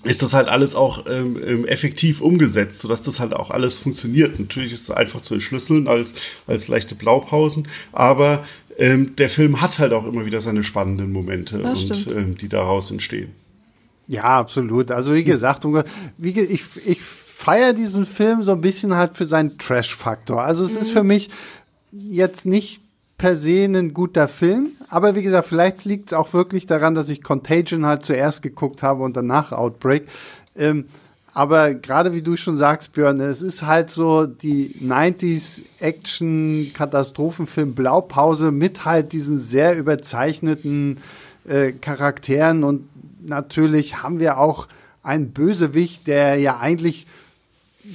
ist 0.07 0.23
das 0.23 0.33
halt 0.33 0.49
alles 0.49 0.75
auch 0.75 1.07
ähm, 1.07 1.41
ähm, 1.45 1.65
effektiv 1.67 2.21
umgesetzt, 2.21 2.81
sodass 2.81 3.03
das 3.03 3.19
halt 3.19 3.35
auch 3.35 3.51
alles 3.51 3.79
funktioniert. 3.79 4.39
Natürlich 4.39 4.73
ist 4.73 4.83
es 4.83 4.91
einfach 4.91 5.21
zu 5.21 5.35
entschlüsseln 5.35 5.89
als, 5.89 6.15
als 6.47 6.69
leichte 6.69 6.95
Blaupausen, 6.95 7.69
aber 7.93 8.45
ähm, 8.79 9.17
der 9.17 9.31
Film 9.31 9.61
hat 9.61 9.79
halt 9.79 9.93
auch 9.93 10.07
immer 10.07 10.27
wieder 10.27 10.41
seine 10.41 10.63
spannenden 10.63 11.13
Momente 11.13 11.59
das 11.59 11.85
und 11.85 12.15
ähm, 12.15 12.37
die 12.37 12.49
daraus 12.49 12.91
entstehen. 12.91 13.33
Ja, 14.09 14.25
absolut. 14.25 14.91
Also 14.91 15.15
wie 15.15 15.25
gesagt, 15.25 15.65
wie, 16.19 16.41
ich, 16.41 16.63
ich 16.85 17.01
feiere 17.01 17.73
diesen 17.73 18.07
Film 18.07 18.43
so 18.43 18.53
ein 18.53 18.61
bisschen 18.61 18.95
halt 18.95 19.17
für 19.17 19.25
seinen 19.25 19.59
Trash-Faktor. 19.59 20.43
Also 20.43 20.65
es 20.65 20.75
mhm. 20.75 20.81
ist 20.81 20.91
für 20.91 21.03
mich 21.03 21.31
jetzt 21.93 22.47
nicht 22.47 22.81
per 23.19 23.35
se 23.35 23.65
ein 23.65 23.95
guter 23.95 24.29
Film, 24.29 24.73
aber 24.89 25.15
wie 25.15 25.23
gesagt, 25.23 25.49
vielleicht 25.49 25.85
liegt 25.85 26.11
es 26.11 26.13
auch 26.13 26.33
wirklich 26.33 26.67
daran, 26.67 26.95
dass 26.95 27.09
ich 27.09 27.23
Contagion 27.23 27.87
halt 27.87 28.05
zuerst 28.05 28.43
geguckt 28.43 28.83
habe 28.83 29.03
und 29.03 29.17
danach 29.17 29.53
Outbreak. 29.53 30.07
Ähm, 30.55 30.87
aber 31.33 31.75
gerade 31.75 32.15
wie 32.15 32.23
du 32.23 32.37
schon 32.37 32.57
sagst, 32.57 32.95
Björn, 32.95 33.21
es 33.21 33.43
ist 33.43 33.63
halt 33.63 33.91
so 33.91 34.25
die 34.25 34.75
90s 34.83 35.63
Action 35.81 36.71
Katastrophenfilm 36.73 37.75
Blaupause 37.75 38.53
mit 38.53 38.87
halt 38.87 39.13
diesen 39.13 39.39
sehr 39.39 39.77
überzeichneten 39.77 40.99
äh, 41.47 41.73
Charakteren 41.73 42.65
und 42.65 42.89
natürlich 43.23 44.03
haben 44.03 44.19
wir 44.19 44.39
auch 44.39 44.69
einen 45.03 45.33
Bösewicht, 45.33 46.07
der 46.07 46.37
ja 46.37 46.59
eigentlich 46.59 47.07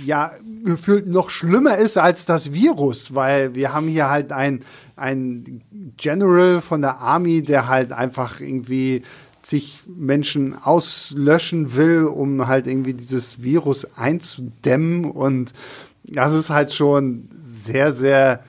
ja 0.06 0.32
gefühlt 0.64 1.08
noch 1.08 1.30
schlimmer 1.30 1.78
ist 1.78 1.98
als 1.98 2.26
das 2.26 2.54
Virus, 2.54 3.14
weil 3.14 3.56
wir 3.56 3.74
haben 3.74 3.88
hier 3.88 4.10
halt 4.10 4.32
ein 4.32 4.62
ein 4.96 5.62
General 5.98 6.62
von 6.62 6.82
der 6.82 7.00
Army, 7.00 7.42
der 7.42 7.68
halt 7.68 7.92
einfach 7.92 8.40
irgendwie 8.40 9.02
sich 9.42 9.82
Menschen 9.88 10.56
auslöschen 10.56 11.76
will, 11.76 12.04
um 12.04 12.48
halt 12.48 12.68
irgendwie 12.68 12.94
dieses 12.94 13.42
Virus 13.42 13.88
einzudämmen 13.98 15.06
und 15.06 15.54
das 16.04 16.34
ist 16.34 16.50
halt 16.50 16.74
schon 16.74 17.30
sehr, 17.42 17.92
sehr 17.92 18.44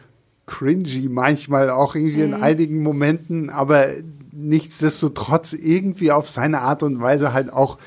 cringy, 0.47 1.09
manchmal 1.09 1.71
auch 1.71 1.95
irgendwie 1.95 2.27
mhm. 2.27 2.35
in 2.35 2.35
einigen 2.35 2.83
Momenten, 2.83 3.49
aber 3.49 3.87
nichtsdestotrotz 4.33 5.53
irgendwie 5.53 6.11
auf 6.11 6.29
seine 6.29 6.61
Art 6.61 6.83
und 6.83 7.01
Weise 7.01 7.33
halt 7.33 7.53
auch 7.53 7.79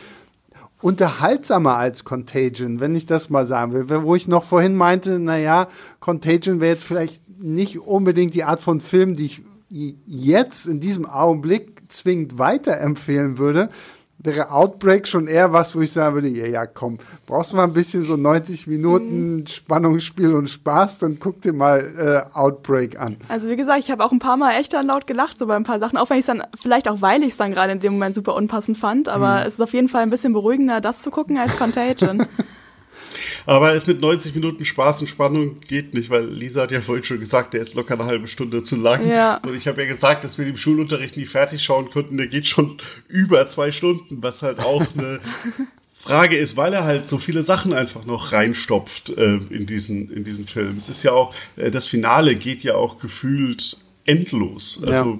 unterhaltsamer 0.86 1.78
als 1.78 2.04
Contagion, 2.04 2.80
wenn 2.80 2.96
ich 2.96 3.08
das 3.08 3.32
mal 3.32 3.48
sagen 3.48 3.74
will. 3.74 4.04
Wo 4.04 4.14
ich 4.14 4.28
noch 4.28 4.44
vorhin 4.44 4.76
meinte, 4.76 5.18
naja, 5.18 5.68
Contagion 6.00 6.60
wäre 6.60 6.74
jetzt 6.74 6.84
vielleicht 6.84 7.28
nicht 7.40 7.80
unbedingt 7.80 8.36
die 8.36 8.44
Art 8.44 8.62
von 8.62 8.80
Film, 8.80 9.16
die 9.16 9.26
ich 9.26 9.42
jetzt 10.06 10.68
in 10.68 10.80
diesem 10.80 11.08
Augenblick 11.08 11.82
zwingend 11.88 12.38
weiterempfehlen 12.38 13.40
würde, 13.40 13.70
wäre 14.26 14.52
Outbreak 14.52 15.08
schon 15.08 15.28
eher 15.28 15.54
was, 15.54 15.76
wo 15.76 15.82
ich 15.82 15.92
sagen 15.92 16.16
würde, 16.16 16.28
ja, 16.28 16.48
ja, 16.48 16.66
komm, 16.66 17.00
brauchst 17.26 17.52
du 17.52 17.56
mal 17.56 17.64
ein 17.64 17.74
bisschen 17.74 18.04
so 18.04 18.16
90 18.16 18.68
Minuten 18.68 19.36
mhm. 19.38 19.48
Spannungsspiel 19.48 20.34
und 20.34 20.50
Spaß, 20.50 21.00
dann 21.00 21.20
guck 21.20 21.42
dir 21.42 21.54
mal 21.54 22.28
äh, 22.34 22.38
Outbreak 22.38 23.00
an. 23.00 23.18
Also 23.28 23.50
wie 23.50 23.56
gesagt, 23.56 23.80
ich 23.80 23.92
habe 23.92 24.04
auch 24.04 24.12
ein 24.12 24.20
paar 24.20 24.38
Mal 24.38 24.54
echt 24.60 24.74
dann 24.74 24.88
laut 24.88 25.08
gelacht, 25.08 25.40
so 25.40 25.48
bei 25.48 25.56
ein 25.56 25.64
paar 25.64 25.80
Sachen, 25.80 25.98
auch 25.98 26.10
wenn 26.10 26.18
ich 26.18 26.24
es 26.24 26.28
dann, 26.28 26.44
vielleicht 26.60 26.90
auch 26.90 27.02
weil 27.02 27.24
ich 27.24 27.30
es 27.30 27.38
dann 27.38 27.52
gerade 27.52 27.72
in 27.72 27.80
dem 27.80 27.94
Moment 27.94 28.16
super 28.16 28.36
unpassend 28.36 28.78
fand, 28.78 29.10
aber 29.10 29.42
mhm. 29.42 29.48
es 29.48 29.54
ist 29.56 29.62
auf 29.62 29.74
jeden 29.74 29.88
Fall 29.88 30.02
ein 30.02 30.10
bisschen 30.10 30.34
beruhigender, 30.34 30.82
das 30.82 31.02
zu 31.02 31.12
gucken 31.12 31.38
als 31.38 31.56
Contagion. 31.58 32.26
Aber 33.46 33.74
es 33.74 33.86
mit 33.86 34.02
90 34.02 34.34
Minuten 34.36 34.66
Spaß 34.66 35.02
und 35.02 35.08
Spannung 35.08 35.60
geht 35.62 35.94
nicht, 35.94 36.10
weil 36.10 36.26
Lisa 36.26 36.64
hat 36.64 36.72
ja 36.72 36.82
vorhin 36.82 37.04
schon 37.04 37.20
gesagt, 37.20 37.54
der 37.54 37.62
ist 37.62 37.76
locker 37.76 37.94
eine 37.96 38.06
halbe 38.06 38.28
Stunde 38.28 38.64
zu 38.64 38.76
lang. 38.76 39.08
Ja. 39.08 39.38
Und 39.38 39.56
ich 39.56 39.68
habe 39.68 39.82
ja 39.82 39.88
gesagt, 39.88 40.24
dass 40.24 40.38
wir 40.38 40.46
den 40.46 40.58
Schulunterricht 40.58 41.18
nie 41.18 41.26
fertig 41.26 41.64
schauen 41.64 41.90
konnten. 41.90 42.18
Der 42.18 42.28
geht 42.28 42.48
schon 42.48 42.78
über 43.08 43.46
zwei 43.48 43.72
Stunden, 43.72 44.24
was 44.24 44.42
halt 44.42 44.60
auch 44.60 44.84
eine 44.98 45.20
Frage 45.94 46.38
ist, 46.38 46.56
weil 46.56 46.74
er 46.74 46.84
halt 46.84 47.08
so 47.08 47.18
viele 47.18 47.42
Sachen 47.42 47.74
einfach 47.74 48.06
noch 48.06 48.32
reinstopft 48.32 49.10
äh, 49.10 49.38
in, 49.50 49.66
diesen, 49.66 50.12
in 50.12 50.24
diesen 50.24 50.48
Film. 50.48 50.78
Es 50.78 50.90
ist 50.90 51.04
ja 51.04 51.12
auch, 51.12 51.34
äh, 51.56 51.72
das 51.72 51.88
Finale 51.88 52.36
geht 52.36 52.62
ja 52.64 52.76
auch 52.76 53.00
gefühlt 53.00 53.78
endlos. 54.06 54.82
Also, 54.86 55.20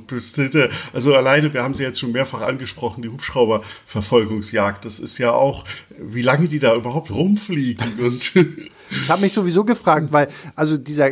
ja. 0.54 0.68
also 0.94 1.16
alleine, 1.16 1.54
wir 1.54 1.64
haben 1.64 1.74
sie 1.74 1.84
jetzt 1.84 2.00
schon 2.00 2.12
mehrfach 2.12 2.42
angesprochen, 2.42 3.02
die 3.02 3.10
Hubschrauberverfolgungsjagd. 3.10 4.86
Das 4.86 5.00
ist 5.00 5.18
ja 5.18 5.32
auch, 5.32 5.66
wie 6.00 6.22
lange 6.22 6.48
die 6.48 6.60
da 6.60 6.76
überhaupt 6.76 7.12
rumfliegen. 7.12 7.86
Und 8.00 8.36
ich 8.36 9.10
habe 9.10 9.22
mich 9.22 9.34
sowieso 9.34 9.66
gefragt, 9.66 10.10
weil 10.12 10.28
also 10.56 10.78
dieser 10.78 11.12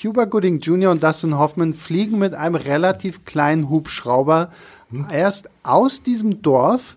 Cuba 0.00 0.24
Gooding 0.24 0.60
Jr. 0.60 0.90
und 0.90 1.02
Dustin 1.02 1.38
Hoffman 1.38 1.72
fliegen 1.72 2.18
mit 2.18 2.34
einem 2.34 2.56
relativ 2.56 3.24
kleinen 3.24 3.68
Hubschrauber 3.68 4.50
hm. 4.90 5.06
erst 5.10 5.48
aus 5.62 6.02
diesem 6.02 6.42
Dorf 6.42 6.96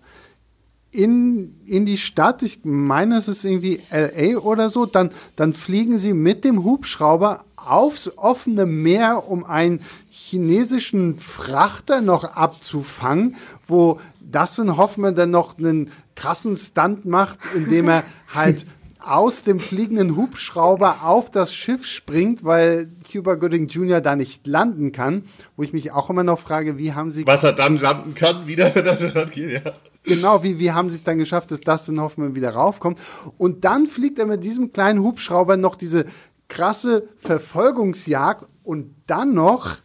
in, 0.90 1.60
in 1.66 1.84
die 1.84 1.98
Stadt, 1.98 2.42
ich 2.42 2.60
meine, 2.64 3.18
es 3.18 3.28
ist 3.28 3.44
irgendwie 3.44 3.80
LA 3.90 4.38
oder 4.38 4.70
so, 4.70 4.86
dann, 4.86 5.10
dann 5.36 5.52
fliegen 5.52 5.98
sie 5.98 6.14
mit 6.14 6.44
dem 6.44 6.64
Hubschrauber 6.64 7.44
aufs 7.56 8.16
offene 8.16 8.64
Meer, 8.64 9.28
um 9.28 9.44
einen 9.44 9.80
chinesischen 10.08 11.18
Frachter 11.18 12.00
noch 12.00 12.24
abzufangen, 12.24 13.36
wo 13.66 14.00
Dustin 14.20 14.76
Hoffman 14.76 15.14
dann 15.14 15.30
noch 15.30 15.58
einen 15.58 15.90
krassen 16.14 16.56
Stunt 16.56 17.04
macht, 17.04 17.38
indem 17.54 17.88
er 17.88 18.04
halt 18.34 18.66
aus 19.00 19.44
dem 19.44 19.60
fliegenden 19.60 20.16
Hubschrauber 20.16 21.02
auf 21.04 21.30
das 21.30 21.54
Schiff 21.54 21.86
springt, 21.86 22.44
weil 22.44 22.90
Cuba 23.10 23.34
Gooding 23.36 23.68
Jr. 23.68 24.00
da 24.00 24.16
nicht 24.16 24.46
landen 24.46 24.92
kann, 24.92 25.24
wo 25.56 25.62
ich 25.62 25.72
mich 25.72 25.92
auch 25.92 26.10
immer 26.10 26.24
noch 26.24 26.38
frage, 26.38 26.78
wie 26.78 26.92
haben 26.92 27.12
sie... 27.12 27.26
Was 27.26 27.44
er 27.44 27.52
dann 27.52 27.78
landen 27.78 28.14
kann, 28.14 28.46
wieder, 28.46 28.74
wenn 28.74 28.86
er 28.86 28.96
dann 28.96 29.30
geht, 29.30 29.64
ja. 29.64 29.72
Genau, 30.08 30.42
wie, 30.42 30.58
wie 30.58 30.72
haben 30.72 30.90
sie 30.90 30.96
es 30.96 31.04
dann 31.04 31.18
geschafft, 31.18 31.50
dass 31.50 31.60
Dustin 31.60 32.00
Hoffman 32.00 32.34
wieder 32.34 32.50
raufkommt? 32.50 32.98
Und 33.36 33.64
dann 33.64 33.86
fliegt 33.86 34.18
er 34.18 34.26
mit 34.26 34.42
diesem 34.42 34.72
kleinen 34.72 35.02
Hubschrauber 35.02 35.56
noch 35.56 35.76
diese 35.76 36.06
krasse 36.48 37.08
Verfolgungsjagd 37.18 38.48
und 38.64 38.94
dann 39.06 39.34
noch 39.34 39.76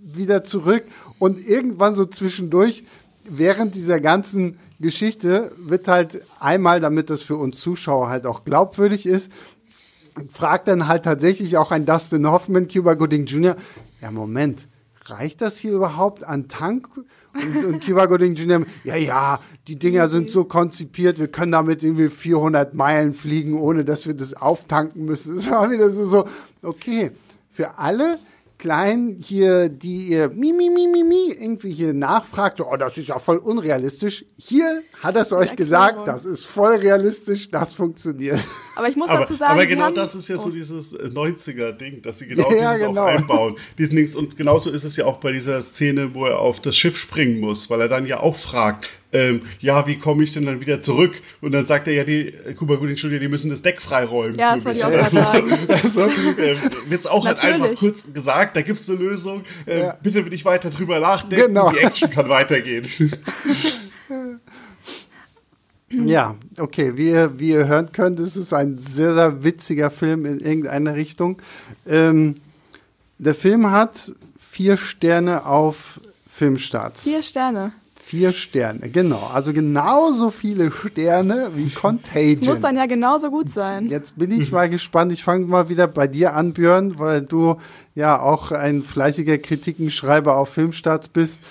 wieder 0.00 0.44
zurück 0.44 0.84
und 1.18 1.40
irgendwann 1.44 1.94
so 1.94 2.04
zwischendurch 2.04 2.84
während 3.28 3.74
dieser 3.74 4.00
ganzen 4.00 4.58
Geschichte 4.80 5.52
wird 5.58 5.88
halt 5.88 6.22
einmal, 6.38 6.80
damit 6.80 7.10
das 7.10 7.22
für 7.22 7.36
uns 7.36 7.60
Zuschauer 7.60 8.08
halt 8.08 8.26
auch 8.26 8.44
glaubwürdig 8.44 9.06
ist, 9.06 9.30
fragt 10.30 10.68
dann 10.68 10.88
halt 10.88 11.04
tatsächlich 11.04 11.56
auch 11.56 11.70
ein 11.70 11.86
Dustin 11.86 12.28
Hoffman, 12.28 12.68
Cuba 12.68 12.94
Gooding 12.94 13.26
Jr., 13.26 13.56
ja 14.00 14.10
Moment, 14.10 14.66
reicht 15.10 15.40
das 15.40 15.58
hier 15.58 15.72
überhaupt 15.72 16.24
an 16.24 16.48
Tank? 16.48 16.88
Und, 17.34 17.64
und 17.64 17.84
Cuba 17.84 18.06
Gooding 18.06 18.34
Jr., 18.34 18.64
ja, 18.84 18.96
ja, 18.96 19.40
die 19.66 19.76
Dinger 19.76 20.08
sind 20.08 20.30
so 20.30 20.44
konzipiert, 20.44 21.18
wir 21.18 21.28
können 21.28 21.52
damit 21.52 21.82
irgendwie 21.82 22.08
400 22.08 22.74
Meilen 22.74 23.12
fliegen, 23.12 23.58
ohne 23.58 23.84
dass 23.84 24.06
wir 24.06 24.14
das 24.14 24.34
auftanken 24.34 25.04
müssen. 25.04 25.36
Es 25.36 25.50
war 25.50 25.70
wieder 25.70 25.90
so, 25.90 26.04
so, 26.04 26.24
okay, 26.62 27.12
für 27.50 27.78
alle, 27.78 28.18
Klein 28.58 29.16
hier, 29.20 29.68
die 29.68 30.08
ihr 30.08 30.30
mi, 30.30 30.52
mi, 30.52 30.68
mi, 30.68 30.88
mi, 30.88 31.04
mi 31.04 31.30
irgendwie 31.30 31.70
hier 31.70 31.94
nachfragt, 31.94 32.60
oh, 32.60 32.76
das 32.76 32.98
ist 32.98 33.08
ja 33.08 33.20
voll 33.20 33.36
unrealistisch. 33.36 34.24
Hier 34.36 34.82
hat 35.00 35.14
er 35.14 35.22
es 35.22 35.32
euch 35.32 35.54
gesagt, 35.54 36.08
das 36.08 36.24
ist 36.24 36.44
voll 36.44 36.74
realistisch, 36.74 37.52
das 37.52 37.72
funktioniert. 37.72 38.40
Aber 38.74 38.88
ich 38.88 38.96
muss 38.96 39.10
aber, 39.10 39.20
dazu 39.20 39.36
sagen, 39.36 39.52
aber 39.52 39.66
genau 39.66 39.90
das 39.92 40.16
ist 40.16 40.26
ja 40.26 40.36
oh. 40.36 40.40
so 40.40 40.50
dieses 40.50 40.92
90er-Ding, 40.92 42.02
dass 42.02 42.18
sie 42.18 42.26
genau 42.26 42.50
ja, 42.52 42.74
dieses 42.74 42.88
genau. 42.88 43.02
auch 43.02 43.06
einbauen. 43.06 43.56
Diesen 43.78 43.94
Dings. 43.94 44.16
Und 44.16 44.36
genauso 44.36 44.70
ist 44.70 44.82
es 44.82 44.96
ja 44.96 45.04
auch 45.04 45.18
bei 45.18 45.30
dieser 45.30 45.62
Szene, 45.62 46.14
wo 46.14 46.26
er 46.26 46.40
auf 46.40 46.60
das 46.60 46.76
Schiff 46.76 46.98
springen 46.98 47.38
muss, 47.38 47.70
weil 47.70 47.80
er 47.80 47.88
dann 47.88 48.06
ja 48.06 48.18
auch 48.20 48.36
fragt, 48.36 48.90
ähm, 49.12 49.42
ja, 49.60 49.86
wie 49.86 49.98
komme 49.98 50.22
ich 50.22 50.32
denn 50.32 50.44
dann 50.44 50.60
wieder 50.60 50.80
zurück? 50.80 51.20
Und 51.40 51.52
dann 51.52 51.64
sagt 51.64 51.86
er 51.86 51.94
ja, 51.94 52.04
die 52.04 52.32
Kuba 52.56 52.76
Gooding 52.76 52.96
Studio, 52.96 53.18
die 53.18 53.28
müssen 53.28 53.48
das 53.48 53.62
Deck 53.62 53.80
freiräumen. 53.80 54.38
Ja, 54.38 54.54
das 54.54 54.64
wollte 54.64 54.78
ich 54.80 54.84
auch 54.84 54.90
also, 54.90 55.16
sagen. 55.16 55.58
Also, 55.68 56.00
äh, 56.00 56.56
Wird 56.88 57.00
es 57.00 57.06
auch 57.06 57.24
halt 57.24 57.42
einfach 57.42 57.74
kurz 57.76 58.04
gesagt, 58.12 58.56
da 58.56 58.62
gibt 58.62 58.80
es 58.80 58.90
eine 58.90 58.98
Lösung. 58.98 59.44
Äh, 59.66 59.80
ja. 59.80 59.98
Bitte 60.02 60.24
will 60.24 60.32
ich 60.32 60.44
weiter 60.44 60.70
drüber 60.70 61.00
nachdenken, 61.00 61.46
genau. 61.46 61.70
die 61.70 61.78
Action 61.78 62.10
kann 62.10 62.28
weitergehen. 62.28 62.86
Ja, 65.90 66.36
okay, 66.58 66.98
wie 66.98 67.08
ihr, 67.08 67.38
wie 67.38 67.50
ihr 67.50 67.66
hören 67.66 67.92
könnt, 67.92 68.20
ist 68.20 68.36
es 68.36 68.52
ein 68.52 68.78
sehr, 68.78 69.14
sehr 69.14 69.42
witziger 69.42 69.90
Film 69.90 70.26
in 70.26 70.38
irgendeine 70.38 70.94
Richtung. 70.94 71.40
Ähm, 71.86 72.34
der 73.16 73.34
Film 73.34 73.70
hat 73.70 74.12
vier 74.38 74.76
Sterne 74.76 75.46
auf 75.46 75.98
Filmstarts. 76.28 77.04
Vier 77.04 77.22
Sterne. 77.22 77.72
Vier 78.08 78.32
Sterne, 78.32 78.88
genau. 78.88 79.26
Also 79.26 79.52
genauso 79.52 80.30
viele 80.30 80.72
Sterne 80.72 81.50
wie 81.54 81.68
Contagion. 81.74 82.38
Das 82.38 82.48
muss 82.48 82.60
dann 82.62 82.74
ja 82.74 82.86
genauso 82.86 83.28
gut 83.28 83.50
sein. 83.50 83.90
Jetzt 83.90 84.16
bin 84.16 84.30
ich 84.30 84.50
mal 84.58 84.70
gespannt. 84.70 85.12
Ich 85.12 85.22
fange 85.22 85.44
mal 85.44 85.68
wieder 85.68 85.86
bei 85.88 86.06
dir 86.06 86.34
an, 86.34 86.54
Björn, 86.54 86.98
weil 86.98 87.20
du 87.20 87.58
ja 87.94 88.18
auch 88.18 88.50
ein 88.50 88.80
fleißiger 88.80 89.36
Kritikenschreiber 89.36 90.38
auf 90.38 90.48
Filmstarts 90.48 91.10
bist. 91.10 91.42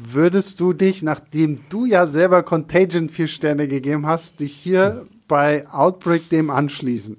Würdest 0.00 0.60
du 0.60 0.72
dich, 0.72 1.02
nachdem 1.02 1.56
du 1.70 1.86
ja 1.86 2.06
selber 2.06 2.44
Contagion 2.44 3.08
vier 3.08 3.26
Sterne 3.26 3.66
gegeben 3.66 4.06
hast, 4.06 4.38
dich 4.38 4.52
hier 4.52 5.08
bei 5.26 5.68
Outbreak 5.72 6.28
dem 6.28 6.50
anschließen? 6.50 7.16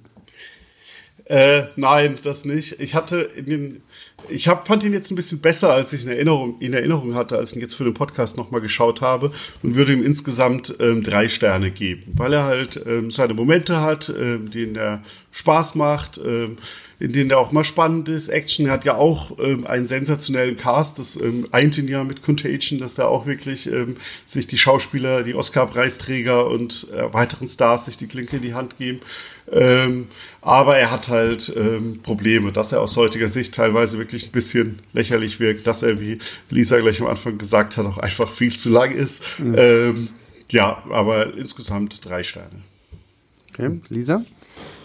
Äh, 1.26 1.64
nein, 1.76 2.20
das 2.24 2.46
nicht. 2.46 2.80
Ich 2.80 2.96
hatte 2.96 3.18
in 3.18 3.46
den 3.48 3.84
ich 4.30 4.48
hab, 4.48 4.68
fand 4.68 4.84
ihn 4.84 4.94
jetzt 4.94 5.12
ein 5.12 5.16
bisschen 5.16 5.40
besser, 5.40 5.74
als 5.74 5.94
ich 5.94 6.04
in 6.04 6.10
Erinnerung, 6.10 6.60
in 6.60 6.74
Erinnerung 6.74 7.16
hatte, 7.16 7.38
als 7.38 7.52
ich 7.52 7.58
ihn 7.58 7.62
jetzt 7.62 7.76
für 7.76 7.84
den 7.84 7.94
Podcast 7.94 8.38
nochmal 8.38 8.62
geschaut 8.62 9.02
habe 9.02 9.32
und 9.64 9.76
würde 9.76 9.94
ihm 9.94 10.04
insgesamt 10.04 10.76
ähm, 10.80 11.04
drei 11.04 11.30
Sterne 11.30 11.72
geben, 11.72 12.14
weil 12.16 12.34
er 12.34 12.44
halt 12.44 12.82
ähm, 12.86 13.12
seine 13.12 13.34
Momente 13.34 13.82
hat, 13.82 14.10
ähm, 14.10 14.52
denen 14.52 14.76
er 14.76 15.04
Spaß 15.32 15.76
macht, 15.76 16.20
ähm, 16.24 16.58
in 17.00 17.14
denen 17.14 17.30
er 17.30 17.40
auch 17.40 17.52
mal 17.52 17.64
spannend 17.64 18.10
ist. 18.10 18.28
Action 18.30 18.66
er 18.66 18.74
hat 18.74 18.86
ja 18.86 18.96
auch 18.96 19.38
ähm, 19.40 19.68
einen 19.68 19.86
sensationellen 19.86 20.58
Cast, 20.58 21.00
das 21.00 21.16
ähm, 21.16 21.48
eint 21.52 21.78
ihn 21.78 21.88
ja 21.88 22.04
mit 22.04 22.24
Contagion, 22.24 22.80
dass 22.80 22.96
da 22.96 23.06
auch 23.06 23.26
wirklich 23.26 23.68
ähm, 23.68 23.98
sich 24.26 24.48
die 24.48 24.58
Schauspieler, 24.58 25.24
die 25.24 25.36
Oscar-Preisträger 25.36 26.48
und 26.48 26.88
äh, 26.92 27.14
weiteren 27.14 27.48
Stars 27.48 27.86
sich 27.86 27.98
die 27.98 28.08
Klinke 28.08 28.38
in 28.38 28.42
die 28.42 28.54
Hand 28.54 28.78
geben. 28.78 29.02
Ähm, 29.52 30.08
aber 30.42 30.78
er 30.78 30.92
hat 30.92 31.08
halt 31.08 31.54
ähm, 31.56 32.02
Probleme, 32.02 32.52
dass 32.52 32.72
er 32.72 32.82
aus 32.82 32.98
heutiger 32.98 33.30
Sicht 33.30 33.54
teilweise 33.54 33.98
wirklich 33.98 34.26
ein 34.26 34.32
bisschen 34.32 34.80
lächerlich 34.94 35.40
wirkt, 35.40 35.68
dass 35.68 35.84
er, 35.84 36.02
wie 36.02 36.20
Lisa 36.50 36.80
gleich 36.80 37.00
am 37.00 37.08
Anfang 37.08 37.38
gesagt 37.38 37.78
hat, 37.78 37.86
auch 37.86 37.98
einfach 37.98 38.32
viel 38.32 38.56
zu 38.56 38.70
lang 38.70 38.92
ist. 38.92 39.24
Mhm. 39.40 39.56
Ähm, 39.58 40.10
ja, 40.50 40.84
aber 40.90 41.34
insgesamt 41.36 42.04
drei 42.06 42.24
Sterne. 42.24 42.64
Okay, 43.50 43.80
Lisa? 43.90 44.24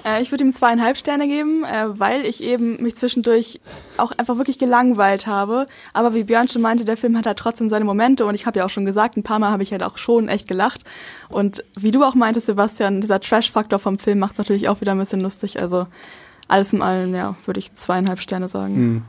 Äh, 0.05 0.23
ich 0.23 0.31
würde 0.31 0.45
ihm 0.45 0.53
zweieinhalb 0.53 0.97
Sterne 0.97 1.27
geben, 1.27 1.65
äh, 1.65 1.99
weil 1.99 2.25
ich 2.25 2.43
eben 2.43 2.83
mich 2.83 2.97
zwischendurch 2.97 3.61
auch 3.97 4.13
einfach 4.13 4.37
wirklich 4.37 4.59
gelangweilt 4.59 5.27
habe. 5.27 5.67
Aber 5.93 6.15
wie 6.15 6.25
Björn 6.25 6.49
schon 6.49 6.63
meinte, 6.63 6.85
der 6.85 6.97
Film 6.97 7.17
hat 7.17 7.27
halt 7.27 7.39
trotzdem 7.39 7.69
seine 7.69 7.85
Momente 7.85 8.27
und 8.27 8.35
ich 8.35 8.47
habe 8.47 8.59
ja 8.59 8.65
auch 8.65 8.71
schon 8.71 8.85
gesagt, 8.85 9.17
ein 9.17 9.23
paar 9.23 9.39
Mal 9.39 9.51
habe 9.51 9.63
ich 9.63 9.73
halt 9.73 9.83
auch 9.83 9.99
schon 9.99 10.29
echt 10.29 10.49
gelacht. 10.49 10.83
Und 11.29 11.65
wie 11.79 11.91
du 11.91 12.03
auch 12.05 12.15
meintest, 12.15 12.47
Sebastian, 12.47 13.01
dieser 13.01 13.21
Trash-Faktor 13.21 13.79
vom 13.79 13.99
Film 13.99 14.19
macht 14.19 14.33
es 14.33 14.39
natürlich 14.39 14.69
auch 14.69 14.81
wieder 14.81 14.93
ein 14.93 14.99
bisschen 14.99 15.21
lustig. 15.21 15.61
Also 15.61 15.87
alles 16.49 16.73
in 16.73 16.83
allem, 16.83 17.15
ja, 17.15 17.37
würde 17.47 17.61
ich 17.61 17.75
zweieinhalb 17.75 18.21
Sterne 18.21 18.49
sagen. 18.49 18.75
Mhm. 18.77 19.03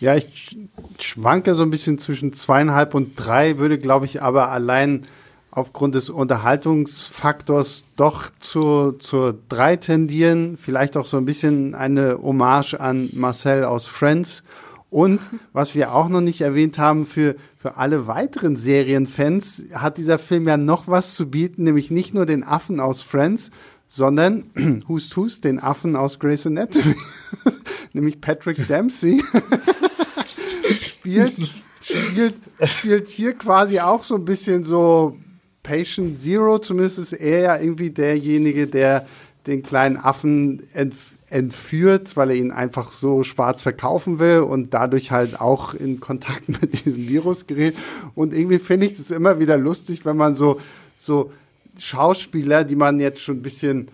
Ja, 0.00 0.14
ich 0.14 0.56
schwanke 1.00 1.54
so 1.54 1.62
ein 1.62 1.70
bisschen 1.70 1.98
zwischen 1.98 2.32
zweieinhalb 2.32 2.94
und 2.94 3.14
drei, 3.16 3.58
würde, 3.58 3.78
glaube 3.78 4.06
ich, 4.06 4.22
aber 4.22 4.50
allein 4.50 5.06
aufgrund 5.50 5.94
des 5.94 6.10
Unterhaltungsfaktors 6.10 7.84
doch 7.96 8.30
zu, 8.40 8.92
zur 8.92 9.38
3 9.48 9.76
tendieren. 9.76 10.56
Vielleicht 10.56 10.96
auch 10.96 11.06
so 11.06 11.16
ein 11.16 11.24
bisschen 11.24 11.74
eine 11.74 12.18
Hommage 12.22 12.74
an 12.74 13.10
Marcel 13.12 13.64
aus 13.64 13.86
Friends. 13.86 14.42
Und 14.90 15.20
was 15.52 15.74
wir 15.74 15.92
auch 15.92 16.08
noch 16.08 16.20
nicht 16.20 16.40
erwähnt 16.40 16.78
haben, 16.78 17.04
für, 17.04 17.36
für 17.58 17.76
alle 17.76 18.06
weiteren 18.06 18.56
Serienfans 18.56 19.64
hat 19.74 19.98
dieser 19.98 20.18
Film 20.18 20.48
ja 20.48 20.56
noch 20.56 20.88
was 20.88 21.14
zu 21.14 21.30
bieten, 21.30 21.64
nämlich 21.64 21.90
nicht 21.90 22.14
nur 22.14 22.24
den 22.24 22.42
Affen 22.42 22.80
aus 22.80 23.02
Friends, 23.02 23.50
sondern 23.86 24.84
Hust 24.88 25.14
Hust, 25.16 25.44
den 25.44 25.58
Affen 25.58 25.94
aus 25.96 26.18
Grey's 26.18 26.46
Anatomy, 26.46 26.94
nämlich 27.92 28.20
Patrick 28.20 28.66
Dempsey 28.66 29.22
spielt, 30.80 31.36
spielt, 31.82 32.34
spielt 32.64 33.08
hier 33.08 33.34
quasi 33.34 33.80
auch 33.80 34.04
so 34.04 34.14
ein 34.14 34.24
bisschen 34.24 34.64
so 34.64 35.16
Patient 35.62 36.18
Zero, 36.18 36.58
zumindest 36.58 36.98
ist 36.98 37.12
er 37.12 37.40
ja 37.40 37.58
irgendwie 37.58 37.90
derjenige, 37.90 38.66
der 38.66 39.06
den 39.46 39.62
kleinen 39.62 39.96
Affen 39.96 40.62
entf 40.74 41.14
entführt, 41.30 42.16
weil 42.16 42.30
er 42.30 42.36
ihn 42.36 42.52
einfach 42.52 42.90
so 42.90 43.22
schwarz 43.22 43.60
verkaufen 43.60 44.18
will 44.18 44.40
und 44.40 44.72
dadurch 44.72 45.10
halt 45.10 45.38
auch 45.38 45.74
in 45.74 46.00
Kontakt 46.00 46.48
mit 46.62 46.86
diesem 46.86 47.06
Virus 47.06 47.46
gerät. 47.46 47.76
Und 48.14 48.32
irgendwie 48.32 48.58
finde 48.58 48.86
ich 48.86 48.94
das 48.94 49.10
immer 49.10 49.38
wieder 49.38 49.58
lustig, 49.58 50.06
wenn 50.06 50.16
man 50.16 50.34
so, 50.34 50.58
so 50.96 51.30
Schauspieler, 51.78 52.64
die 52.64 52.76
man 52.76 52.98
jetzt 52.98 53.20
schon 53.20 53.36
ein 53.36 53.42
bisschen 53.42 53.88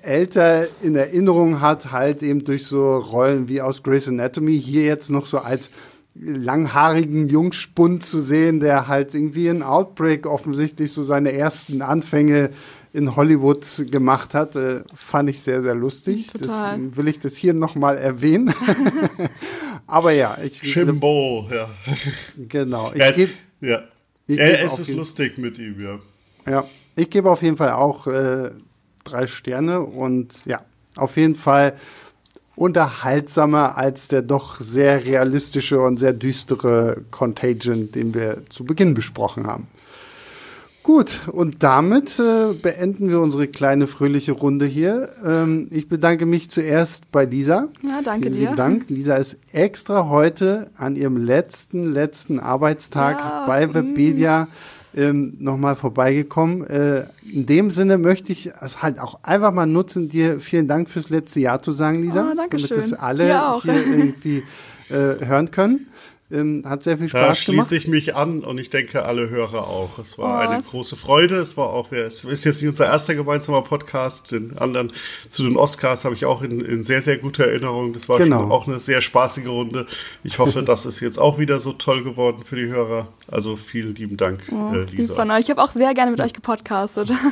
älter 0.00 0.66
in 0.82 0.96
Erinnerung 0.96 1.60
hat, 1.60 1.92
halt 1.92 2.22
eben 2.22 2.44
durch 2.44 2.66
so 2.66 2.96
Rollen 2.96 3.48
wie 3.48 3.60
aus 3.60 3.82
Grey's 3.82 4.08
Anatomy, 4.08 4.58
hier 4.58 4.84
jetzt 4.84 5.10
noch 5.10 5.26
so 5.26 5.38
als 5.38 5.70
langhaarigen 6.14 7.28
Jungspund 7.28 8.04
zu 8.04 8.20
sehen, 8.20 8.60
der 8.60 8.86
halt 8.88 9.14
irgendwie 9.14 9.48
in 9.48 9.62
Outbreak 9.62 10.26
offensichtlich 10.26 10.92
so 10.92 11.02
seine 11.02 11.32
ersten 11.32 11.82
Anfänge 11.82 12.50
in 12.92 13.16
Hollywood 13.16 13.66
gemacht 13.90 14.34
hat, 14.34 14.54
äh, 14.54 14.82
fand 14.94 15.30
ich 15.30 15.40
sehr, 15.40 15.62
sehr 15.62 15.74
lustig. 15.74 16.26
Total. 16.26 16.72
Deswegen 16.72 16.96
will 16.96 17.08
ich 17.08 17.18
das 17.18 17.36
hier 17.36 17.54
nochmal 17.54 17.96
erwähnen. 17.96 18.52
Aber 19.86 20.12
ja, 20.12 20.36
ich. 20.42 20.60
Chimbo, 20.60 21.48
ja. 21.50 21.70
Genau. 22.36 22.92
Ich 22.92 22.98
Ja, 22.98 23.10
geb, 23.10 23.30
ja. 23.60 23.82
ich 24.26 24.36
ja 24.36 24.46
geb 24.50 24.60
es 24.66 24.78
ist 24.78 24.90
lustig 24.90 25.38
mit 25.38 25.58
ihm, 25.58 25.80
ja. 25.80 25.98
Ja, 26.50 26.64
ich 26.96 27.08
gebe 27.08 27.30
auf 27.30 27.42
jeden 27.42 27.56
Fall 27.56 27.72
auch 27.72 28.06
äh, 28.06 28.50
drei 29.04 29.26
Sterne 29.26 29.80
und 29.80 30.44
ja, 30.44 30.62
auf 30.96 31.16
jeden 31.16 31.36
Fall 31.36 31.74
unterhaltsamer 32.56 33.76
als 33.76 34.08
der 34.08 34.22
doch 34.22 34.60
sehr 34.60 35.04
realistische 35.04 35.80
und 35.80 35.98
sehr 35.98 36.12
düstere 36.12 37.02
Contagion, 37.10 37.90
den 37.92 38.14
wir 38.14 38.42
zu 38.50 38.64
Beginn 38.64 38.94
besprochen 38.94 39.46
haben. 39.46 39.68
Gut, 40.82 41.28
und 41.28 41.62
damit 41.62 42.18
äh, 42.18 42.54
beenden 42.54 43.08
wir 43.08 43.20
unsere 43.20 43.46
kleine 43.46 43.86
fröhliche 43.86 44.32
Runde 44.32 44.66
hier. 44.66 45.10
Ähm, 45.24 45.68
ich 45.70 45.88
bedanke 45.88 46.26
mich 46.26 46.50
zuerst 46.50 47.10
bei 47.12 47.24
Lisa. 47.24 47.68
Ja, 47.84 48.00
danke 48.02 48.22
Vielen 48.22 48.32
dir. 48.32 48.40
lieben 48.40 48.56
Dank. 48.56 48.90
Lisa 48.90 49.14
ist 49.14 49.38
extra 49.52 50.08
heute 50.08 50.70
an 50.76 50.96
ihrem 50.96 51.16
letzten, 51.18 51.84
letzten 51.84 52.40
Arbeitstag 52.40 53.18
Ja, 53.20 53.46
bei 53.46 53.68
mm. 53.68 53.70
Ähm, 54.94 55.36
nochmal 55.38 55.74
vorbeigekommen. 55.76 56.66
Äh, 56.66 57.06
in 57.24 57.46
dem 57.46 57.70
Sinne 57.70 57.96
möchte 57.96 58.30
ich 58.32 58.50
es 58.60 58.82
halt 58.82 59.00
auch 59.00 59.20
einfach 59.22 59.52
mal 59.52 59.66
nutzen, 59.66 60.08
dir 60.08 60.38
vielen 60.40 60.68
Dank 60.68 60.90
fürs 60.90 61.08
letzte 61.08 61.40
Jahr 61.40 61.62
zu 61.62 61.72
sagen, 61.72 62.02
Lisa. 62.02 62.28
Oh, 62.30 62.36
danke 62.36 62.56
damit 62.56 62.68
schön. 62.68 62.76
das 62.76 62.92
alle 62.92 63.60
hier 63.62 63.74
irgendwie 63.74 64.42
äh, 64.90 65.24
hören 65.24 65.50
können. 65.50 65.86
Ähm, 66.32 66.62
hat 66.64 66.82
sehr 66.82 66.96
viel 66.98 67.08
Da 67.08 67.34
Spaß 67.34 67.44
gemacht. 67.44 67.68
schließe 67.68 67.76
ich 67.76 67.88
mich 67.88 68.14
an 68.16 68.40
und 68.42 68.56
ich 68.58 68.70
denke, 68.70 69.04
alle 69.04 69.28
Hörer 69.28 69.66
auch. 69.66 69.98
Es 69.98 70.16
war 70.16 70.38
Oh, 70.46 70.48
eine 70.50 70.62
große 70.62 70.96
Freude. 70.96 71.36
Es 71.36 71.56
war 71.56 71.68
auch, 71.68 71.92
es 71.92 72.24
ist 72.24 72.44
jetzt 72.44 72.62
nicht 72.62 72.70
unser 72.70 72.86
erster 72.86 73.14
gemeinsamer 73.14 73.62
Podcast. 73.62 74.32
Den 74.32 74.56
anderen 74.58 74.92
zu 75.28 75.42
den 75.42 75.56
Oscars 75.56 76.04
habe 76.04 76.14
ich 76.14 76.24
auch 76.24 76.42
in, 76.42 76.60
in 76.60 76.82
sehr, 76.82 77.02
sehr 77.02 77.18
guter 77.18 77.44
Erinnerung. 77.44 77.92
Das 77.92 78.08
war 78.08 78.18
Genau. 78.18 78.50
auch 78.50 78.66
eine 78.66 78.80
sehr 78.80 79.02
spaßige 79.02 79.46
Runde. 79.48 79.86
Ich 80.24 80.38
hoffe, 80.38 80.62
das 80.64 80.86
ist 80.86 81.00
jetzt 81.00 81.18
auch 81.18 81.38
wieder 81.38 81.58
so 81.58 81.72
toll 81.72 82.02
geworden 82.02 82.42
für 82.44 82.56
die 82.56 82.66
Hörer. 82.66 83.08
Also 83.28 83.56
vielen 83.56 83.94
lieben 83.94 84.16
Dank, 84.16 84.40
Oh, 84.50 84.72
äh, 84.74 84.84
lieb 84.84 84.98
Lisa. 84.98 85.14
von 85.14 85.30
euch. 85.30 85.40
Ich 85.40 85.50
habe 85.50 85.62
auch 85.62 85.70
sehr 85.70 85.92
gerne 85.94 86.10
mit 86.12 86.20
euch 86.20 86.32
gepodcastet. 86.32 87.10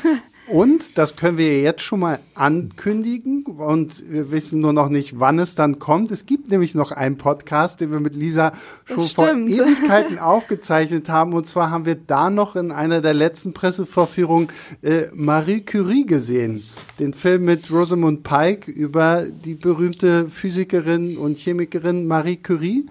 Und 0.51 0.99
das 0.99 1.15
können 1.15 1.39
wir 1.39 1.61
jetzt 1.61 1.83
schon 1.83 2.01
mal 2.01 2.19
ankündigen 2.35 3.45
und 3.45 4.11
wir 4.11 4.33
wissen 4.33 4.61
nur 4.61 4.73
noch 4.73 4.89
nicht, 4.89 5.21
wann 5.21 5.39
es 5.39 5.55
dann 5.55 5.79
kommt. 5.79 6.11
Es 6.11 6.27
gibt 6.27 6.51
nämlich 6.51 6.75
noch 6.75 6.91
einen 6.91 7.19
Podcast, 7.19 7.81
den 7.81 7.93
wir 7.93 8.01
mit 8.01 8.17
Lisa 8.17 8.53
schon 8.85 9.09
vor. 9.09 9.29
Ewigkeiten 9.29 10.19
aufgezeichnet 10.19 11.09
haben. 11.09 11.35
Und 11.35 11.47
zwar 11.47 11.71
haben 11.71 11.85
wir 11.85 11.95
da 11.95 12.31
noch 12.31 12.57
in 12.57 12.73
einer 12.73 13.01
der 13.01 13.15
letzten 13.15 13.53
Pressevorführungen 13.55 14.49
äh, 14.83 15.05
Marie 15.15 15.61
Curie 15.61 16.05
gesehen. 16.05 16.65
Den 16.99 17.15
Film 17.15 17.45
mit 17.45 17.71
Rosamund 17.71 18.25
Pike 18.25 18.73
über 18.73 19.27
die 19.27 19.55
berühmte 19.55 20.29
Physikerin 20.29 21.17
und 21.17 21.39
Chemikerin 21.39 22.09
Marie 22.09 22.39
Curie. 22.39 22.87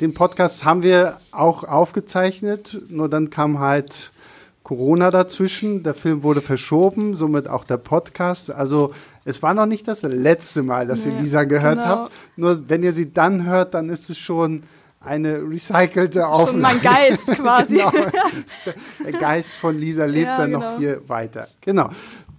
Den 0.00 0.14
Podcast 0.14 0.64
haben 0.64 0.84
wir 0.84 1.18
auch 1.32 1.64
aufgezeichnet, 1.64 2.80
nur 2.88 3.08
dann 3.08 3.30
kam 3.30 3.58
halt 3.58 4.12
Corona 4.64 5.10
dazwischen. 5.12 5.84
Der 5.84 5.94
Film 5.94 6.24
wurde 6.24 6.40
verschoben, 6.40 7.14
somit 7.14 7.48
auch 7.48 7.62
der 7.64 7.76
Podcast. 7.76 8.50
Also 8.50 8.92
es 9.24 9.42
war 9.42 9.54
noch 9.54 9.66
nicht 9.66 9.86
das 9.86 10.02
letzte 10.02 10.62
Mal, 10.64 10.86
dass 10.88 11.06
ihr 11.06 11.12
Nee, 11.12 11.20
Lisa 11.20 11.44
gehört 11.44 11.76
genau. 11.76 11.86
habt. 11.86 12.12
Nur 12.36 12.68
wenn 12.68 12.82
ihr 12.82 12.92
sie 12.92 13.12
dann 13.12 13.46
hört, 13.46 13.74
dann 13.74 13.88
ist 13.90 14.10
es 14.10 14.18
schon 14.18 14.64
eine 15.00 15.38
recycelte 15.42 16.26
Aufnahme. 16.26 16.52
Schon 16.52 16.60
mein 16.62 16.80
Geist 16.80 17.26
quasi. 17.36 17.74
genau. 17.76 17.90
Der 19.04 19.12
Geist 19.12 19.54
von 19.54 19.78
Lisa 19.78 20.06
lebt 20.06 20.26
Ja, 20.26 20.38
dann 20.38 20.50
noch 20.52 20.60
genau. 20.62 20.78
hier 20.78 21.08
weiter. 21.08 21.48
Genau. 21.60 21.90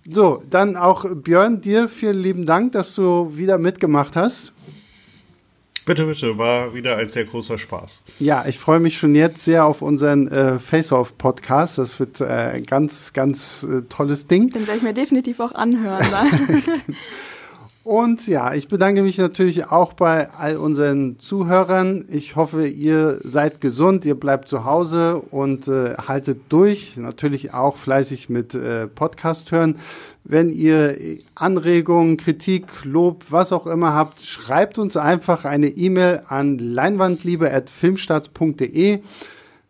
So, 0.10 0.44
dann 0.50 0.76
auch 0.76 1.06
Björn, 1.16 1.62
dir 1.62 1.88
vielen 1.90 2.18
lieben 2.20 2.46
Dank, 2.46 2.74
dass 2.74 2.96
du 2.96 3.38
wieder 3.38 3.58
mitgemacht 3.60 4.16
hast. 4.16 4.52
Bitte, 5.86 6.06
bitte, 6.08 6.38
war 6.40 6.74
wieder 6.74 6.98
ein 6.98 7.08
sehr 7.10 7.26
großer 7.26 7.60
Spaß. 7.60 8.04
Ja, 8.20 8.46
ich 8.48 8.58
freue 8.58 8.80
mich 8.80 8.98
schon 8.98 9.14
jetzt 9.14 9.46
sehr 9.46 9.66
auf 9.66 9.84
unseren 9.84 10.28
äh, 10.28 10.58
Face-Off-Podcast. 10.58 11.78
Das 11.78 12.00
wird 12.00 12.22
äh, 12.22 12.26
ein 12.26 12.64
ganz, 12.66 13.14
ganz 13.14 13.64
äh, 13.64 13.84
tolles 13.84 14.26
Ding. 14.26 14.50
Den 14.50 14.66
werde 14.66 14.78
ich 14.78 14.84
mir 14.84 14.94
definitiv 14.94 15.40
auch 15.40 15.54
anhören. 15.54 16.04
Und 17.86 18.26
ja, 18.26 18.56
ich 18.56 18.68
bedanke 18.68 19.04
mich 19.04 19.20
natürlich 19.20 19.68
auch 19.68 19.94
bei 19.94 20.32
all 20.32 20.58
unseren 20.58 21.20
Zuhörern. 21.20 22.04
Ich 22.10 22.36
hoffe, 22.36 22.66
ihr 22.66 23.20
seid 23.24 23.62
gesund, 23.62 24.06
ihr 24.06 24.16
bleibt 24.16 24.50
zu 24.50 24.66
Hause 24.66 25.22
und 25.30 25.68
äh, 25.68 25.94
haltet 25.94 26.42
durch. 26.50 26.98
Natürlich 26.98 27.54
auch 27.54 27.78
fleißig 27.78 28.28
mit 28.28 28.56
äh, 28.56 28.88
Podcast 28.88 29.52
hören. 29.52 29.78
Wenn 30.28 30.50
ihr 30.50 31.20
Anregungen, 31.36 32.18
Kritik, 32.18 32.84
Lob, 32.84 33.26
was 33.30 33.52
auch 33.52 33.68
immer 33.68 33.94
habt, 33.94 34.22
schreibt 34.22 34.80
uns 34.80 34.98
einfach 34.98 35.46
eine 35.46 35.68
E-Mail 35.68 36.24
an 36.28 36.58
leinwandliebe.filmstarts.de. 36.58 39.02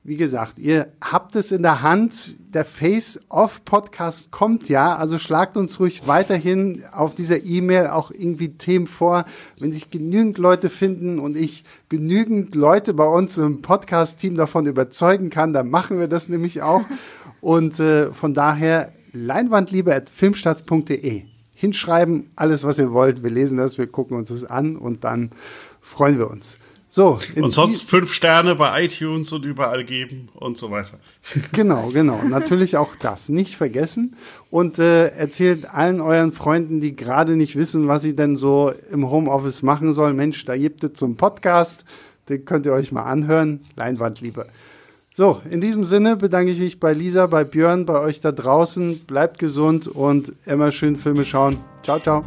Wie 0.06 0.16
gesagt, 0.16 0.58
ihr 0.60 0.93
habt 1.03 1.36
es 1.36 1.51
in 1.51 1.62
der 1.62 1.82
Hand. 1.82 2.38
Der 2.53 2.64
Face-Off-Podcast 2.64 4.32
kommt 4.32 4.70
ja. 4.70 4.95
Also 4.95 5.20
schlagt 5.20 5.58
uns 5.58 5.78
ruhig 5.82 6.08
weiterhin 6.08 6.86
auf 6.93 7.16
dieser 7.16 7.43
E-Mail 7.43 7.88
auch 7.88 8.12
irgendwie 8.12 8.53
Themen 8.53 8.88
vor. 8.88 9.26
Wenn 9.60 9.74
sich 9.74 9.89
genügend 9.89 10.38
Leute 10.38 10.70
finden 10.70 11.20
und 11.20 11.36
ich 11.36 11.66
genügend 11.89 12.56
Leute 12.56 12.93
bei 12.93 13.08
uns 13.08 13.38
im 13.38 13.62
Podcast-Team 13.62 14.38
davon 14.38 14.68
überzeugen 14.68 15.30
kann, 15.30 15.51
dann 15.51 15.70
machen 15.70 15.99
wir 15.99 16.08
das 16.08 16.30
nämlich 16.30 16.62
auch. 16.62 16.86
Und 17.41 17.78
äh, 17.82 18.14
von 18.14 18.34
daher 18.34 18.93
leinwandliebe.filmstarts.de. 19.16 21.24
Hinschreiben, 21.53 22.32
alles 22.36 22.63
was 22.63 22.80
ihr 22.80 22.91
wollt. 22.91 23.24
Wir 23.24 23.32
lesen 23.32 23.57
das, 23.57 23.78
wir 23.78 23.88
gucken 23.88 24.18
uns 24.18 24.30
das 24.30 24.43
an 24.43 24.76
und 24.76 25.03
dann 25.03 25.30
freuen 25.82 26.18
wir 26.18 26.30
uns. 26.30 26.57
So, 26.95 27.20
Und 27.36 27.51
sonst 27.51 27.84
fünf 27.84 28.13
Sterne 28.13 28.55
bei 28.55 28.86
iTunes 28.86 29.34
und 29.34 29.43
überall 29.43 29.84
geben 29.84 30.30
und 30.34 30.57
so 30.57 30.72
weiter. 30.72 30.97
Genau, 31.51 31.89
genau. 31.89 32.24
Natürlich 32.24 32.78
auch 32.78 32.95
das 32.95 33.28
nicht 33.28 33.57
vergessen. 33.57 34.16
Und 34.49 34.80
äh, 34.80 35.07
erzählt 35.07 35.74
allen 35.74 35.99
euren 35.99 36.32
Freunden, 36.32 36.80
die 36.80 36.95
gerade 36.95 37.36
nicht 37.36 37.57
wissen, 37.57 37.89
was 37.89 38.03
sie 38.03 38.16
denn 38.16 38.38
so 38.38 38.72
im 38.91 39.09
Homeoffice 39.09 39.61
machen 39.61 39.93
sollen. 39.93 40.16
Mensch, 40.16 40.45
da 40.45 40.55
gibt 40.55 40.86
es 40.86 40.97
so 40.97 41.05
einen 41.05 41.18
Podcast, 41.18 41.84
den 42.30 42.45
könnt 42.45 42.66
ihr 42.66 42.72
euch 42.72 42.93
mal 42.93 43.03
anhören. 43.03 43.66
Leinwandliebe. 43.76 44.47
So, 45.18 45.41
in 45.49 45.61
diesem 45.61 45.86
Sinne 45.86 46.18
bedanke 46.18 46.51
ich 46.51 46.59
mich 46.59 46.78
bei 46.82 46.91
Lisa, 46.91 47.28
bei 47.28 47.45
Björn, 47.45 47.86
bei 47.86 48.01
euch 48.01 48.20
da 48.20 48.34
draußen. 48.34 48.99
Bleibt 49.07 49.39
gesund 49.39 49.88
und 49.88 50.34
immer 50.45 50.74
schön 50.74 50.97
Filme 50.97 51.24
schauen. 51.24 51.57
Ciao, 51.84 52.01
ciao. 52.01 52.26